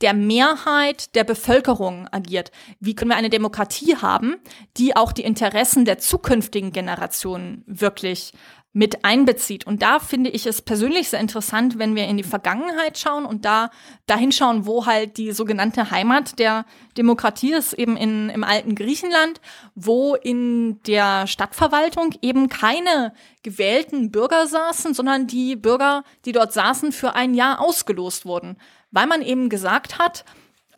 der 0.01 0.13
Mehrheit 0.13 1.15
der 1.15 1.23
Bevölkerung 1.23 2.07
agiert. 2.11 2.51
Wie 2.79 2.95
können 2.95 3.11
wir 3.11 3.17
eine 3.17 3.29
Demokratie 3.29 3.95
haben, 3.95 4.35
die 4.77 4.95
auch 4.95 5.11
die 5.11 5.23
Interessen 5.23 5.85
der 5.85 5.99
zukünftigen 5.99 6.71
Generationen 6.71 7.63
wirklich 7.67 8.33
mit 8.73 9.03
einbezieht. 9.03 9.67
Und 9.67 9.81
da 9.81 9.99
finde 9.99 10.29
ich 10.29 10.45
es 10.45 10.61
persönlich 10.61 11.09
sehr 11.09 11.19
interessant, 11.19 11.77
wenn 11.77 11.95
wir 11.95 12.07
in 12.07 12.15
die 12.15 12.23
Vergangenheit 12.23 12.97
schauen 12.97 13.25
und 13.25 13.43
da 13.43 13.69
dahin 14.05 14.31
schauen, 14.31 14.65
wo 14.65 14.85
halt 14.85 15.17
die 15.17 15.33
sogenannte 15.33 15.91
Heimat 15.91 16.39
der 16.39 16.65
Demokratie 16.97 17.51
ist, 17.53 17.73
eben 17.73 17.97
in, 17.97 18.29
im 18.29 18.45
alten 18.45 18.75
Griechenland, 18.75 19.41
wo 19.75 20.15
in 20.15 20.81
der 20.83 21.27
Stadtverwaltung 21.27 22.15
eben 22.21 22.47
keine 22.47 23.13
gewählten 23.43 24.09
Bürger 24.09 24.47
saßen, 24.47 24.93
sondern 24.93 25.27
die 25.27 25.57
Bürger, 25.57 26.05
die 26.23 26.31
dort 26.31 26.53
saßen, 26.53 26.93
für 26.93 27.13
ein 27.13 27.33
Jahr 27.33 27.59
ausgelost 27.59 28.25
wurden, 28.25 28.55
weil 28.91 29.07
man 29.07 29.21
eben 29.21 29.49
gesagt 29.49 29.97
hat, 29.97 30.25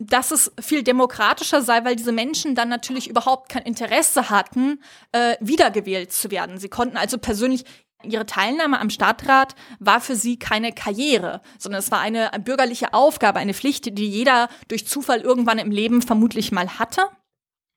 dass 0.00 0.30
es 0.30 0.52
viel 0.60 0.82
demokratischer 0.82 1.62
sei, 1.62 1.84
weil 1.84 1.96
diese 1.96 2.12
Menschen 2.12 2.54
dann 2.54 2.68
natürlich 2.68 3.08
überhaupt 3.08 3.48
kein 3.48 3.62
Interesse 3.62 4.30
hatten, 4.30 4.80
äh, 5.12 5.36
wiedergewählt 5.40 6.12
zu 6.12 6.30
werden. 6.30 6.58
Sie 6.58 6.68
konnten 6.68 6.96
also 6.96 7.18
persönlich 7.18 7.64
ihre 8.02 8.26
Teilnahme 8.26 8.80
am 8.80 8.90
Stadtrat 8.90 9.54
war 9.78 10.00
für 10.00 10.16
sie 10.16 10.38
keine 10.38 10.72
Karriere, 10.72 11.40
sondern 11.58 11.78
es 11.78 11.90
war 11.90 12.00
eine 12.00 12.30
bürgerliche 12.44 12.92
Aufgabe, 12.92 13.38
eine 13.38 13.54
Pflicht, 13.54 13.96
die 13.98 14.08
jeder 14.08 14.48
durch 14.68 14.86
Zufall 14.86 15.20
irgendwann 15.20 15.58
im 15.58 15.70
Leben 15.70 16.02
vermutlich 16.02 16.52
mal 16.52 16.78
hatte. 16.78 17.02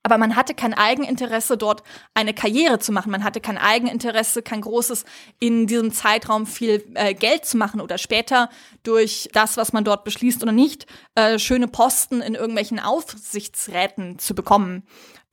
Aber 0.08 0.18
man 0.18 0.38
hatte 0.38 0.54
kein 0.54 0.74
Eigeninteresse, 0.74 1.58
dort 1.58 1.84
eine 2.14 2.34
Karriere 2.34 2.80
zu 2.80 2.94
machen. 2.94 3.12
Man 3.12 3.26
hatte 3.26 3.42
kein 3.42 3.58
Eigeninteresse, 3.58 4.42
kein 4.42 4.62
großes 4.62 5.04
in 5.38 5.68
diesem 5.68 5.92
Zeitraum 5.92 6.48
viel 6.48 6.82
äh, 6.94 7.14
Geld 7.14 7.44
zu 7.44 7.58
machen 7.58 7.82
oder 7.82 7.98
später 7.98 8.50
durch 8.84 9.28
das, 9.34 9.58
was 9.58 9.74
man 9.74 9.84
dort 9.84 10.06
beschließt 10.06 10.42
oder 10.42 10.54
nicht, 10.54 10.86
äh, 11.16 11.38
schöne 11.38 11.68
Posten 11.68 12.22
in 12.22 12.36
irgendwelchen 12.36 12.80
Aufsichtsräten 12.80 14.18
zu 14.18 14.34
bekommen. 14.34 14.84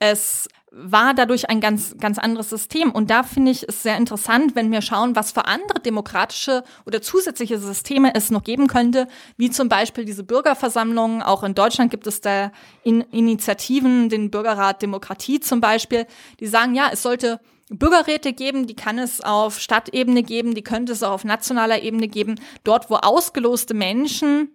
Es 0.07 0.49
war 0.71 1.15
dadurch 1.15 1.49
ein 1.49 1.61
ganz, 1.61 1.97
ganz 1.99 2.19
anderes 2.19 2.51
System. 2.51 2.91
Und 2.91 3.09
da 3.09 3.23
finde 3.23 3.53
ich 3.53 3.67
es 3.67 3.83
sehr 3.83 3.97
interessant, 3.97 4.55
wenn 4.55 4.71
wir 4.71 4.83
schauen, 4.83 5.17
was 5.17 5.33
für 5.33 5.47
andere 5.47 5.81
demokratische 5.81 6.63
oder 6.85 7.01
zusätzliche 7.01 7.59
Systeme 7.59 8.15
es 8.15 8.31
noch 8.31 8.45
geben 8.45 8.67
könnte, 8.67 9.09
wie 9.39 9.51
zum 9.51 9.71
Beispiel 9.71 10.05
diese 10.05 10.25
Bürgerversammlungen. 10.25 11.23
Auch 11.23 11.43
in 11.43 11.55
Deutschland 11.55 11.91
gibt 11.91 12.07
es 12.07 12.21
da 12.21 12.53
in 12.83 13.01
Initiativen, 13.01 14.11
den 14.11 14.31
Bürgerrat 14.31 14.83
Demokratie 14.83 15.41
zum 15.41 15.63
Beispiel, 15.63 16.07
die 16.41 16.49
sagen, 16.49 16.75
ja, 16.75 16.91
es 16.93 17.03
sollte 17.03 17.41
Bürgerräte 17.71 18.35
geben, 18.35 18.67
die 18.67 18.77
kann 18.77 18.99
es 18.99 19.23
auf 19.23 19.59
Stadtebene 19.59 20.23
geben, 20.23 20.55
die 20.55 20.63
könnte 20.63 20.93
es 20.93 21.03
auch 21.03 21.13
auf 21.13 21.25
nationaler 21.25 21.83
Ebene 21.83 22.09
geben, 22.09 22.35
dort, 22.63 22.91
wo 22.91 22.97
ausgeloste 22.97 23.73
Menschen 23.73 24.51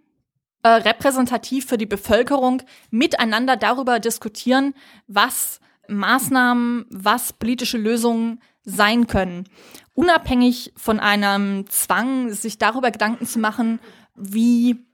äh, 0.63 0.69
repräsentativ 0.69 1.65
für 1.65 1.77
die 1.77 1.85
Bevölkerung 1.85 2.61
miteinander 2.91 3.55
darüber 3.55 3.99
diskutieren, 3.99 4.73
was 5.07 5.59
Maßnahmen, 5.87 6.85
was 6.89 7.33
politische 7.33 7.77
Lösungen 7.77 8.41
sein 8.63 9.07
können. 9.07 9.45
Unabhängig 9.93 10.73
von 10.77 10.99
einem 10.99 11.65
Zwang, 11.69 12.31
sich 12.31 12.57
darüber 12.57 12.91
Gedanken 12.91 13.25
zu 13.25 13.39
machen, 13.39 13.79
wie 14.15 14.85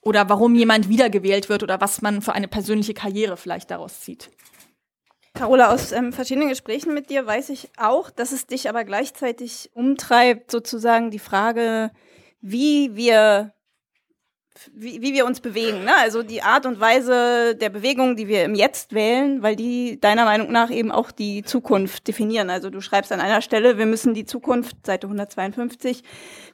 oder 0.00 0.28
warum 0.28 0.54
jemand 0.54 0.88
wiedergewählt 0.88 1.48
wird 1.48 1.62
oder 1.62 1.80
was 1.80 2.00
man 2.02 2.22
für 2.22 2.32
eine 2.32 2.48
persönliche 2.48 2.94
Karriere 2.94 3.36
vielleicht 3.36 3.70
daraus 3.70 4.00
zieht. 4.00 4.30
Carola, 5.34 5.72
aus 5.72 5.92
ähm, 5.92 6.12
verschiedenen 6.12 6.48
Gesprächen 6.48 6.94
mit 6.94 7.10
dir 7.10 7.26
weiß 7.26 7.50
ich 7.50 7.70
auch, 7.76 8.10
dass 8.10 8.32
es 8.32 8.46
dich 8.46 8.68
aber 8.68 8.84
gleichzeitig 8.84 9.70
umtreibt, 9.74 10.50
sozusagen 10.50 11.10
die 11.10 11.18
Frage, 11.18 11.92
wie 12.40 12.96
wir 12.96 13.52
wie, 14.74 15.00
wie 15.00 15.14
wir 15.14 15.26
uns 15.26 15.40
bewegen. 15.40 15.84
Ne? 15.84 15.96
Also 15.96 16.22
die 16.22 16.42
Art 16.42 16.66
und 16.66 16.80
Weise 16.80 17.54
der 17.54 17.70
Bewegung, 17.70 18.16
die 18.16 18.28
wir 18.28 18.44
im 18.44 18.54
Jetzt 18.54 18.92
wählen, 18.92 19.42
weil 19.42 19.56
die 19.56 20.00
deiner 20.00 20.24
Meinung 20.24 20.50
nach 20.50 20.70
eben 20.70 20.90
auch 20.90 21.10
die 21.10 21.42
Zukunft 21.42 22.08
definieren. 22.08 22.50
Also 22.50 22.68
du 22.68 22.80
schreibst 22.80 23.12
an 23.12 23.20
einer 23.20 23.42
Stelle, 23.42 23.78
wir 23.78 23.86
müssen 23.86 24.12
die 24.12 24.24
Zukunft, 24.24 24.76
Seite 24.84 25.06
152, 25.06 26.02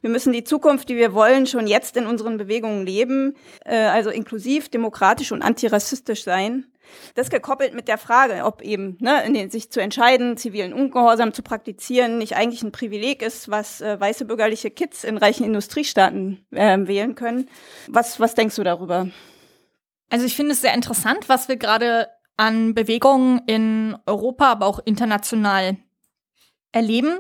wir 0.03 0.11
müssen 0.11 0.33
die 0.33 0.45
Zukunft, 0.45 0.89
die 0.89 0.97
wir 0.97 1.15
wollen, 1.15 1.47
schon 1.47 1.67
jetzt 1.67 1.97
in 1.97 2.07
unseren 2.07 2.37
Bewegungen 2.37 2.85
leben, 2.85 3.35
äh, 3.65 3.77
also 3.77 4.11
inklusiv, 4.11 4.69
demokratisch 4.69 5.33
und 5.33 5.43
antirassistisch 5.43 6.23
sein. 6.23 6.67
Das 7.14 7.30
gekoppelt 7.30 7.74
mit 7.74 7.89
der 7.89 7.99
Frage, 7.99 8.45
ob 8.45 8.62
eben 8.62 8.97
ne, 9.01 9.24
in 9.24 9.34
den, 9.34 9.51
sich 9.51 9.70
zu 9.70 9.80
entscheiden, 9.80 10.37
zivilen 10.37 10.72
Ungehorsam 10.72 11.32
zu 11.32 11.43
praktizieren, 11.43 12.18
nicht 12.18 12.37
eigentlich 12.37 12.62
ein 12.62 12.72
Privileg 12.72 13.22
ist, 13.22 13.51
was 13.51 13.80
äh, 13.80 13.99
weiße 13.99 14.24
bürgerliche 14.24 14.70
Kids 14.70 15.05
in 15.05 15.16
reichen 15.16 15.45
Industriestaaten 15.45 16.47
äh, 16.51 16.78
wählen 16.87 17.14
können. 17.14 17.49
Was, 17.89 18.20
was 18.20 18.34
denkst 18.34 18.57
du 18.57 18.64
darüber? 18.64 19.09
Also 20.11 20.24
ich 20.26 20.37
finde 20.37 20.53
es 20.53 20.61
sehr 20.61 20.74
interessant, 20.74 21.28
was 21.28 21.49
wir 21.49 21.57
gerade 21.57 22.09
an 22.37 22.74
Bewegungen 22.74 23.41
in 23.47 23.97
Europa, 24.07 24.51
aber 24.51 24.66
auch 24.66 24.80
international 24.84 25.76
erleben. 26.72 27.18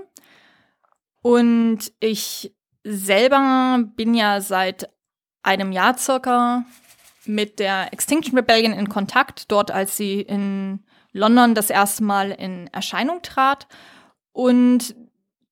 Und 1.22 1.92
ich 1.98 2.54
selber 2.84 3.80
bin 3.96 4.14
ja 4.14 4.40
seit 4.40 4.90
einem 5.42 5.72
Jahr 5.72 5.96
circa 5.98 6.64
mit 7.28 7.58
der 7.58 7.92
Extinction 7.92 8.36
Rebellion 8.36 8.72
in 8.72 8.88
Kontakt, 8.88 9.50
dort 9.50 9.70
als 9.70 9.96
sie 9.96 10.20
in 10.20 10.84
London 11.12 11.54
das 11.54 11.70
erste 11.70 12.04
Mal 12.04 12.30
in 12.30 12.68
Erscheinung 12.68 13.22
trat. 13.22 13.66
Und 14.32 14.94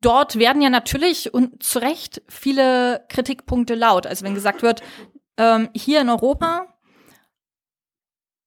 dort 0.01 0.39
werden 0.39 0.63
ja 0.63 0.71
natürlich 0.71 1.33
und 1.33 1.63
zu 1.63 1.79
Recht 1.79 2.23
viele 2.29 3.05
Kritikpunkte 3.09 3.75
laut. 3.75 4.07
Also 4.07 4.25
wenn 4.25 4.35
gesagt 4.35 4.63
wird, 4.63 4.83
ähm, 5.39 5.71
hier 5.75 6.01
in 6.01 6.11
Europa 6.11 6.67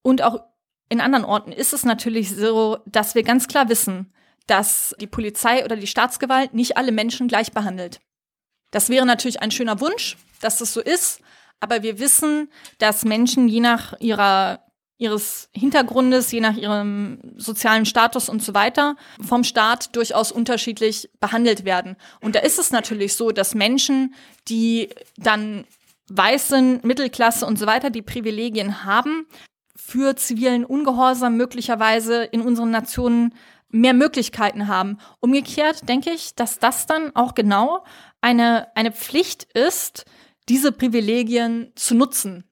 und 0.04 0.22
auch 0.22 0.44
in 0.90 1.02
anderen 1.02 1.26
Orten 1.26 1.52
ist 1.52 1.74
es 1.74 1.84
natürlich 1.84 2.34
so, 2.36 2.78
dass 2.86 3.16
wir 3.16 3.24
ganz 3.24 3.48
klar 3.48 3.68
wissen, 3.68 4.14
dass 4.46 4.96
die 5.02 5.08
Polizei 5.08 5.66
oder 5.66 5.76
die 5.76 5.88
Staatsgewalt 5.88 6.54
nicht 6.54 6.78
alle 6.78 6.94
Menschen 6.94 7.28
gleich 7.28 7.52
behandelt. 7.52 8.00
Das 8.72 8.90
wäre 8.90 9.06
natürlich 9.06 9.42
ein 9.42 9.52
schöner 9.52 9.82
Wunsch, 9.82 10.18
dass 10.40 10.58
das 10.58 10.74
so 10.74 10.82
ist, 10.82 11.22
aber 11.60 11.84
wir 11.84 11.99
wissen, 11.99 12.49
dass 12.78 13.05
Menschen 13.05 13.47
je 13.47 13.60
nach 13.60 13.99
ihrer 13.99 14.60
ihres 14.99 15.49
Hintergrundes, 15.53 16.32
je 16.32 16.41
nach 16.41 16.58
ihrem 16.58 17.20
sozialen 17.38 17.86
Status 17.86 18.30
und 18.30 18.41
so 18.41 18.53
weiter, 18.53 18.95
vom 19.22 19.43
Staat 19.43 19.95
durchaus 19.95 20.32
unterschiedlich 20.32 21.10
behandelt 21.20 21.66
werden. 21.66 21.97
Und 22.20 22.36
da 22.36 22.39
ist 22.39 22.58
es 22.58 22.72
natürlich 22.72 23.14
so, 23.16 23.32
dass 23.32 23.53
Menschen, 23.53 24.16
die 24.47 24.89
dann 25.16 25.66
weiß 26.10 26.47
sind, 26.47 26.84
Mittelklasse 26.84 27.45
und 27.45 27.60
so 27.60 27.68
weiter, 27.68 27.89
die 27.89 28.01
Privilegien 28.01 28.86
haben, 28.86 29.28
für 29.76 30.16
zivilen 30.16 30.66
Ungehorsam 30.66 31.38
möglicherweise 31.38 32.24
in 32.24 32.41
unseren 32.41 32.72
Nationen 32.72 33.36
mehr 33.70 33.93
Möglichkeiten 33.93 34.68
haben. 34.68 34.97
Umgekehrt 35.20 35.88
denke 35.88 36.10
ich, 36.10 36.34
dass 36.36 36.58
das 36.58 36.88
dann 36.88 37.16
auch 37.16 37.36
genau 37.36 37.84
eine, 38.22 38.68
eine 38.76 38.91
Pflicht 38.91 39.43
ist, 39.53 40.05
diese 40.50 40.72
Privilegien 40.72 41.72
zu 41.76 41.95
nutzen, 41.95 42.50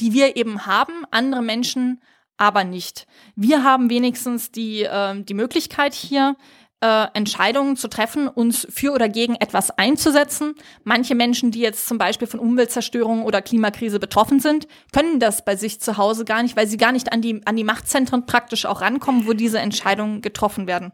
die 0.00 0.12
wir 0.12 0.36
eben 0.36 0.66
haben, 0.66 1.04
andere 1.10 1.42
Menschen 1.42 2.02
aber 2.36 2.64
nicht. 2.64 3.06
Wir 3.36 3.62
haben 3.62 3.90
wenigstens 3.90 4.50
die, 4.50 4.82
äh, 4.82 5.22
die 5.22 5.34
Möglichkeit 5.34 5.94
hier, 5.94 6.36
äh, 6.80 7.06
Entscheidungen 7.14 7.76
zu 7.76 7.88
treffen, 7.88 8.28
uns 8.28 8.66
für 8.68 8.92
oder 8.92 9.08
gegen 9.08 9.36
etwas 9.36 9.70
einzusetzen. 9.70 10.54
Manche 10.82 11.14
Menschen, 11.14 11.50
die 11.50 11.60
jetzt 11.60 11.86
zum 11.86 11.96
Beispiel 11.96 12.28
von 12.28 12.40
Umweltzerstörung 12.40 13.22
oder 13.22 13.40
Klimakrise 13.40 13.98
betroffen 13.98 14.40
sind, 14.40 14.66
können 14.92 15.20
das 15.20 15.44
bei 15.44 15.56
sich 15.56 15.80
zu 15.80 15.96
Hause 15.96 16.24
gar 16.24 16.42
nicht, 16.42 16.56
weil 16.56 16.66
sie 16.66 16.76
gar 16.76 16.92
nicht 16.92 17.12
an 17.12 17.22
die, 17.22 17.40
an 17.46 17.56
die 17.56 17.64
Machtzentren 17.64 18.26
praktisch 18.26 18.66
auch 18.66 18.80
rankommen, 18.80 19.26
wo 19.26 19.32
diese 19.32 19.60
Entscheidungen 19.60 20.20
getroffen 20.20 20.66
werden. 20.66 20.92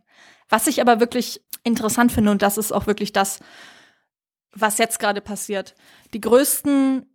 Was 0.48 0.66
ich 0.66 0.80
aber 0.80 1.00
wirklich 1.00 1.40
interessant 1.64 2.12
finde, 2.12 2.30
und 2.30 2.42
das 2.42 2.58
ist 2.58 2.72
auch 2.72 2.86
wirklich 2.86 3.12
das, 3.12 3.40
was 4.52 4.78
jetzt 4.78 4.98
gerade 4.98 5.20
passiert. 5.20 5.74
Die 6.14 6.20
größten 6.20 7.06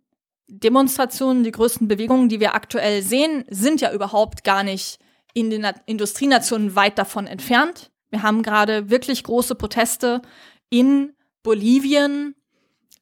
Demonstrationen, 0.48 1.44
die 1.44 1.52
größten 1.52 1.88
Bewegungen, 1.88 2.28
die 2.28 2.40
wir 2.40 2.54
aktuell 2.54 3.02
sehen, 3.02 3.44
sind 3.50 3.80
ja 3.80 3.92
überhaupt 3.92 4.44
gar 4.44 4.62
nicht 4.62 4.98
in 5.34 5.50
den 5.50 5.66
Industrienationen 5.86 6.76
weit 6.76 6.98
davon 6.98 7.26
entfernt. 7.26 7.90
Wir 8.10 8.22
haben 8.22 8.42
gerade 8.42 8.88
wirklich 8.88 9.24
große 9.24 9.54
Proteste 9.54 10.22
in 10.70 11.12
Bolivien, 11.42 12.34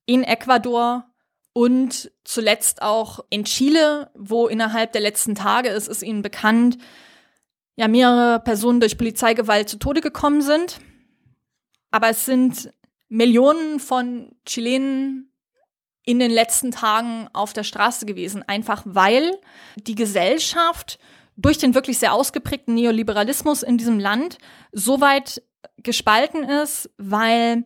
in 0.07 0.22
Ecuador 0.22 1.07
und 1.53 2.11
zuletzt 2.24 2.82
auch 2.82 3.20
in 3.30 3.45
Chile, 3.45 4.11
wo 4.14 4.49
innerhalb 4.49 4.93
der 4.93 5.01
letzten 5.03 5.35
Tage, 5.35 5.68
es 5.68 5.87
ist 5.87 6.03
Ihnen 6.03 6.22
bekannt, 6.22 6.78
ja 7.76 7.89
mehrere 7.89 8.41
Personen 8.41 8.80
durch 8.80 8.99
Polizeigewalt 8.99 9.68
zu 9.68 9.78
Tode 9.78 10.01
gekommen 10.01 10.43
sind. 10.43 10.80
Aber 11.91 12.09
es 12.09 12.24
sind 12.24 12.72
Millionen 13.15 13.79
von 13.79 14.35
Chilenen 14.45 15.31
in 16.05 16.19
den 16.19 16.33
letzten 16.33 16.73
Tagen 16.73 17.29
auf 17.33 17.53
der 17.53 17.62
Straße 17.62 18.07
gewesen, 18.07 18.43
einfach 18.43 18.83
weil 18.85 19.39
die 19.77 19.95
Gesellschaft 19.95 20.99
durch 21.37 21.59
den 21.59 21.77
wirklich 21.77 21.99
sehr 21.99 22.12
ausgeprägten 22.12 22.75
Neoliberalismus 22.75 23.62
in 23.62 23.79
diesem 23.79 24.01
Land 24.01 24.39
so 24.73 25.01
weit 25.01 25.43
gespalten 25.79 26.43
ist, 26.43 26.91
weil 26.99 27.65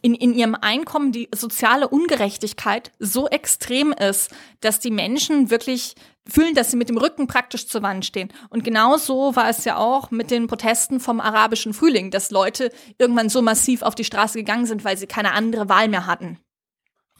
in, 0.00 0.14
in 0.14 0.32
ihrem 0.32 0.54
Einkommen 0.54 1.10
die 1.10 1.28
soziale 1.34 1.88
Ungerechtigkeit 1.88 2.92
so 3.00 3.26
extrem 3.26 3.92
ist, 3.92 4.30
dass 4.60 4.78
die 4.78 4.92
Menschen 4.92 5.50
wirklich 5.50 5.96
fühlen, 6.26 6.54
dass 6.54 6.70
sie 6.70 6.76
mit 6.76 6.88
dem 6.88 6.96
Rücken 6.96 7.26
praktisch 7.26 7.66
zur 7.66 7.82
Wand 7.82 8.04
stehen. 8.04 8.32
Und 8.48 8.64
genau 8.64 8.96
so 8.96 9.36
war 9.36 9.48
es 9.48 9.64
ja 9.64 9.76
auch 9.76 10.10
mit 10.10 10.30
den 10.30 10.46
Protesten 10.46 11.00
vom 11.00 11.20
arabischen 11.20 11.74
Frühling, 11.74 12.10
dass 12.10 12.30
Leute 12.30 12.72
irgendwann 12.98 13.28
so 13.28 13.42
massiv 13.42 13.82
auf 13.82 13.94
die 13.94 14.04
Straße 14.04 14.38
gegangen 14.38 14.66
sind, 14.66 14.84
weil 14.84 14.96
sie 14.96 15.06
keine 15.06 15.32
andere 15.32 15.68
Wahl 15.68 15.88
mehr 15.88 16.06
hatten. 16.06 16.38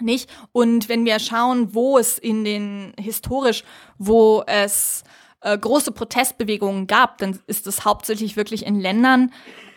Nicht? 0.00 0.28
Und 0.52 0.88
wenn 0.88 1.04
wir 1.04 1.18
schauen, 1.20 1.74
wo 1.74 1.98
es 1.98 2.18
in 2.18 2.44
den 2.44 2.92
historisch, 2.98 3.62
wo 3.98 4.42
es 4.46 5.04
äh, 5.40 5.56
große 5.56 5.92
Protestbewegungen 5.92 6.86
gab, 6.86 7.18
dann 7.18 7.38
ist 7.46 7.66
es 7.66 7.84
hauptsächlich 7.84 8.36
wirklich 8.36 8.66
in 8.66 8.80
Ländern, 8.80 9.32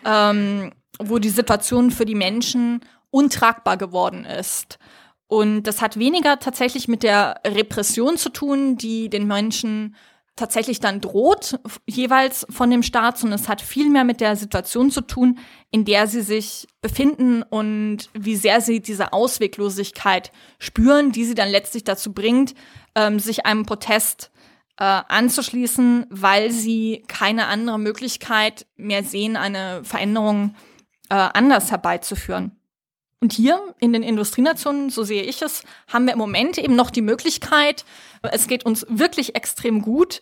ähm, 0.05 0.71
wo 0.99 1.19
die 1.19 1.29
Situation 1.29 1.91
für 1.91 2.05
die 2.05 2.15
Menschen 2.15 2.81
untragbar 3.11 3.77
geworden 3.77 4.25
ist. 4.25 4.79
Und 5.27 5.63
das 5.63 5.81
hat 5.81 5.99
weniger 5.99 6.39
tatsächlich 6.39 6.87
mit 6.87 7.03
der 7.03 7.41
Repression 7.45 8.17
zu 8.17 8.29
tun, 8.29 8.77
die 8.77 9.09
den 9.09 9.27
Menschen 9.27 9.95
tatsächlich 10.37 10.79
dann 10.79 11.01
droht, 11.01 11.59
jeweils 11.85 12.45
von 12.49 12.69
dem 12.69 12.83
Staat, 12.83 13.17
sondern 13.17 13.39
es 13.39 13.49
hat 13.49 13.61
viel 13.61 13.89
mehr 13.89 14.03
mit 14.03 14.21
der 14.21 14.35
Situation 14.35 14.91
zu 14.91 15.01
tun, 15.01 15.39
in 15.71 15.83
der 15.83 16.07
sie 16.07 16.21
sich 16.21 16.67
befinden 16.79 17.41
und 17.41 18.09
wie 18.13 18.35
sehr 18.35 18.61
sie 18.61 18.79
diese 18.79 19.11
Ausweglosigkeit 19.13 20.31
spüren, 20.59 21.11
die 21.11 21.25
sie 21.25 21.35
dann 21.35 21.49
letztlich 21.49 21.83
dazu 21.83 22.13
bringt, 22.13 22.53
ähm, 22.95 23.19
sich 23.19 23.45
einem 23.45 23.65
Protest 23.65 24.31
äh, 24.79 24.83
anzuschließen, 24.83 26.05
weil 26.09 26.51
sie 26.51 27.03
keine 27.07 27.47
andere 27.47 27.79
Möglichkeit 27.79 28.67
mehr 28.77 29.03
sehen, 29.03 29.35
eine 29.35 29.83
Veränderung 29.83 30.55
äh, 31.09 31.15
anders 31.15 31.71
herbeizuführen. 31.71 32.56
Und 33.19 33.33
hier 33.33 33.73
in 33.79 33.93
den 33.93 34.03
Industrienationen, 34.03 34.89
so 34.89 35.03
sehe 35.03 35.23
ich 35.23 35.41
es, 35.41 35.63
haben 35.91 36.05
wir 36.05 36.13
im 36.13 36.19
Moment 36.19 36.57
eben 36.57 36.75
noch 36.75 36.91
die 36.91 37.01
Möglichkeit, 37.01 37.83
es 38.21 38.47
geht 38.47 38.65
uns 38.65 38.85
wirklich 38.89 39.35
extrem 39.35 39.81
gut, 39.81 40.21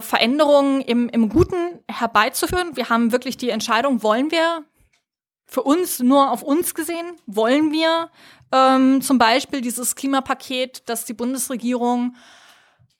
Veränderungen 0.00 0.80
im, 0.80 1.08
im 1.08 1.28
Guten 1.28 1.80
herbeizuführen. 1.88 2.76
Wir 2.76 2.88
haben 2.88 3.12
wirklich 3.12 3.36
die 3.36 3.50
Entscheidung, 3.50 4.02
wollen 4.02 4.32
wir 4.32 4.64
für 5.46 5.62
uns 5.62 6.00
nur 6.00 6.32
auf 6.32 6.42
uns 6.42 6.74
gesehen, 6.74 7.06
wollen 7.26 7.70
wir 7.70 8.10
ähm, 8.50 9.02
zum 9.02 9.18
Beispiel 9.18 9.60
dieses 9.60 9.94
Klimapaket, 9.94 10.82
das 10.86 11.04
die 11.04 11.14
Bundesregierung 11.14 12.16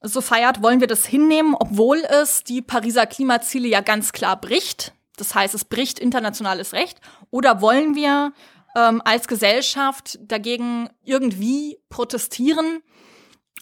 so 0.03 0.21
feiert, 0.21 0.63
wollen 0.63 0.81
wir 0.81 0.87
das 0.87 1.07
hinnehmen, 1.07 1.57
obwohl 1.59 1.99
es 1.99 2.45
die 2.45 2.63
Pariser 2.63 3.07
Klimaziele 3.07 3.67
ja 3.67 3.81
ganz 3.81 4.13
klar 4.13 4.39
bricht. 4.41 4.93
Das 5.17 5.35
heißt, 5.35 5.55
es 5.55 5.65
bricht 5.65 5.99
internationales 5.99 6.73
Recht. 6.73 7.01
Oder 7.31 7.61
wollen 7.61 7.95
wir 7.95 8.33
ähm, 8.75 9.03
als 9.05 9.29
Gesellschaft 9.29 10.19
dagegen 10.23 10.89
irgendwie 11.05 11.79
protestieren? 11.89 12.83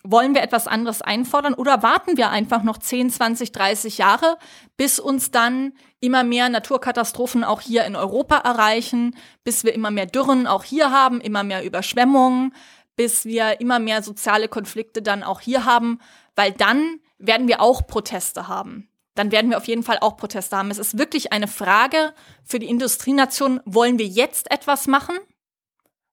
Wollen 0.05 0.35
wir 0.35 0.43
etwas 0.43 0.67
anderes 0.67 1.01
einfordern 1.01 1.55
oder 1.55 1.83
warten 1.85 2.17
wir 2.17 2.31
einfach 2.31 2.65
noch 2.65 2.79
10, 2.79 3.11
20, 3.11 3.53
30 3.53 3.99
Jahre, 3.99 4.37
bis 4.77 4.99
uns 4.99 5.31
dann 5.31 5.75
immer 6.01 6.25
mehr 6.25 6.49
Naturkatastrophen 6.49 7.45
auch 7.45 7.61
hier 7.61 7.85
in 7.85 7.95
Europa 7.95 8.39
erreichen, 8.39 9.17
bis 9.45 9.63
wir 9.63 9.75
immer 9.75 9.93
mehr 9.93 10.07
Dürren 10.07 10.49
auch 10.49 10.65
hier 10.65 10.91
haben, 10.91 11.21
immer 11.21 11.45
mehr 11.45 11.65
Überschwemmungen, 11.65 12.53
bis 12.97 13.25
wir 13.25 13.61
immer 13.61 13.79
mehr 13.79 14.03
soziale 14.03 14.49
Konflikte 14.49 15.03
dann 15.03 15.23
auch 15.23 15.41
hier 15.41 15.65
haben, 15.65 16.01
weil 16.35 16.51
dann 16.51 16.99
werden 17.19 17.47
wir 17.47 17.61
auch 17.61 17.87
Proteste 17.87 18.49
haben 18.49 18.89
dann 19.15 19.31
werden 19.31 19.51
wir 19.51 19.59
auf 19.59 19.69
jeden 19.69 19.83
Fall 19.83 19.99
auch 20.01 20.17
Proteste 20.17 20.57
haben. 20.57 20.71
Es 20.71 20.79
ist 20.79 20.99
wirklich 20.99 21.33
eine 21.33 21.49
Frage 21.49 22.15
für 22.45 22.59
die 22.59 22.69
Industrienation, 22.69 23.61
wollen 23.65 23.99
wir 23.99 24.07
jetzt 24.07 24.51
etwas 24.51 24.87
machen? 24.87 25.17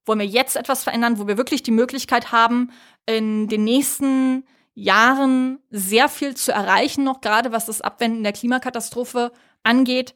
Wollen 0.04 0.20
wir 0.20 0.26
jetzt 0.26 0.56
etwas 0.56 0.84
verändern, 0.84 1.18
wo 1.18 1.26
wir 1.26 1.36
wirklich 1.36 1.62
die 1.62 1.70
Möglichkeit 1.70 2.32
haben, 2.32 2.72
in 3.06 3.48
den 3.48 3.64
nächsten 3.64 4.44
Jahren 4.74 5.58
sehr 5.70 6.08
viel 6.08 6.34
zu 6.36 6.52
erreichen, 6.52 7.04
noch 7.04 7.20
gerade 7.20 7.52
was 7.52 7.66
das 7.66 7.80
Abwenden 7.80 8.22
der 8.22 8.32
Klimakatastrophe 8.32 9.32
angeht? 9.62 10.14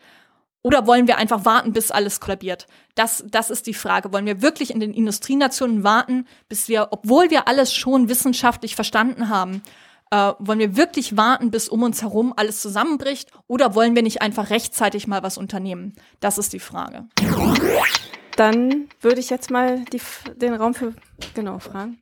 Oder 0.63 0.87
wollen 0.87 1.07
wir 1.07 1.19
einfach 1.19 1.45
warten, 1.45 1.75
bis 1.75 1.91
alles 1.91 2.21
kollabiert? 2.21 2.67
Das, 2.95 3.23
das 3.29 3.51
ist 3.51 3.67
die 3.67 3.75
Frage. 3.75 4.13
Wollen 4.15 4.25
wir 4.25 4.41
wirklich 4.41 4.71
in 4.71 4.81
den 4.81 4.95
Industrienationen 4.95 5.85
warten, 5.85 6.27
bis 6.49 6.69
wir, 6.69 6.89
obwohl 6.91 7.31
wir 7.31 7.47
alles 7.49 7.75
schon 7.75 8.09
wissenschaftlich 8.09 8.75
verstanden 8.75 9.29
haben, 9.29 9.63
äh, 10.15 10.35
wollen 10.39 10.61
wir 10.61 10.77
wirklich 10.77 11.17
warten, 11.17 11.51
bis 11.51 11.69
um 11.69 11.83
uns 11.83 12.03
herum 12.03 12.33
alles 12.37 12.61
zusammenbricht? 12.61 13.33
Oder 13.49 13.75
wollen 13.75 13.97
wir 13.97 14.03
nicht 14.03 14.23
einfach 14.23 14.51
rechtzeitig 14.51 15.09
mal 15.09 15.25
was 15.25 15.37
unternehmen? 15.37 15.95
Das 16.21 16.39
ist 16.39 16.53
die 16.53 16.61
Frage. 16.61 17.05
Dann 18.37 18.87
würde 19.01 19.21
ich 19.21 19.31
jetzt 19.31 19.51
mal 19.51 19.85
die, 19.93 20.01
den 20.37 20.55
Raum 20.55 20.75
für 20.75 20.93
genau 21.35 21.59
fragen. 21.59 21.99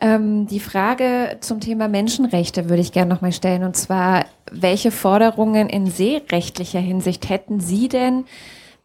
Ähm, 0.00 0.46
die 0.46 0.60
Frage 0.60 1.38
zum 1.40 1.60
Thema 1.60 1.88
Menschenrechte 1.88 2.68
würde 2.68 2.82
ich 2.82 2.92
gerne 2.92 3.12
noch 3.12 3.22
mal 3.22 3.32
stellen. 3.32 3.62
Und 3.62 3.76
zwar, 3.76 4.24
welche 4.50 4.90
Forderungen 4.90 5.68
in 5.68 5.86
seerechtlicher 5.86 6.80
Hinsicht 6.80 7.28
hätten 7.28 7.60
Sie 7.60 7.88
denn, 7.88 8.24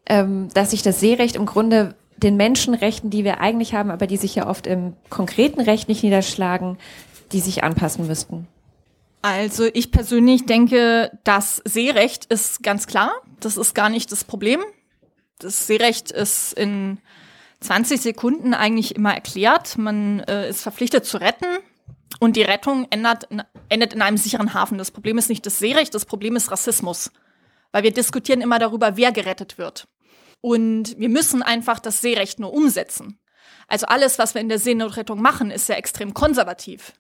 ähm, 0.08 0.50
dass 0.54 0.72
sich 0.72 0.84
das 0.84 1.00
Seerecht 1.00 1.36
im 1.36 1.46
Grunde 1.46 1.96
den 2.18 2.38
Menschenrechten, 2.38 3.10
die 3.10 3.24
wir 3.24 3.40
eigentlich 3.40 3.74
haben, 3.74 3.92
aber 3.92 4.06
die 4.06 4.18
sich 4.18 4.36
ja 4.36 4.48
oft 4.48 4.68
im 4.68 4.94
konkreten 5.10 5.62
Recht 5.62 5.90
nicht 5.90 6.04
niederschlagen, 6.04 6.78
die 7.32 7.40
sich 7.40 7.64
anpassen 7.64 8.08
müssten? 8.08 8.48
Also 9.22 9.68
ich 9.74 9.92
persönlich 9.92 10.46
denke, 10.46 11.12
das 11.24 11.62
Seerecht 11.66 12.26
ist 12.26 12.64
ganz 12.64 12.88
klar. 12.88 13.12
Das 13.40 13.58
ist 13.58 13.76
gar 13.76 13.90
nicht 13.90 14.12
das 14.12 14.24
Problem. 14.24 14.62
Das 15.40 15.68
Seerecht 15.68 16.12
ist 16.12 16.54
in 16.54 17.00
20 17.62 18.02
Sekunden 18.02 18.54
eigentlich 18.54 18.96
immer 18.96 19.14
erklärt. 19.14 19.78
Man 19.78 20.22
äh, 20.22 20.50
ist 20.50 20.62
verpflichtet 20.62 21.06
zu 21.06 21.18
retten 21.18 21.48
und 22.20 22.36
die 22.38 22.44
Rettung 22.44 22.88
ändert, 22.90 23.28
endet 23.68 23.94
in 23.94 24.02
einem 24.02 24.18
sicheren 24.18 24.54
Hafen. 24.54 24.78
Das 24.78 24.92
Problem 24.92 25.18
ist 25.18 25.30
nicht 25.30 25.46
das 25.46 25.60
Seerecht, 25.60 25.94
das 25.94 26.06
Problem 26.06 26.36
ist 26.36 26.52
Rassismus. 26.52 27.12
Weil 27.72 27.84
wir 27.84 27.94
diskutieren 27.94 28.42
immer 28.42 28.58
darüber, 28.58 28.98
wer 28.98 29.12
gerettet 29.12 29.58
wird. 29.58 29.88
Und 30.42 30.98
wir 30.98 31.10
müssen 31.10 31.44
einfach 31.44 31.80
das 31.80 32.02
Seerecht 32.02 32.40
nur 32.40 32.54
umsetzen. 32.54 33.20
Also 33.68 33.86
alles, 33.86 34.18
was 34.18 34.34
wir 34.34 34.42
in 34.42 34.50
der 34.50 34.60
Seenotrettung 34.60 35.22
machen, 35.22 35.52
ist 35.52 35.70
ja 35.70 35.76
extrem 35.76 36.14
konservativ. 36.14 36.94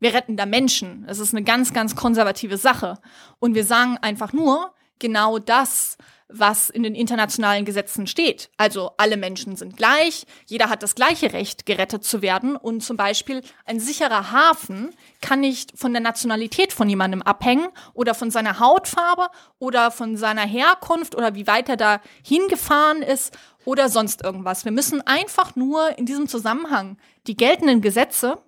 Wir 0.00 0.14
retten 0.14 0.36
da 0.36 0.46
Menschen. 0.46 1.04
Es 1.08 1.18
ist 1.18 1.34
eine 1.34 1.44
ganz, 1.44 1.72
ganz 1.72 1.96
konservative 1.96 2.56
Sache. 2.56 2.98
Und 3.38 3.54
wir 3.54 3.64
sagen 3.64 3.98
einfach 3.98 4.32
nur 4.32 4.72
genau 4.98 5.38
das, 5.38 5.96
was 6.28 6.70
in 6.70 6.82
den 6.82 6.94
internationalen 6.94 7.64
Gesetzen 7.64 8.06
steht. 8.06 8.50
Also 8.56 8.92
alle 8.96 9.16
Menschen 9.16 9.56
sind 9.56 9.76
gleich, 9.76 10.26
jeder 10.46 10.68
hat 10.70 10.82
das 10.82 10.94
gleiche 10.94 11.32
Recht, 11.32 11.66
gerettet 11.66 12.04
zu 12.04 12.22
werden. 12.22 12.56
Und 12.56 12.82
zum 12.82 12.96
Beispiel 12.96 13.42
ein 13.66 13.78
sicherer 13.78 14.32
Hafen 14.32 14.90
kann 15.20 15.40
nicht 15.40 15.78
von 15.78 15.92
der 15.92 16.02
Nationalität 16.02 16.72
von 16.72 16.88
jemandem 16.88 17.22
abhängen 17.22 17.68
oder 17.92 18.14
von 18.14 18.30
seiner 18.30 18.58
Hautfarbe 18.58 19.28
oder 19.58 19.90
von 19.90 20.16
seiner 20.16 20.46
Herkunft 20.46 21.14
oder 21.14 21.34
wie 21.34 21.46
weit 21.46 21.68
er 21.68 21.76
da 21.76 22.00
hingefahren 22.22 23.02
ist 23.02 23.36
oder 23.64 23.88
sonst 23.88 24.24
irgendwas. 24.24 24.64
Wir 24.64 24.72
müssen 24.72 25.06
einfach 25.06 25.56
nur 25.56 25.98
in 25.98 26.06
diesem 26.06 26.26
Zusammenhang 26.26 26.96
die 27.26 27.36
geltenden 27.36 27.80
Gesetze 27.80 28.38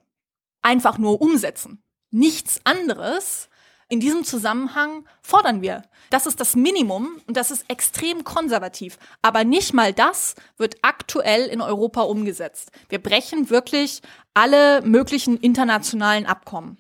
einfach 0.66 0.98
nur 0.98 1.22
umsetzen. 1.22 1.80
Nichts 2.10 2.60
anderes 2.64 3.48
in 3.88 4.00
diesem 4.00 4.24
Zusammenhang 4.24 5.04
fordern 5.22 5.62
wir. 5.62 5.82
Das 6.10 6.26
ist 6.26 6.40
das 6.40 6.56
Minimum 6.56 7.08
und 7.28 7.36
das 7.36 7.52
ist 7.52 7.64
extrem 7.70 8.24
konservativ. 8.24 8.98
Aber 9.22 9.44
nicht 9.44 9.74
mal 9.74 9.92
das 9.92 10.34
wird 10.56 10.76
aktuell 10.82 11.46
in 11.46 11.60
Europa 11.60 12.02
umgesetzt. 12.02 12.72
Wir 12.88 13.00
brechen 13.00 13.48
wirklich 13.48 14.02
alle 14.34 14.82
möglichen 14.82 15.36
internationalen 15.36 16.26
Abkommen. 16.26 16.78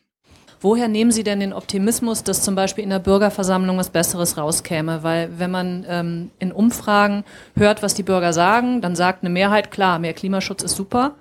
Woher 0.60 0.88
nehmen 0.88 1.12
Sie 1.12 1.22
denn 1.22 1.38
den 1.38 1.52
Optimismus, 1.52 2.24
dass 2.24 2.42
zum 2.42 2.56
Beispiel 2.56 2.82
in 2.82 2.90
der 2.90 2.98
Bürgerversammlung 2.98 3.78
was 3.78 3.90
Besseres 3.90 4.36
rauskäme? 4.36 5.04
Weil 5.04 5.38
wenn 5.38 5.50
man 5.52 5.86
ähm, 5.88 6.30
in 6.40 6.50
Umfragen 6.50 7.24
hört, 7.54 7.84
was 7.84 7.94
die 7.94 8.02
Bürger 8.02 8.32
sagen, 8.32 8.80
dann 8.80 8.96
sagt 8.96 9.22
eine 9.22 9.30
Mehrheit, 9.30 9.70
klar, 9.70 10.00
mehr 10.00 10.14
Klimaschutz 10.14 10.64
ist 10.64 10.74
super. 10.74 11.14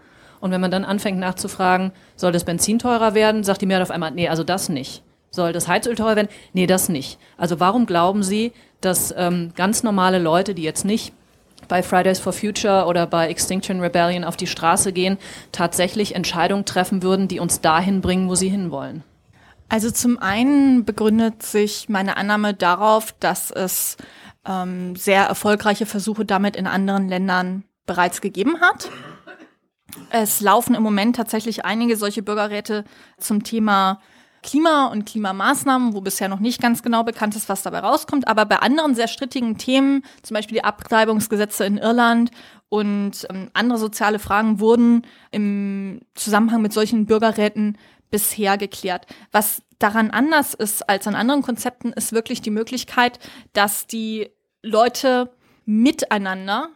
Und 0.46 0.52
wenn 0.52 0.62
man 0.62 0.70
dann 0.70 0.86
anfängt 0.86 1.18
nachzufragen, 1.18 1.92
soll 2.16 2.32
das 2.32 2.44
Benzin 2.44 2.78
teurer 2.78 3.16
werden, 3.16 3.44
sagt 3.44 3.64
die 3.64 3.66
Mehrheit 3.66 3.82
auf 3.82 3.90
einmal, 3.90 4.12
nee, 4.12 4.30
also 4.30 4.44
das 4.44 4.70
nicht. 4.70 5.02
Soll 5.32 5.54
das 5.54 5.68
Heizöl 5.68 5.96
teurer 5.96 6.16
werden? 6.16 6.28
Nee, 6.54 6.68
das 6.68 6.88
nicht. 6.88 7.18
Also 7.36 7.60
warum 7.60 7.88
glauben 7.88 8.22
Sie, 8.22 8.52
dass 8.80 9.12
ähm, 9.18 9.54
ganz 9.56 9.82
normale 9.82 10.20
Leute, 10.20 10.54
die 10.54 10.62
jetzt 10.62 10.86
nicht 10.86 11.14
bei 11.68 11.82
Fridays 11.82 12.20
for 12.20 12.32
Future 12.32 12.86
oder 12.86 13.08
bei 13.08 13.28
Extinction 13.28 13.80
Rebellion 13.80 14.24
auf 14.24 14.38
die 14.38 14.46
Straße 14.46 14.94
gehen, 14.94 15.18
tatsächlich 15.52 16.14
Entscheidungen 16.14 16.64
treffen 16.64 17.02
würden, 17.02 17.28
die 17.28 17.40
uns 17.40 17.62
dahin 17.62 18.02
bringen, 18.02 18.30
wo 18.30 18.36
sie 18.36 18.50
hinwollen? 18.50 19.04
Also 19.68 19.90
zum 19.90 20.20
einen 20.20 20.86
begründet 20.86 21.42
sich 21.42 21.90
meine 21.90 22.18
Annahme 22.18 22.54
darauf, 22.54 23.16
dass 23.20 23.50
es 23.50 23.98
ähm, 24.48 24.96
sehr 24.96 25.24
erfolgreiche 25.24 25.88
Versuche 25.88 26.24
damit 26.24 26.56
in 26.56 26.68
anderen 26.68 27.10
Ländern 27.10 27.64
bereits 27.88 28.22
gegeben 28.22 28.62
hat. 28.62 28.92
Es 30.10 30.42
laufen 30.42 30.76
im 30.76 30.84
Moment 30.84 31.16
tatsächlich 31.16 31.66
einige 31.66 31.98
solche 31.98 32.24
Bürgerräte 32.24 32.86
zum 33.18 33.44
Thema 33.44 34.02
Klima 34.46 34.88
und 34.88 35.06
Klimamaßnahmen, 35.06 35.94
wo 35.94 36.02
bisher 36.02 36.30
noch 36.30 36.40
nicht 36.40 36.62
ganz 36.62 36.84
genau 36.84 37.04
bekannt 37.04 37.36
ist, 37.36 37.50
was 37.50 37.64
dabei 37.64 37.80
rauskommt. 37.80 38.28
Aber 38.28 38.46
bei 38.46 38.58
anderen 38.58 38.94
sehr 38.94 39.08
strittigen 39.08 39.58
Themen, 39.58 40.04
zum 40.22 40.36
Beispiel 40.36 40.58
die 40.58 40.64
Abtreibungsgesetze 40.64 41.66
in 41.66 41.78
Irland 41.80 42.30
und 42.70 43.26
ähm, 43.32 43.50
andere 43.54 43.80
soziale 43.80 44.20
Fragen, 44.20 44.60
wurden 44.60 45.02
im 45.32 46.02
Zusammenhang 46.14 46.62
mit 46.62 46.74
solchen 46.74 47.08
Bürgerräten 47.08 47.78
bisher 48.12 48.58
geklärt. 48.58 49.08
Was 49.32 49.64
daran 49.80 50.12
anders 50.12 50.54
ist 50.54 50.88
als 50.88 51.08
an 51.08 51.16
anderen 51.16 51.42
Konzepten, 51.42 51.92
ist 51.92 52.14
wirklich 52.14 52.42
die 52.42 52.52
Möglichkeit, 52.52 53.20
dass 53.54 53.88
die 53.88 54.30
Leute 54.62 55.32
miteinander 55.66 56.70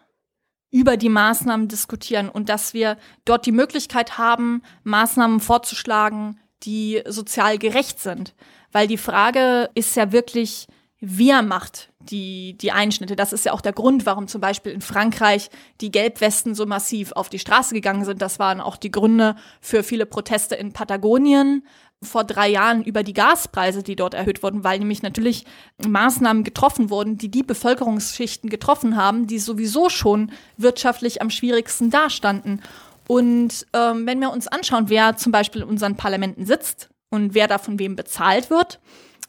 über 0.72 0.98
die 0.98 1.10
Maßnahmen 1.10 1.68
diskutieren 1.68 2.30
und 2.30 2.50
dass 2.50 2.74
wir 2.74 2.98
dort 3.26 3.46
die 3.46 3.52
Möglichkeit 3.52 4.18
haben, 4.18 4.62
Maßnahmen 4.84 5.40
vorzuschlagen, 5.40 6.40
die 6.64 7.02
sozial 7.08 7.58
gerecht 7.58 8.00
sind. 8.00 8.36
Weil 8.72 8.88
die 8.88 8.98
Frage 8.98 9.70
ist 9.74 9.96
ja 9.96 10.12
wirklich, 10.12 10.68
wer 11.00 11.42
macht 11.42 11.90
die, 12.00 12.58
die 12.58 12.72
Einschnitte. 12.72 13.16
Das 13.16 13.34
ist 13.34 13.46
ja 13.46 13.54
auch 13.54 13.62
der 13.62 13.74
Grund, 13.74 14.06
warum 14.06 14.28
zum 14.28 14.42
Beispiel 14.42 14.72
in 14.72 14.82
Frankreich 14.82 15.50
die 15.82 15.92
Gelbwesten 15.92 16.56
so 16.56 16.66
massiv 16.66 17.12
auf 17.14 17.30
die 17.30 17.40
Straße 17.40 17.74
gegangen 17.74 18.06
sind. 18.06 18.22
Das 18.22 18.40
waren 18.40 18.62
auch 18.62 18.78
die 18.78 18.92
Gründe 18.92 19.36
für 19.62 19.84
viele 19.84 20.06
Proteste 20.06 20.56
in 20.56 20.74
Patagonien 20.74 21.66
vor 22.02 22.24
drei 22.24 22.50
Jahren 22.50 22.84
über 22.84 23.04
die 23.04 23.14
Gaspreise, 23.14 23.84
die 23.84 23.96
dort 23.96 24.14
erhöht 24.14 24.42
wurden, 24.42 24.64
weil 24.64 24.80
nämlich 24.80 25.02
natürlich 25.02 25.46
Maßnahmen 25.86 26.44
getroffen 26.44 26.90
wurden, 26.90 27.18
die 27.18 27.30
die 27.30 27.44
Bevölkerungsschichten 27.44 28.50
getroffen 28.50 28.96
haben, 28.96 29.28
die 29.28 29.40
sowieso 29.40 29.90
schon 29.90 30.32
wirtschaftlich 30.58 31.22
am 31.22 31.30
schwierigsten 31.30 31.90
dastanden. 31.90 32.62
Und 33.08 33.66
ähm, 33.74 34.06
wenn 34.06 34.22
wir 34.22 34.32
uns 34.32 34.48
anschauen, 34.48 34.90
wer 34.90 35.18
zum 35.18 35.32
Beispiel 35.32 35.62
in 35.64 35.68
unseren 35.68 35.98
Parlamenten 35.98 36.46
sitzt 36.46 36.90
und 37.10 37.34
wer 37.34 37.48
da 37.48 37.58
von 37.58 37.80
wem 37.80 37.96
bezahlt 37.96 38.50
wird, 38.50 38.80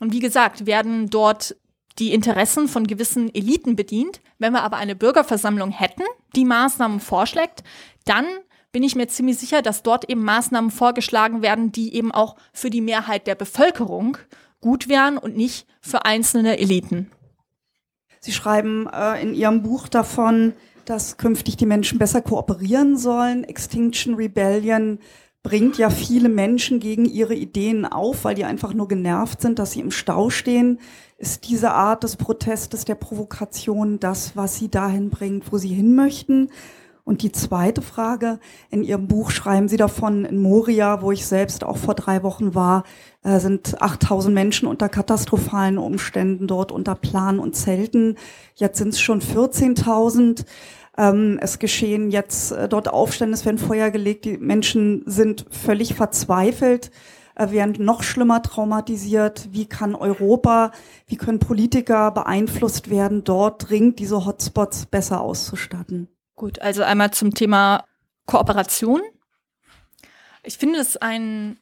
und 0.01 0.13
wie 0.15 0.21
gesagt, 0.21 0.67
werden 0.67 1.11
dort 1.11 1.55
die 1.99 2.15
Interessen 2.15 2.67
von 2.67 2.87
gewissen 2.87 3.33
Eliten 3.35 3.77
bedient. 3.77 4.21
Wenn 4.39 4.55
wir 4.55 4.63
aber 4.63 4.79
eine 4.79 4.97
Bürgerversammlung 4.97 5.71
hätten, 5.71 6.03
die 6.35 6.47
Maßnahmen 6.47 7.01
vorschlägt, 7.01 7.63
dann 8.07 8.25
bin 8.73 8.83
ich 8.83 8.95
mir 8.95 9.09
ziemlich 9.09 9.39
sicher, 9.39 9.63
dass 9.63 9.83
dort 9.83 10.09
eben 10.09 10.25
Maßnahmen 10.25 10.71
vorgeschlagen 10.71 11.43
werden, 11.43 11.73
die 11.73 11.95
eben 11.95 12.13
auch 12.13 12.37
für 12.53 12.71
die 12.71 12.81
Mehrheit 12.81 13.27
der 13.27 13.35
Bevölkerung 13.35 14.17
gut 14.61 14.89
wären 14.89 15.19
und 15.19 15.37
nicht 15.37 15.67
für 15.81 16.05
einzelne 16.05 16.59
Eliten. 16.59 17.11
Sie 18.21 18.33
schreiben 18.33 18.87
äh, 18.93 19.21
in 19.23 19.35
Ihrem 19.35 19.63
Buch 19.63 19.89
davon, 19.89 20.53
dass 20.85 21.17
künftig 21.17 21.57
die 21.57 21.67
Menschen 21.67 21.99
besser 21.99 22.21
kooperieren 22.21 22.97
sollen. 22.97 23.45
Extinction 23.45 24.15
Rebellion 24.15 24.99
bringt 25.43 25.79
ja 25.79 25.89
viele 25.89 26.29
Menschen 26.29 26.81
gegen 26.81 27.07
ihre 27.07 27.35
Ideen 27.35 27.87
auf, 27.87 28.25
weil 28.25 28.35
die 28.35 28.45
einfach 28.45 28.75
nur 28.75 28.89
genervt 28.89 29.41
sind, 29.41 29.59
dass 29.59 29.73
sie 29.73 29.81
im 29.81 29.91
Stau 29.91 30.29
stehen. 30.29 30.79
Ist 31.17 31.49
diese 31.49 31.73
Art 31.73 32.03
des 32.03 32.17
Protestes, 32.17 32.85
der 32.85 32.95
Provokation 32.95 34.01
das, 34.01 34.37
was 34.37 34.57
sie 34.57 34.69
dahin 34.69 35.09
bringt, 35.09 35.51
wo 35.51 35.57
sie 35.57 35.69
hin 35.69 35.95
möchten? 35.95 36.51
Und 37.05 37.23
die 37.23 37.33
zweite 37.33 37.83
Frage, 37.83 38.39
in 38.71 38.83
Ihrem 38.83 39.09
Buch 39.09 39.31
schreiben 39.31 39.69
Sie 39.69 39.77
davon, 39.77 40.25
in 40.25 40.39
Moria, 40.39 41.03
wo 41.03 41.13
ich 41.13 41.27
selbst 41.27 41.65
auch 41.65 41.77
vor 41.77 41.95
drei 41.95 42.23
Wochen 42.23 42.55
war, 42.55 42.85
äh, 43.23 43.39
sind 43.39 43.81
8000 43.81 44.35
Menschen 44.35 44.69
unter 44.69 44.89
katastrophalen 44.89 45.79
Umständen 45.79 46.47
dort 46.47 46.73
unter 46.73 46.95
Plan 46.95 47.39
und 47.39 47.57
Zelten. 47.57 48.17
Jetzt 48.55 48.79
sind 48.79 48.91
es 48.91 49.01
schon 49.01 49.21
14.000. 49.21 50.45
Ähm, 50.99 51.39
es 51.41 51.59
geschehen 51.59 52.11
jetzt 52.11 52.53
äh, 52.53 52.69
dort 52.69 52.89
Aufstände, 52.89 53.35
es 53.35 53.45
werden 53.45 53.59
Feuer 53.59 53.91
gelegt, 53.91 54.25
die 54.25 54.37
Menschen 54.39 55.03
sind 55.07 55.47
völlig 55.51 55.95
verzweifelt, 55.95 56.91
äh, 57.37 57.51
werden 57.51 57.83
noch 57.85 58.03
schlimmer 58.03 58.43
traumatisiert. 58.43 59.49
Wie 59.53 59.67
kann 59.67 59.95
Europa, 59.95 60.73
wie 61.07 61.17
können 61.17 61.39
Politiker 61.39 62.11
beeinflusst 62.11 62.91
werden, 62.91 63.25
dort 63.25 63.71
dringend 63.71 63.99
diese 63.99 64.27
Hotspots 64.27 64.87
besser 64.87 65.21
auszustatten? 65.21 66.09
Gut, 66.41 66.59
also 66.63 66.83
einmal 66.83 67.11
zum 67.11 67.35
Thema 67.35 67.85
Kooperation. 68.25 69.03
Ich 70.43 70.57
finde 70.57 70.79
es 70.79 70.97
ein 70.97 71.59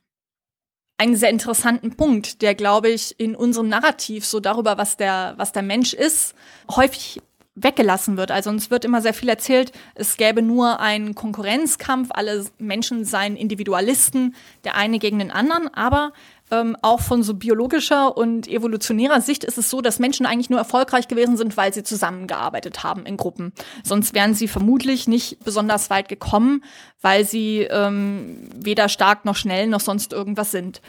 einen 0.96 1.16
sehr 1.16 1.30
interessanten 1.30 1.96
Punkt, 1.96 2.42
der, 2.42 2.54
glaube 2.54 2.88
ich, 2.88 3.18
in 3.18 3.34
unserem 3.34 3.68
Narrativ 3.68 4.24
so 4.24 4.38
darüber, 4.38 4.78
was 4.78 4.96
der, 4.96 5.34
was 5.36 5.50
der 5.50 5.62
Mensch 5.62 5.94
ist, 5.94 6.32
häufig 6.70 7.20
weggelassen 7.56 8.16
wird. 8.16 8.30
Also 8.30 8.50
uns 8.50 8.70
wird 8.70 8.84
immer 8.84 9.02
sehr 9.02 9.14
viel 9.14 9.28
erzählt, 9.28 9.72
es 9.96 10.16
gäbe 10.16 10.42
nur 10.42 10.78
einen 10.78 11.16
Konkurrenzkampf, 11.16 12.10
alle 12.12 12.44
Menschen 12.58 13.04
seien 13.04 13.34
Individualisten, 13.34 14.36
der 14.62 14.76
eine 14.76 15.00
gegen 15.00 15.18
den 15.18 15.32
anderen, 15.32 15.74
aber 15.74 16.12
ähm, 16.50 16.76
auch 16.82 17.00
von 17.00 17.22
so 17.22 17.34
biologischer 17.34 18.16
und 18.16 18.48
evolutionärer 18.48 19.20
Sicht 19.20 19.44
ist 19.44 19.58
es 19.58 19.70
so, 19.70 19.80
dass 19.80 19.98
Menschen 19.98 20.26
eigentlich 20.26 20.50
nur 20.50 20.58
erfolgreich 20.58 21.08
gewesen 21.08 21.36
sind, 21.36 21.56
weil 21.56 21.72
sie 21.74 21.82
zusammengearbeitet 21.82 22.82
haben 22.82 23.06
in 23.06 23.16
Gruppen. 23.16 23.52
Sonst 23.84 24.14
wären 24.14 24.34
sie 24.34 24.48
vermutlich 24.48 25.08
nicht 25.08 25.42
besonders 25.44 25.90
weit 25.90 26.08
gekommen, 26.08 26.64
weil 27.00 27.24
sie 27.24 27.60
ähm, 27.62 28.48
weder 28.54 28.88
stark 28.88 29.24
noch 29.24 29.36
schnell 29.36 29.66
noch 29.66 29.80
sonst 29.80 30.12
irgendwas 30.12 30.50
sind 30.50 30.80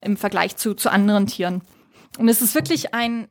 im 0.00 0.16
Vergleich 0.16 0.56
zu, 0.56 0.74
zu 0.74 0.90
anderen 0.90 1.26
Tieren. 1.26 1.62
Und 2.18 2.28
es 2.28 2.42
ist 2.42 2.54
wirklich 2.54 2.94
ein, 2.94 3.28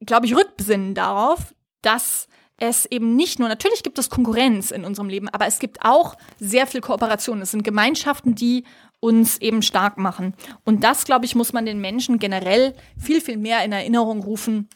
glaube 0.00 0.26
ich, 0.26 0.34
Rückbesinnen 0.34 0.94
darauf, 0.94 1.54
dass 1.82 2.28
es 2.60 2.86
eben 2.86 3.16
nicht 3.16 3.38
nur, 3.38 3.48
natürlich 3.48 3.82
gibt 3.82 3.98
es 3.98 4.10
Konkurrenz 4.10 4.70
in 4.70 4.84
unserem 4.84 5.08
Leben, 5.08 5.28
aber 5.28 5.46
es 5.46 5.58
gibt 5.58 5.82
auch 5.82 6.16
sehr 6.38 6.66
viel 6.66 6.80
Kooperation. 6.80 7.40
Es 7.40 7.50
sind 7.50 7.64
Gemeinschaften, 7.64 8.34
die 8.34 8.64
uns 9.00 9.38
eben 9.38 9.62
stark 9.62 9.96
machen. 9.96 10.34
Und 10.64 10.84
das, 10.84 11.04
glaube 11.04 11.24
ich, 11.24 11.34
muss 11.34 11.52
man 11.52 11.64
den 11.64 11.80
Menschen 11.80 12.18
generell 12.18 12.74
viel, 12.98 13.22
viel 13.22 13.38
mehr 13.38 13.64
in 13.64 13.72
Erinnerung 13.72 14.22
rufen, 14.22 14.68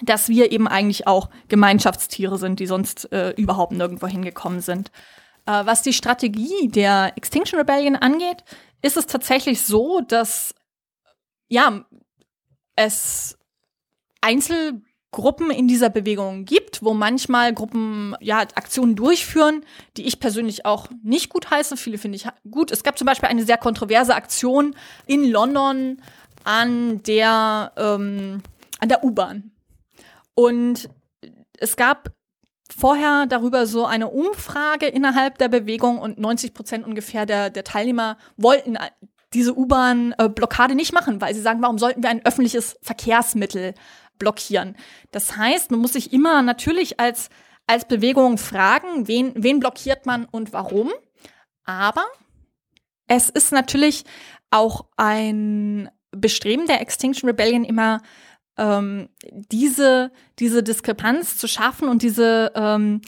dass 0.00 0.28
wir 0.28 0.52
eben 0.52 0.68
eigentlich 0.68 1.06
auch 1.06 1.28
Gemeinschaftstiere 1.48 2.38
sind, 2.38 2.60
die 2.60 2.66
sonst 2.66 3.12
äh, 3.12 3.30
überhaupt 3.30 3.72
nirgendwo 3.72 4.06
hingekommen 4.06 4.60
sind. 4.60 4.90
Äh, 5.46 5.66
was 5.66 5.82
die 5.82 5.92
Strategie 5.92 6.68
der 6.68 7.12
Extinction 7.16 7.58
Rebellion 7.58 7.96
angeht, 7.96 8.44
ist 8.80 8.96
es 8.96 9.06
tatsächlich 9.06 9.62
so, 9.62 10.00
dass 10.00 10.54
ja, 11.48 11.84
es 12.76 13.36
Einzel 14.20 14.82
Gruppen 15.14 15.50
in 15.50 15.68
dieser 15.68 15.90
Bewegung 15.90 16.44
gibt, 16.44 16.82
wo 16.82 16.92
manchmal 16.92 17.54
Gruppen 17.54 18.16
ja 18.20 18.40
Aktionen 18.40 18.96
durchführen, 18.96 19.64
die 19.96 20.06
ich 20.06 20.20
persönlich 20.20 20.66
auch 20.66 20.88
nicht 21.02 21.30
gut 21.30 21.50
heiße. 21.50 21.76
Viele 21.76 21.98
finde 21.98 22.16
ich 22.16 22.26
gut. 22.50 22.70
Es 22.70 22.82
gab 22.82 22.98
zum 22.98 23.06
Beispiel 23.06 23.28
eine 23.28 23.44
sehr 23.44 23.56
kontroverse 23.56 24.14
Aktion 24.14 24.74
in 25.06 25.30
London 25.30 26.02
an 26.42 27.02
der 27.04 27.72
ähm, 27.76 28.42
an 28.80 28.88
der 28.88 29.04
U-Bahn 29.04 29.52
und 30.34 30.90
es 31.58 31.76
gab 31.76 32.10
vorher 32.76 33.26
darüber 33.26 33.66
so 33.66 33.86
eine 33.86 34.08
Umfrage 34.08 34.86
innerhalb 34.86 35.38
der 35.38 35.48
Bewegung 35.48 35.98
und 35.98 36.18
90 36.18 36.54
Prozent 36.54 36.84
ungefähr 36.84 37.24
der, 37.24 37.50
der 37.50 37.62
Teilnehmer 37.62 38.18
wollten 38.36 38.76
diese 39.32 39.56
U-Bahn-Blockade 39.56 40.74
nicht 40.74 40.92
machen, 40.92 41.20
weil 41.20 41.34
sie 41.34 41.40
sagen, 41.40 41.60
warum 41.62 41.78
sollten 41.78 42.02
wir 42.02 42.10
ein 42.10 42.24
öffentliches 42.24 42.76
Verkehrsmittel 42.82 43.74
blockieren. 44.18 44.76
Das 45.10 45.36
heißt, 45.36 45.70
man 45.70 45.80
muss 45.80 45.94
sich 45.94 46.12
immer 46.12 46.42
natürlich 46.42 47.00
als, 47.00 47.28
als 47.66 47.86
Bewegung 47.86 48.38
fragen, 48.38 49.08
wen, 49.08 49.32
wen 49.36 49.60
blockiert 49.60 50.06
man 50.06 50.24
und 50.24 50.52
warum. 50.52 50.92
Aber 51.64 52.04
es 53.06 53.28
ist 53.30 53.52
natürlich 53.52 54.04
auch 54.50 54.86
ein 54.96 55.90
Bestreben 56.10 56.66
der 56.66 56.80
Extinction 56.80 57.28
Rebellion 57.28 57.64
immer 57.64 58.00
ähm, 58.56 59.08
diese, 59.32 60.12
diese 60.38 60.62
Diskrepanz 60.62 61.36
zu 61.36 61.48
schaffen 61.48 61.88
und 61.88 62.02
diese, 62.02 62.52
ähm, 62.54 63.00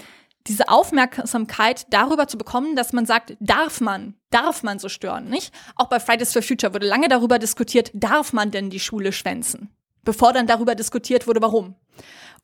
diese 0.46 0.68
Aufmerksamkeit 0.68 1.86
darüber 1.90 2.26
zu 2.26 2.38
bekommen, 2.38 2.76
dass 2.76 2.92
man 2.92 3.06
sagt, 3.06 3.36
darf 3.40 3.80
man, 3.80 4.14
darf 4.30 4.62
man 4.62 4.78
so 4.78 4.88
stören, 4.88 5.28
nicht? 5.28 5.52
Auch 5.76 5.88
bei 5.88 6.00
Fridays 6.00 6.32
for 6.32 6.42
Future 6.42 6.74
wurde 6.74 6.86
lange 6.86 7.08
darüber 7.08 7.38
diskutiert, 7.38 7.90
darf 7.94 8.32
man 8.32 8.50
denn 8.50 8.70
die 8.70 8.80
Schule 8.80 9.12
schwänzen? 9.12 9.75
Bevor 10.06 10.32
dann 10.32 10.46
darüber 10.46 10.74
diskutiert 10.74 11.26
wurde, 11.26 11.42
warum. 11.42 11.74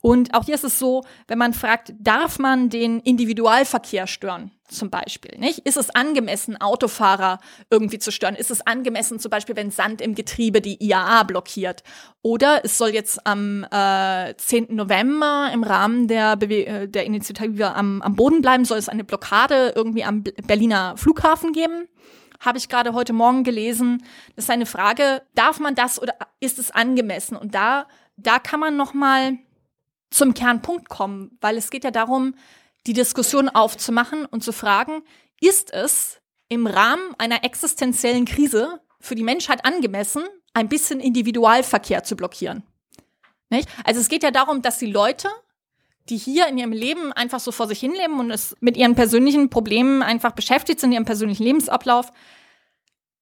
Und 0.03 0.35
auch 0.35 0.45
hier 0.45 0.57
ist 0.57 0.65
es 0.65 0.81
so, 0.81 1.05
wenn 1.29 1.39
man 1.39 1.55
fragt, 1.55 1.95
darf 1.99 2.41
man 2.41 2.69
den 2.69 2.99
Individualverkehr 2.99 4.09
stören, 4.09 4.51
zum 4.67 4.91
Beispiel, 4.91 5.39
nicht? 5.39 5.61
Ist 5.61 5.77
es 5.77 5.91
angemessen, 5.91 6.61
Autofahrer 6.61 7.39
irgendwie 7.71 8.01
zu 8.01 8.11
stören? 8.11 8.35
Ist 8.35 8.51
es 8.51 8.67
angemessen, 8.67 9.21
zum 9.21 9.31
Beispiel, 9.31 9.55
wenn 9.55 9.71
Sand 9.71 10.01
im 10.01 10.17
Getriebe 10.17 10.61
die 10.61 10.85
IAA 10.85 11.23
blockiert? 11.23 11.85
Oder 12.21 12.65
es 12.65 12.79
soll 12.79 12.89
jetzt 12.89 13.25
am 13.25 13.65
äh, 13.71 14.35
10. 14.37 14.75
November 14.75 15.51
im 15.55 15.63
Rahmen 15.63 16.09
der, 16.09 16.37
Bewe 16.37 16.67
äh, 16.67 16.89
der 16.89 17.05
Initiative 17.05 17.73
am, 17.73 18.03
am 18.03 18.17
Boden 18.17 18.43
bleiben, 18.43 18.65
soll 18.65 18.79
es 18.79 18.89
eine 18.89 19.05
Blockade 19.05 19.73
irgendwie 19.77 20.03
am 20.03 20.25
Berliner 20.25 20.97
Flughafen 20.97 21.53
geben? 21.53 21.87
Habe 22.43 22.59
ich 22.59 22.69
gerade 22.69 22.93
heute 22.93 23.13
Morgen 23.13 23.45
gelesen. 23.45 24.05
Das 24.37 24.47
ist 24.47 24.51
eine 24.51 24.67
Frage, 24.67 25.23
darf 25.35 25.61
man 25.61 25.75
das 25.75 26.03
oder 26.03 26.15
ist 26.41 26.59
es 26.59 26.71
angemessen? 26.71 27.37
Und 27.37 27.55
da, 27.55 27.87
da 28.17 28.39
kann 28.39 28.61
man 28.61 28.77
noch 28.77 28.93
mal 28.95 29.39
zum 30.11 30.35
Kernpunkt 30.35 30.89
kommen, 30.89 31.39
weil 31.41 31.57
es 31.57 31.71
geht 31.71 31.85
ja 31.85 31.91
darum, 31.91 32.35
die 32.87 32.93
Diskussion 32.93 33.49
aufzumachen 33.49 34.27
und 34.27 34.43
zu 34.43 34.53
fragen, 34.53 35.03
ist 35.41 35.73
es 35.73 36.21
im 36.49 36.67
Rahmen 36.67 37.15
einer 37.19 37.45
existenziellen 37.45 38.25
Krise 38.25 38.81
für 39.01 39.15
die 39.15 39.23
Menschheit 39.23 39.65
angemessen, 39.65 40.25
ein 40.53 40.69
bisschen 40.69 41.01
Individualverkehr 41.01 42.05
zu 42.05 42.17
blockieren? 42.17 42.65
Nicht? 43.51 43.69
Also 43.85 44.01
es 44.01 44.09
geht 44.09 44.25
ja 44.25 44.33
darum, 44.33 44.63
dass 44.63 44.79
die 44.79 44.91
Leute, 44.91 45.29
die 46.09 46.17
hier 46.17 46.49
in 46.49 46.59
ihrem 46.59 46.73
Leben 46.73 47.13
einfach 47.13 47.41
so 47.41 47.53
vor 47.53 47.69
sich 47.69 47.81
hinleben 47.81 48.19
und 48.19 48.31
es 48.31 48.57
mit 48.61 48.77
ihren 48.77 48.95
persönlichen 48.95 49.51
Problemen 49.51 50.03
einfach 50.03 50.33
beschäftigt 50.33 50.81
sind, 50.81 50.93
ihrem 50.93 51.05
persönlichen 51.05 51.45
Lebensablauf, 51.45 52.13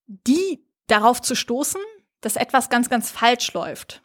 die 0.07 0.65
darauf 0.87 1.21
zu 1.21 1.35
stoßen, 1.35 1.81
dass 2.21 2.37
etwas 2.37 2.69
ganz, 2.69 2.89
ganz 2.89 3.11
falsch 3.11 3.53
läuft. 3.53 4.03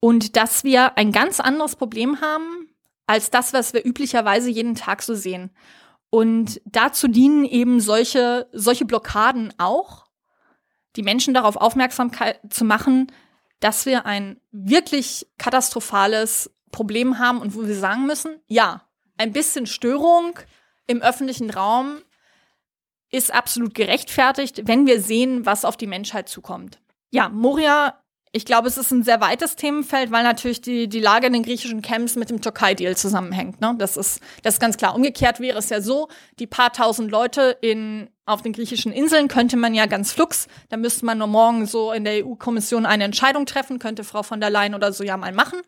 Und 0.00 0.36
dass 0.36 0.64
wir 0.64 0.96
ein 0.96 1.12
ganz 1.12 1.40
anderes 1.40 1.76
Problem 1.76 2.20
haben 2.20 2.68
als 3.06 3.30
das, 3.30 3.52
was 3.52 3.72
wir 3.72 3.84
üblicherweise 3.84 4.50
jeden 4.50 4.74
Tag 4.74 5.02
so 5.02 5.14
sehen. 5.14 5.50
Und 6.10 6.60
dazu 6.64 7.08
dienen 7.08 7.44
eben 7.44 7.80
solche, 7.80 8.48
solche 8.52 8.84
Blockaden 8.84 9.52
auch, 9.58 10.06
die 10.96 11.02
Menschen 11.02 11.34
darauf 11.34 11.56
aufmerksam 11.56 12.10
zu 12.48 12.64
machen, 12.64 13.12
dass 13.60 13.86
wir 13.86 14.06
ein 14.06 14.40
wirklich 14.52 15.26
katastrophales 15.36 16.50
Problem 16.70 17.18
haben 17.18 17.40
und 17.40 17.54
wo 17.54 17.66
wir 17.66 17.74
sagen 17.74 18.06
müssen, 18.06 18.40
ja, 18.46 18.82
ein 19.16 19.32
bisschen 19.32 19.66
Störung 19.66 20.38
im 20.86 21.02
öffentlichen 21.02 21.50
Raum 21.50 21.98
ist 23.10 23.32
absolut 23.32 23.74
gerechtfertigt, 23.74 24.62
wenn 24.66 24.86
wir 24.86 25.00
sehen, 25.00 25.46
was 25.46 25.64
auf 25.64 25.76
die 25.76 25.86
Menschheit 25.86 26.28
zukommt. 26.28 26.80
Ja, 27.10 27.28
Moria 27.28 28.02
ich 28.32 28.44
glaube, 28.44 28.68
es 28.68 28.76
ist 28.76 28.90
ein 28.90 29.02
sehr 29.02 29.20
weites 29.20 29.56
Themenfeld, 29.56 30.10
weil 30.10 30.22
natürlich 30.22 30.60
die, 30.60 30.88
die 30.88 31.00
Lage 31.00 31.26
in 31.26 31.32
den 31.32 31.42
griechischen 31.42 31.82
Camps 31.82 32.16
mit 32.16 32.30
dem 32.30 32.40
Türkei-Deal 32.40 32.96
zusammenhängt. 32.96 33.60
Ne? 33.60 33.74
Das, 33.78 33.96
ist, 33.96 34.20
das 34.42 34.54
ist 34.54 34.60
ganz 34.60 34.76
klar. 34.76 34.94
Umgekehrt 34.94 35.40
wäre 35.40 35.58
es 35.58 35.70
ja 35.70 35.80
so, 35.80 36.08
die 36.38 36.46
paar 36.46 36.72
tausend 36.72 37.10
Leute 37.10 37.56
in, 37.62 38.10
auf 38.26 38.42
den 38.42 38.52
griechischen 38.52 38.92
Inseln 38.92 39.28
könnte 39.28 39.56
man 39.56 39.74
ja 39.74 39.86
ganz 39.86 40.12
flugs, 40.12 40.48
da 40.68 40.76
müsste 40.76 41.06
man 41.06 41.18
nur 41.18 41.26
morgen 41.26 41.66
so 41.66 41.92
in 41.92 42.04
der 42.04 42.26
EU-Kommission 42.26 42.84
eine 42.84 43.04
Entscheidung 43.04 43.46
treffen, 43.46 43.78
könnte 43.78 44.04
Frau 44.04 44.22
von 44.22 44.40
der 44.40 44.50
Leyen 44.50 44.74
oder 44.74 44.92
so 44.92 45.04
ja 45.04 45.16
mal 45.16 45.32
machen, 45.32 45.60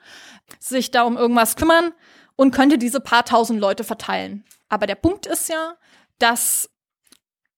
sich 0.58 0.90
da 0.90 1.02
um 1.02 1.16
irgendwas 1.16 1.56
kümmern 1.56 1.92
und 2.36 2.50
könnte 2.52 2.76
diese 2.76 3.00
paar 3.00 3.24
tausend 3.24 3.60
Leute 3.60 3.84
verteilen. 3.84 4.44
Aber 4.68 4.86
der 4.86 4.94
Punkt 4.94 5.26
ist 5.26 5.48
ja, 5.48 5.74
dass 6.18 6.70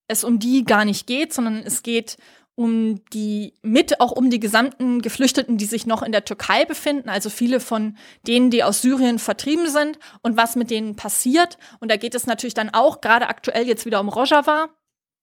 es 0.08 0.24
um 0.24 0.38
die 0.38 0.64
gar 0.64 0.84
nicht 0.84 1.06
geht, 1.06 1.32
sondern 1.32 1.58
es 1.58 1.82
geht 1.82 2.16
um 2.54 3.04
die, 3.12 3.54
mit 3.62 4.00
auch 4.00 4.12
um 4.12 4.28
die 4.30 4.40
gesamten 4.40 5.00
Geflüchteten, 5.00 5.56
die 5.56 5.64
sich 5.64 5.86
noch 5.86 6.02
in 6.02 6.12
der 6.12 6.24
Türkei 6.24 6.64
befinden, 6.64 7.08
also 7.08 7.30
viele 7.30 7.60
von 7.60 7.96
denen, 8.26 8.50
die 8.50 8.62
aus 8.62 8.82
Syrien 8.82 9.18
vertrieben 9.18 9.68
sind 9.68 9.98
und 10.22 10.36
was 10.36 10.56
mit 10.56 10.70
denen 10.70 10.94
passiert. 10.94 11.56
Und 11.80 11.90
da 11.90 11.96
geht 11.96 12.14
es 12.14 12.26
natürlich 12.26 12.54
dann 12.54 12.70
auch 12.70 13.00
gerade 13.00 13.28
aktuell 13.28 13.66
jetzt 13.66 13.86
wieder 13.86 14.00
um 14.00 14.08
Rojava. 14.08 14.68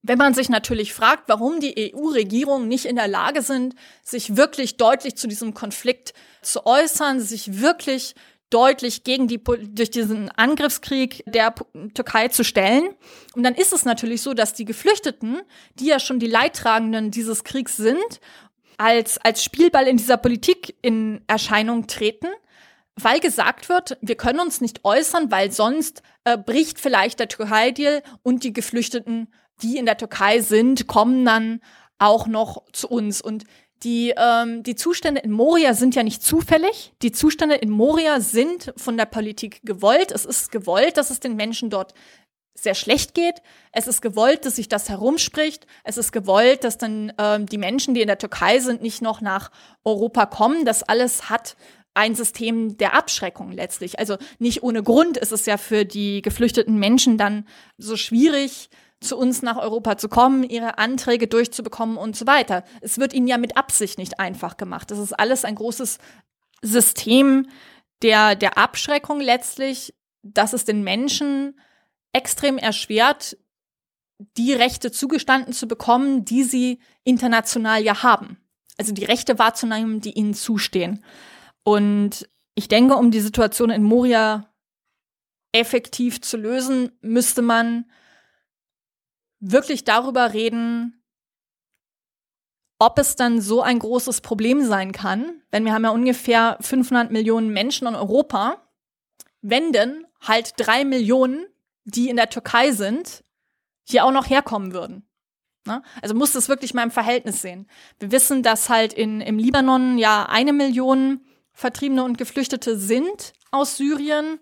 Wenn 0.01 0.17
man 0.17 0.33
sich 0.33 0.49
natürlich 0.49 0.93
fragt, 0.93 1.27
warum 1.27 1.59
die 1.59 1.93
EU-Regierungen 1.93 2.67
nicht 2.67 2.85
in 2.85 2.95
der 2.95 3.09
Lage 3.09 3.41
sind, 3.41 3.75
sich 4.01 4.37
wirklich 4.37 4.77
deutlich 4.77 5.17
zu 5.17 5.27
diesem 5.27 5.53
Konflikt 5.53 6.13
zu 6.41 6.65
äußern, 6.65 7.19
sich 7.19 7.59
wirklich 7.59 8.15
deutlich 8.49 9.03
gegen 9.03 9.27
die, 9.27 9.41
durch 9.43 9.91
diesen 9.91 10.29
Angriffskrieg 10.31 11.23
der 11.27 11.53
Türkei 11.93 12.29
zu 12.29 12.43
stellen. 12.43 12.95
Und 13.35 13.43
dann 13.43 13.55
ist 13.55 13.73
es 13.73 13.85
natürlich 13.85 14.21
so, 14.21 14.33
dass 14.33 14.53
die 14.53 14.65
Geflüchteten, 14.65 15.41
die 15.75 15.87
ja 15.87 15.99
schon 15.99 16.19
die 16.19 16.27
Leidtragenden 16.27 17.11
dieses 17.11 17.43
Kriegs 17.43 17.77
sind, 17.77 18.19
als, 18.77 19.17
als 19.19 19.43
Spielball 19.43 19.87
in 19.87 19.97
dieser 19.97 20.17
Politik 20.17 20.75
in 20.81 21.21
Erscheinung 21.27 21.87
treten, 21.87 22.27
weil 22.95 23.19
gesagt 23.19 23.69
wird, 23.69 23.97
wir 24.01 24.15
können 24.15 24.39
uns 24.39 24.61
nicht 24.61 24.83
äußern, 24.83 25.31
weil 25.31 25.51
sonst 25.51 26.01
äh, 26.23 26.37
bricht 26.37 26.79
vielleicht 26.79 27.19
der 27.19 27.27
Türkei-Deal 27.27 28.01
und 28.23 28.43
die 28.43 28.53
Geflüchteten, 28.53 29.27
die 29.61 29.77
in 29.77 29.85
der 29.85 29.97
Türkei 29.97 30.39
sind, 30.39 30.87
kommen 30.87 31.25
dann 31.25 31.61
auch 31.97 32.27
noch 32.27 32.63
zu 32.71 32.87
uns. 32.87 33.21
Und 33.21 33.43
die, 33.83 34.13
ähm, 34.17 34.63
die 34.63 34.75
Zustände 34.75 35.21
in 35.21 35.31
Moria 35.31 35.73
sind 35.73 35.95
ja 35.95 36.03
nicht 36.03 36.23
zufällig. 36.23 36.93
Die 37.01 37.11
Zustände 37.11 37.55
in 37.55 37.69
Moria 37.69 38.19
sind 38.19 38.73
von 38.75 38.97
der 38.97 39.05
Politik 39.05 39.61
gewollt. 39.63 40.11
Es 40.11 40.25
ist 40.25 40.51
gewollt, 40.51 40.97
dass 40.97 41.09
es 41.09 41.19
den 41.19 41.35
Menschen 41.35 41.69
dort 41.69 41.93
sehr 42.55 42.75
schlecht 42.75 43.13
geht. 43.13 43.41
Es 43.71 43.87
ist 43.87 44.01
gewollt, 44.01 44.45
dass 44.45 44.57
sich 44.57 44.67
das 44.67 44.89
herumspricht. 44.89 45.65
Es 45.83 45.97
ist 45.97 46.11
gewollt, 46.11 46.63
dass 46.63 46.77
dann 46.77 47.13
ähm, 47.17 47.45
die 47.45 47.57
Menschen, 47.57 47.93
die 47.93 48.01
in 48.01 48.07
der 48.07 48.17
Türkei 48.17 48.59
sind, 48.59 48.81
nicht 48.81 49.01
noch 49.01 49.21
nach 49.21 49.51
Europa 49.83 50.25
kommen. 50.25 50.65
Das 50.65 50.83
alles 50.83 51.29
hat 51.29 51.55
ein 51.93 52.15
System 52.15 52.77
der 52.77 52.93
Abschreckung 52.95 53.51
letztlich. 53.51 53.99
Also 53.99 54.17
nicht 54.37 54.63
ohne 54.63 54.83
Grund 54.83 55.17
ist 55.17 55.31
es 55.31 55.45
ja 55.45 55.57
für 55.57 55.85
die 55.85 56.21
geflüchteten 56.21 56.77
Menschen 56.77 57.17
dann 57.17 57.47
so 57.77 57.95
schwierig, 57.95 58.69
zu 59.01 59.17
uns 59.17 59.41
nach 59.41 59.57
Europa 59.57 59.97
zu 59.97 60.09
kommen, 60.09 60.43
ihre 60.43 60.77
Anträge 60.77 61.27
durchzubekommen 61.27 61.97
und 61.97 62.15
so 62.15 62.27
weiter. 62.27 62.63
Es 62.81 62.97
wird 62.97 63.13
ihnen 63.13 63.27
ja 63.27 63.37
mit 63.37 63.55
Absicht 63.55 63.97
nicht 63.97 64.19
einfach 64.19 64.57
gemacht. 64.57 64.91
Das 64.91 64.99
ist 64.99 65.13
alles 65.13 65.45
ein 65.45 65.55
großes 65.55 65.99
System 66.61 67.47
der, 68.01 68.35
der 68.35 68.57
Abschreckung 68.57 69.21
letztlich, 69.21 69.93
dass 70.21 70.53
es 70.53 70.65
den 70.65 70.83
Menschen 70.83 71.59
extrem 72.11 72.57
erschwert, 72.57 73.37
die 74.37 74.53
Rechte 74.53 74.91
zugestanden 74.91 75.53
zu 75.53 75.67
bekommen, 75.67 76.25
die 76.25 76.43
sie 76.43 76.79
international 77.03 77.81
ja 77.81 78.03
haben. 78.03 78.37
Also 78.77 78.93
die 78.93 79.05
Rechte 79.05 79.39
wahrzunehmen, 79.39 80.01
die 80.01 80.11
ihnen 80.11 80.33
zustehen. 80.33 81.03
Und 81.63 82.27
ich 82.55 82.67
denke, 82.67 82.95
um 82.95 83.11
die 83.11 83.21
Situation 83.21 83.69
in 83.69 83.83
Moria 83.83 84.53
effektiv 85.53 86.21
zu 86.21 86.37
lösen, 86.37 86.91
müsste 87.01 87.41
man 87.41 87.85
wirklich 89.39 89.83
darüber 89.83 90.33
reden, 90.33 91.01
ob 92.79 92.97
es 92.97 93.15
dann 93.15 93.41
so 93.41 93.61
ein 93.61 93.79
großes 93.79 94.21
Problem 94.21 94.63
sein 94.63 94.91
kann, 94.93 95.41
wenn 95.51 95.65
wir 95.65 95.73
haben 95.73 95.83
ja 95.83 95.89
ungefähr 95.89 96.57
500 96.61 97.11
Millionen 97.11 97.49
Menschen 97.49 97.87
in 97.87 97.95
Europa, 97.95 98.69
wenn 99.41 99.73
denn 99.73 100.05
halt 100.21 100.53
drei 100.57 100.85
Millionen, 100.85 101.45
die 101.83 102.09
in 102.09 102.15
der 102.15 102.29
Türkei 102.29 102.71
sind, 102.71 103.23
hier 103.83 104.05
auch 104.05 104.11
noch 104.11 104.29
herkommen 104.29 104.73
würden. 104.73 105.07
Ne? 105.65 105.81
Also 106.01 106.15
muss 106.15 106.31
das 106.31 106.47
wirklich 106.47 106.73
mal 106.73 106.83
im 106.83 106.91
Verhältnis 106.91 107.41
sehen. 107.41 107.67
Wir 107.99 108.11
wissen, 108.11 108.43
dass 108.43 108.69
halt 108.69 108.93
in, 108.93 109.19
im 109.21 109.37
Libanon 109.37 109.97
ja 109.97 110.25
eine 110.27 110.53
Million 110.53 111.25
Vertriebene 111.51 112.03
und 112.05 112.17
Geflüchtete 112.17 112.77
sind 112.77 113.33
aus 113.51 113.75
Syrien. 113.75 114.39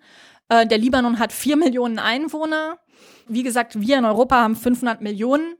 Äh, 0.49 0.67
der 0.67 0.77
Libanon 0.77 1.17
hat 1.17 1.33
vier 1.33 1.57
Millionen 1.57 1.97
Einwohner 1.97 2.77
wie 3.29 3.43
gesagt, 3.43 3.79
wir 3.79 3.97
in 3.97 4.05
Europa 4.05 4.37
haben 4.37 4.55
500 4.55 5.01
Millionen 5.01 5.55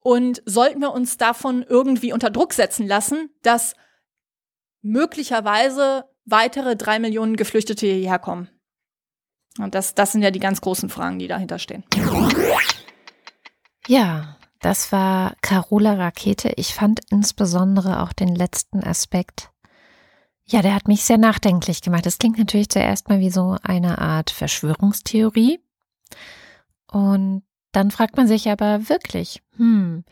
und 0.00 0.42
sollten 0.46 0.80
wir 0.80 0.92
uns 0.92 1.16
davon 1.16 1.64
irgendwie 1.68 2.12
unter 2.12 2.30
Druck 2.30 2.52
setzen 2.52 2.86
lassen, 2.86 3.30
dass 3.42 3.74
möglicherweise 4.82 6.04
weitere 6.24 6.76
drei 6.76 6.98
Millionen 6.98 7.36
Geflüchtete 7.36 7.86
hierher 7.86 8.18
kommen. 8.18 8.48
Und 9.58 9.74
das, 9.74 9.94
das 9.94 10.12
sind 10.12 10.22
ja 10.22 10.30
die 10.30 10.40
ganz 10.40 10.60
großen 10.60 10.88
Fragen, 10.88 11.18
die 11.18 11.28
dahinter 11.28 11.58
stehen. 11.58 11.84
Ja, 13.86 14.36
das 14.60 14.92
war 14.92 15.34
Carola 15.40 15.94
Rakete. 15.94 16.52
Ich 16.56 16.74
fand 16.74 17.00
insbesondere 17.10 18.02
auch 18.02 18.12
den 18.12 18.34
letzten 18.34 18.82
Aspekt. 18.84 19.50
Ja, 20.44 20.62
der 20.62 20.74
hat 20.74 20.88
mich 20.88 21.04
sehr 21.04 21.18
nachdenklich 21.18 21.80
gemacht. 21.80 22.06
Das 22.06 22.18
klingt 22.18 22.38
natürlich 22.38 22.68
zuerst 22.68 23.08
mal 23.08 23.20
wie 23.20 23.30
so 23.30 23.56
eine 23.62 23.98
Art 23.98 24.30
Verschwörungstheorie. 24.30 25.60
Und 26.90 27.42
dann 27.72 27.90
fragt 27.90 28.16
man 28.16 28.26
sich 28.26 28.48
aber 28.50 28.88
wirklich, 28.88 29.42
hm, 29.56 30.04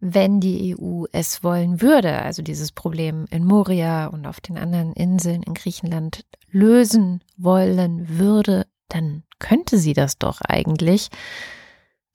wenn 0.00 0.40
die 0.40 0.76
EU 0.76 1.04
es 1.12 1.44
wollen 1.44 1.80
würde, 1.80 2.22
also 2.22 2.42
dieses 2.42 2.72
Problem 2.72 3.26
in 3.30 3.44
Moria 3.44 4.06
und 4.06 4.26
auf 4.26 4.40
den 4.40 4.58
anderen 4.58 4.92
Inseln 4.92 5.42
in 5.42 5.54
Griechenland 5.54 6.24
lösen 6.50 7.22
wollen 7.36 8.18
würde, 8.18 8.66
dann 8.88 9.22
könnte 9.38 9.78
sie 9.78 9.92
das 9.94 10.18
doch 10.18 10.40
eigentlich. 10.42 11.08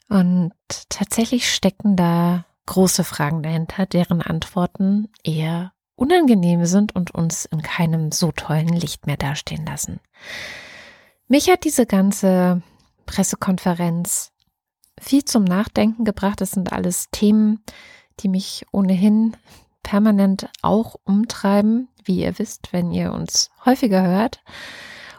Und 0.10 0.52
tatsächlich 0.90 1.52
stecken 1.52 1.96
da 1.96 2.46
große 2.66 3.04
Fragen 3.04 3.42
dahinter, 3.42 3.86
deren 3.86 4.22
Antworten 4.22 5.08
eher 5.24 5.72
unangenehm 5.96 6.66
sind 6.66 6.96
und 6.96 7.12
uns 7.12 7.46
in 7.46 7.62
keinem 7.62 8.12
so 8.12 8.32
tollen 8.32 8.68
Licht 8.68 9.08
mehr 9.08 9.18
dastehen 9.18 9.66
lassen. 9.66 10.00
Mich 11.28 11.50
hat 11.50 11.64
diese 11.64 11.86
ganze 11.86 12.62
Pressekonferenz 13.08 14.32
viel 15.00 15.26
zum 15.26 15.44
Nachdenken 15.44 16.06
gebracht. 16.06 16.42
Das 16.42 16.52
sind 16.52 16.72
alles 16.72 17.08
Themen, 17.12 17.64
die 18.20 18.30
mich 18.30 18.66
ohnehin 18.72 19.36
permanent 19.84 20.50
auch 20.62 20.96
umtreiben, 21.06 21.88
wie 22.04 22.22
ihr 22.22 22.38
wisst, 22.40 22.74
wenn 22.74 22.92
ihr 22.92 23.14
uns 23.14 23.50
häufiger 23.66 24.04
hört. 24.04 24.44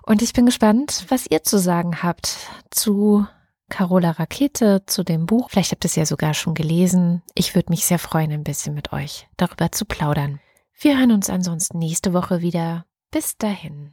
Und 0.02 0.22
ich 0.22 0.32
bin 0.32 0.46
gespannt, 0.46 1.06
was 1.08 1.26
ihr 1.28 1.42
zu 1.42 1.58
sagen 1.58 2.02
habt 2.02 2.36
zu 2.70 3.26
Carola 3.68 4.12
Rakete, 4.12 4.82
zu 4.86 5.04
dem 5.04 5.26
Buch. 5.26 5.50
Vielleicht 5.50 5.72
habt 5.72 5.84
ihr 5.84 5.88
es 5.88 5.96
ja 5.96 6.06
sogar 6.06 6.34
schon 6.34 6.54
gelesen. 6.54 7.22
Ich 7.34 7.54
würde 7.54 7.70
mich 7.70 7.84
sehr 7.84 7.98
freuen, 7.98 8.32
ein 8.32 8.44
bisschen 8.44 8.74
mit 8.74 8.92
euch 8.92 9.28
darüber 9.36 9.70
zu 9.72 9.84
plaudern. 9.84 10.40
Wir 10.80 10.98
hören 10.98 11.12
uns 11.12 11.28
ansonsten 11.28 11.78
nächste 11.78 12.14
Woche 12.14 12.40
wieder. 12.40 12.86
Bis 13.10 13.36
dahin. 13.36 13.92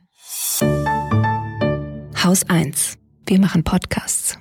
Haus 2.23 2.49
1 2.49 2.97
wir 3.27 3.39
machen 3.39 3.63
Podcasts. 3.63 4.37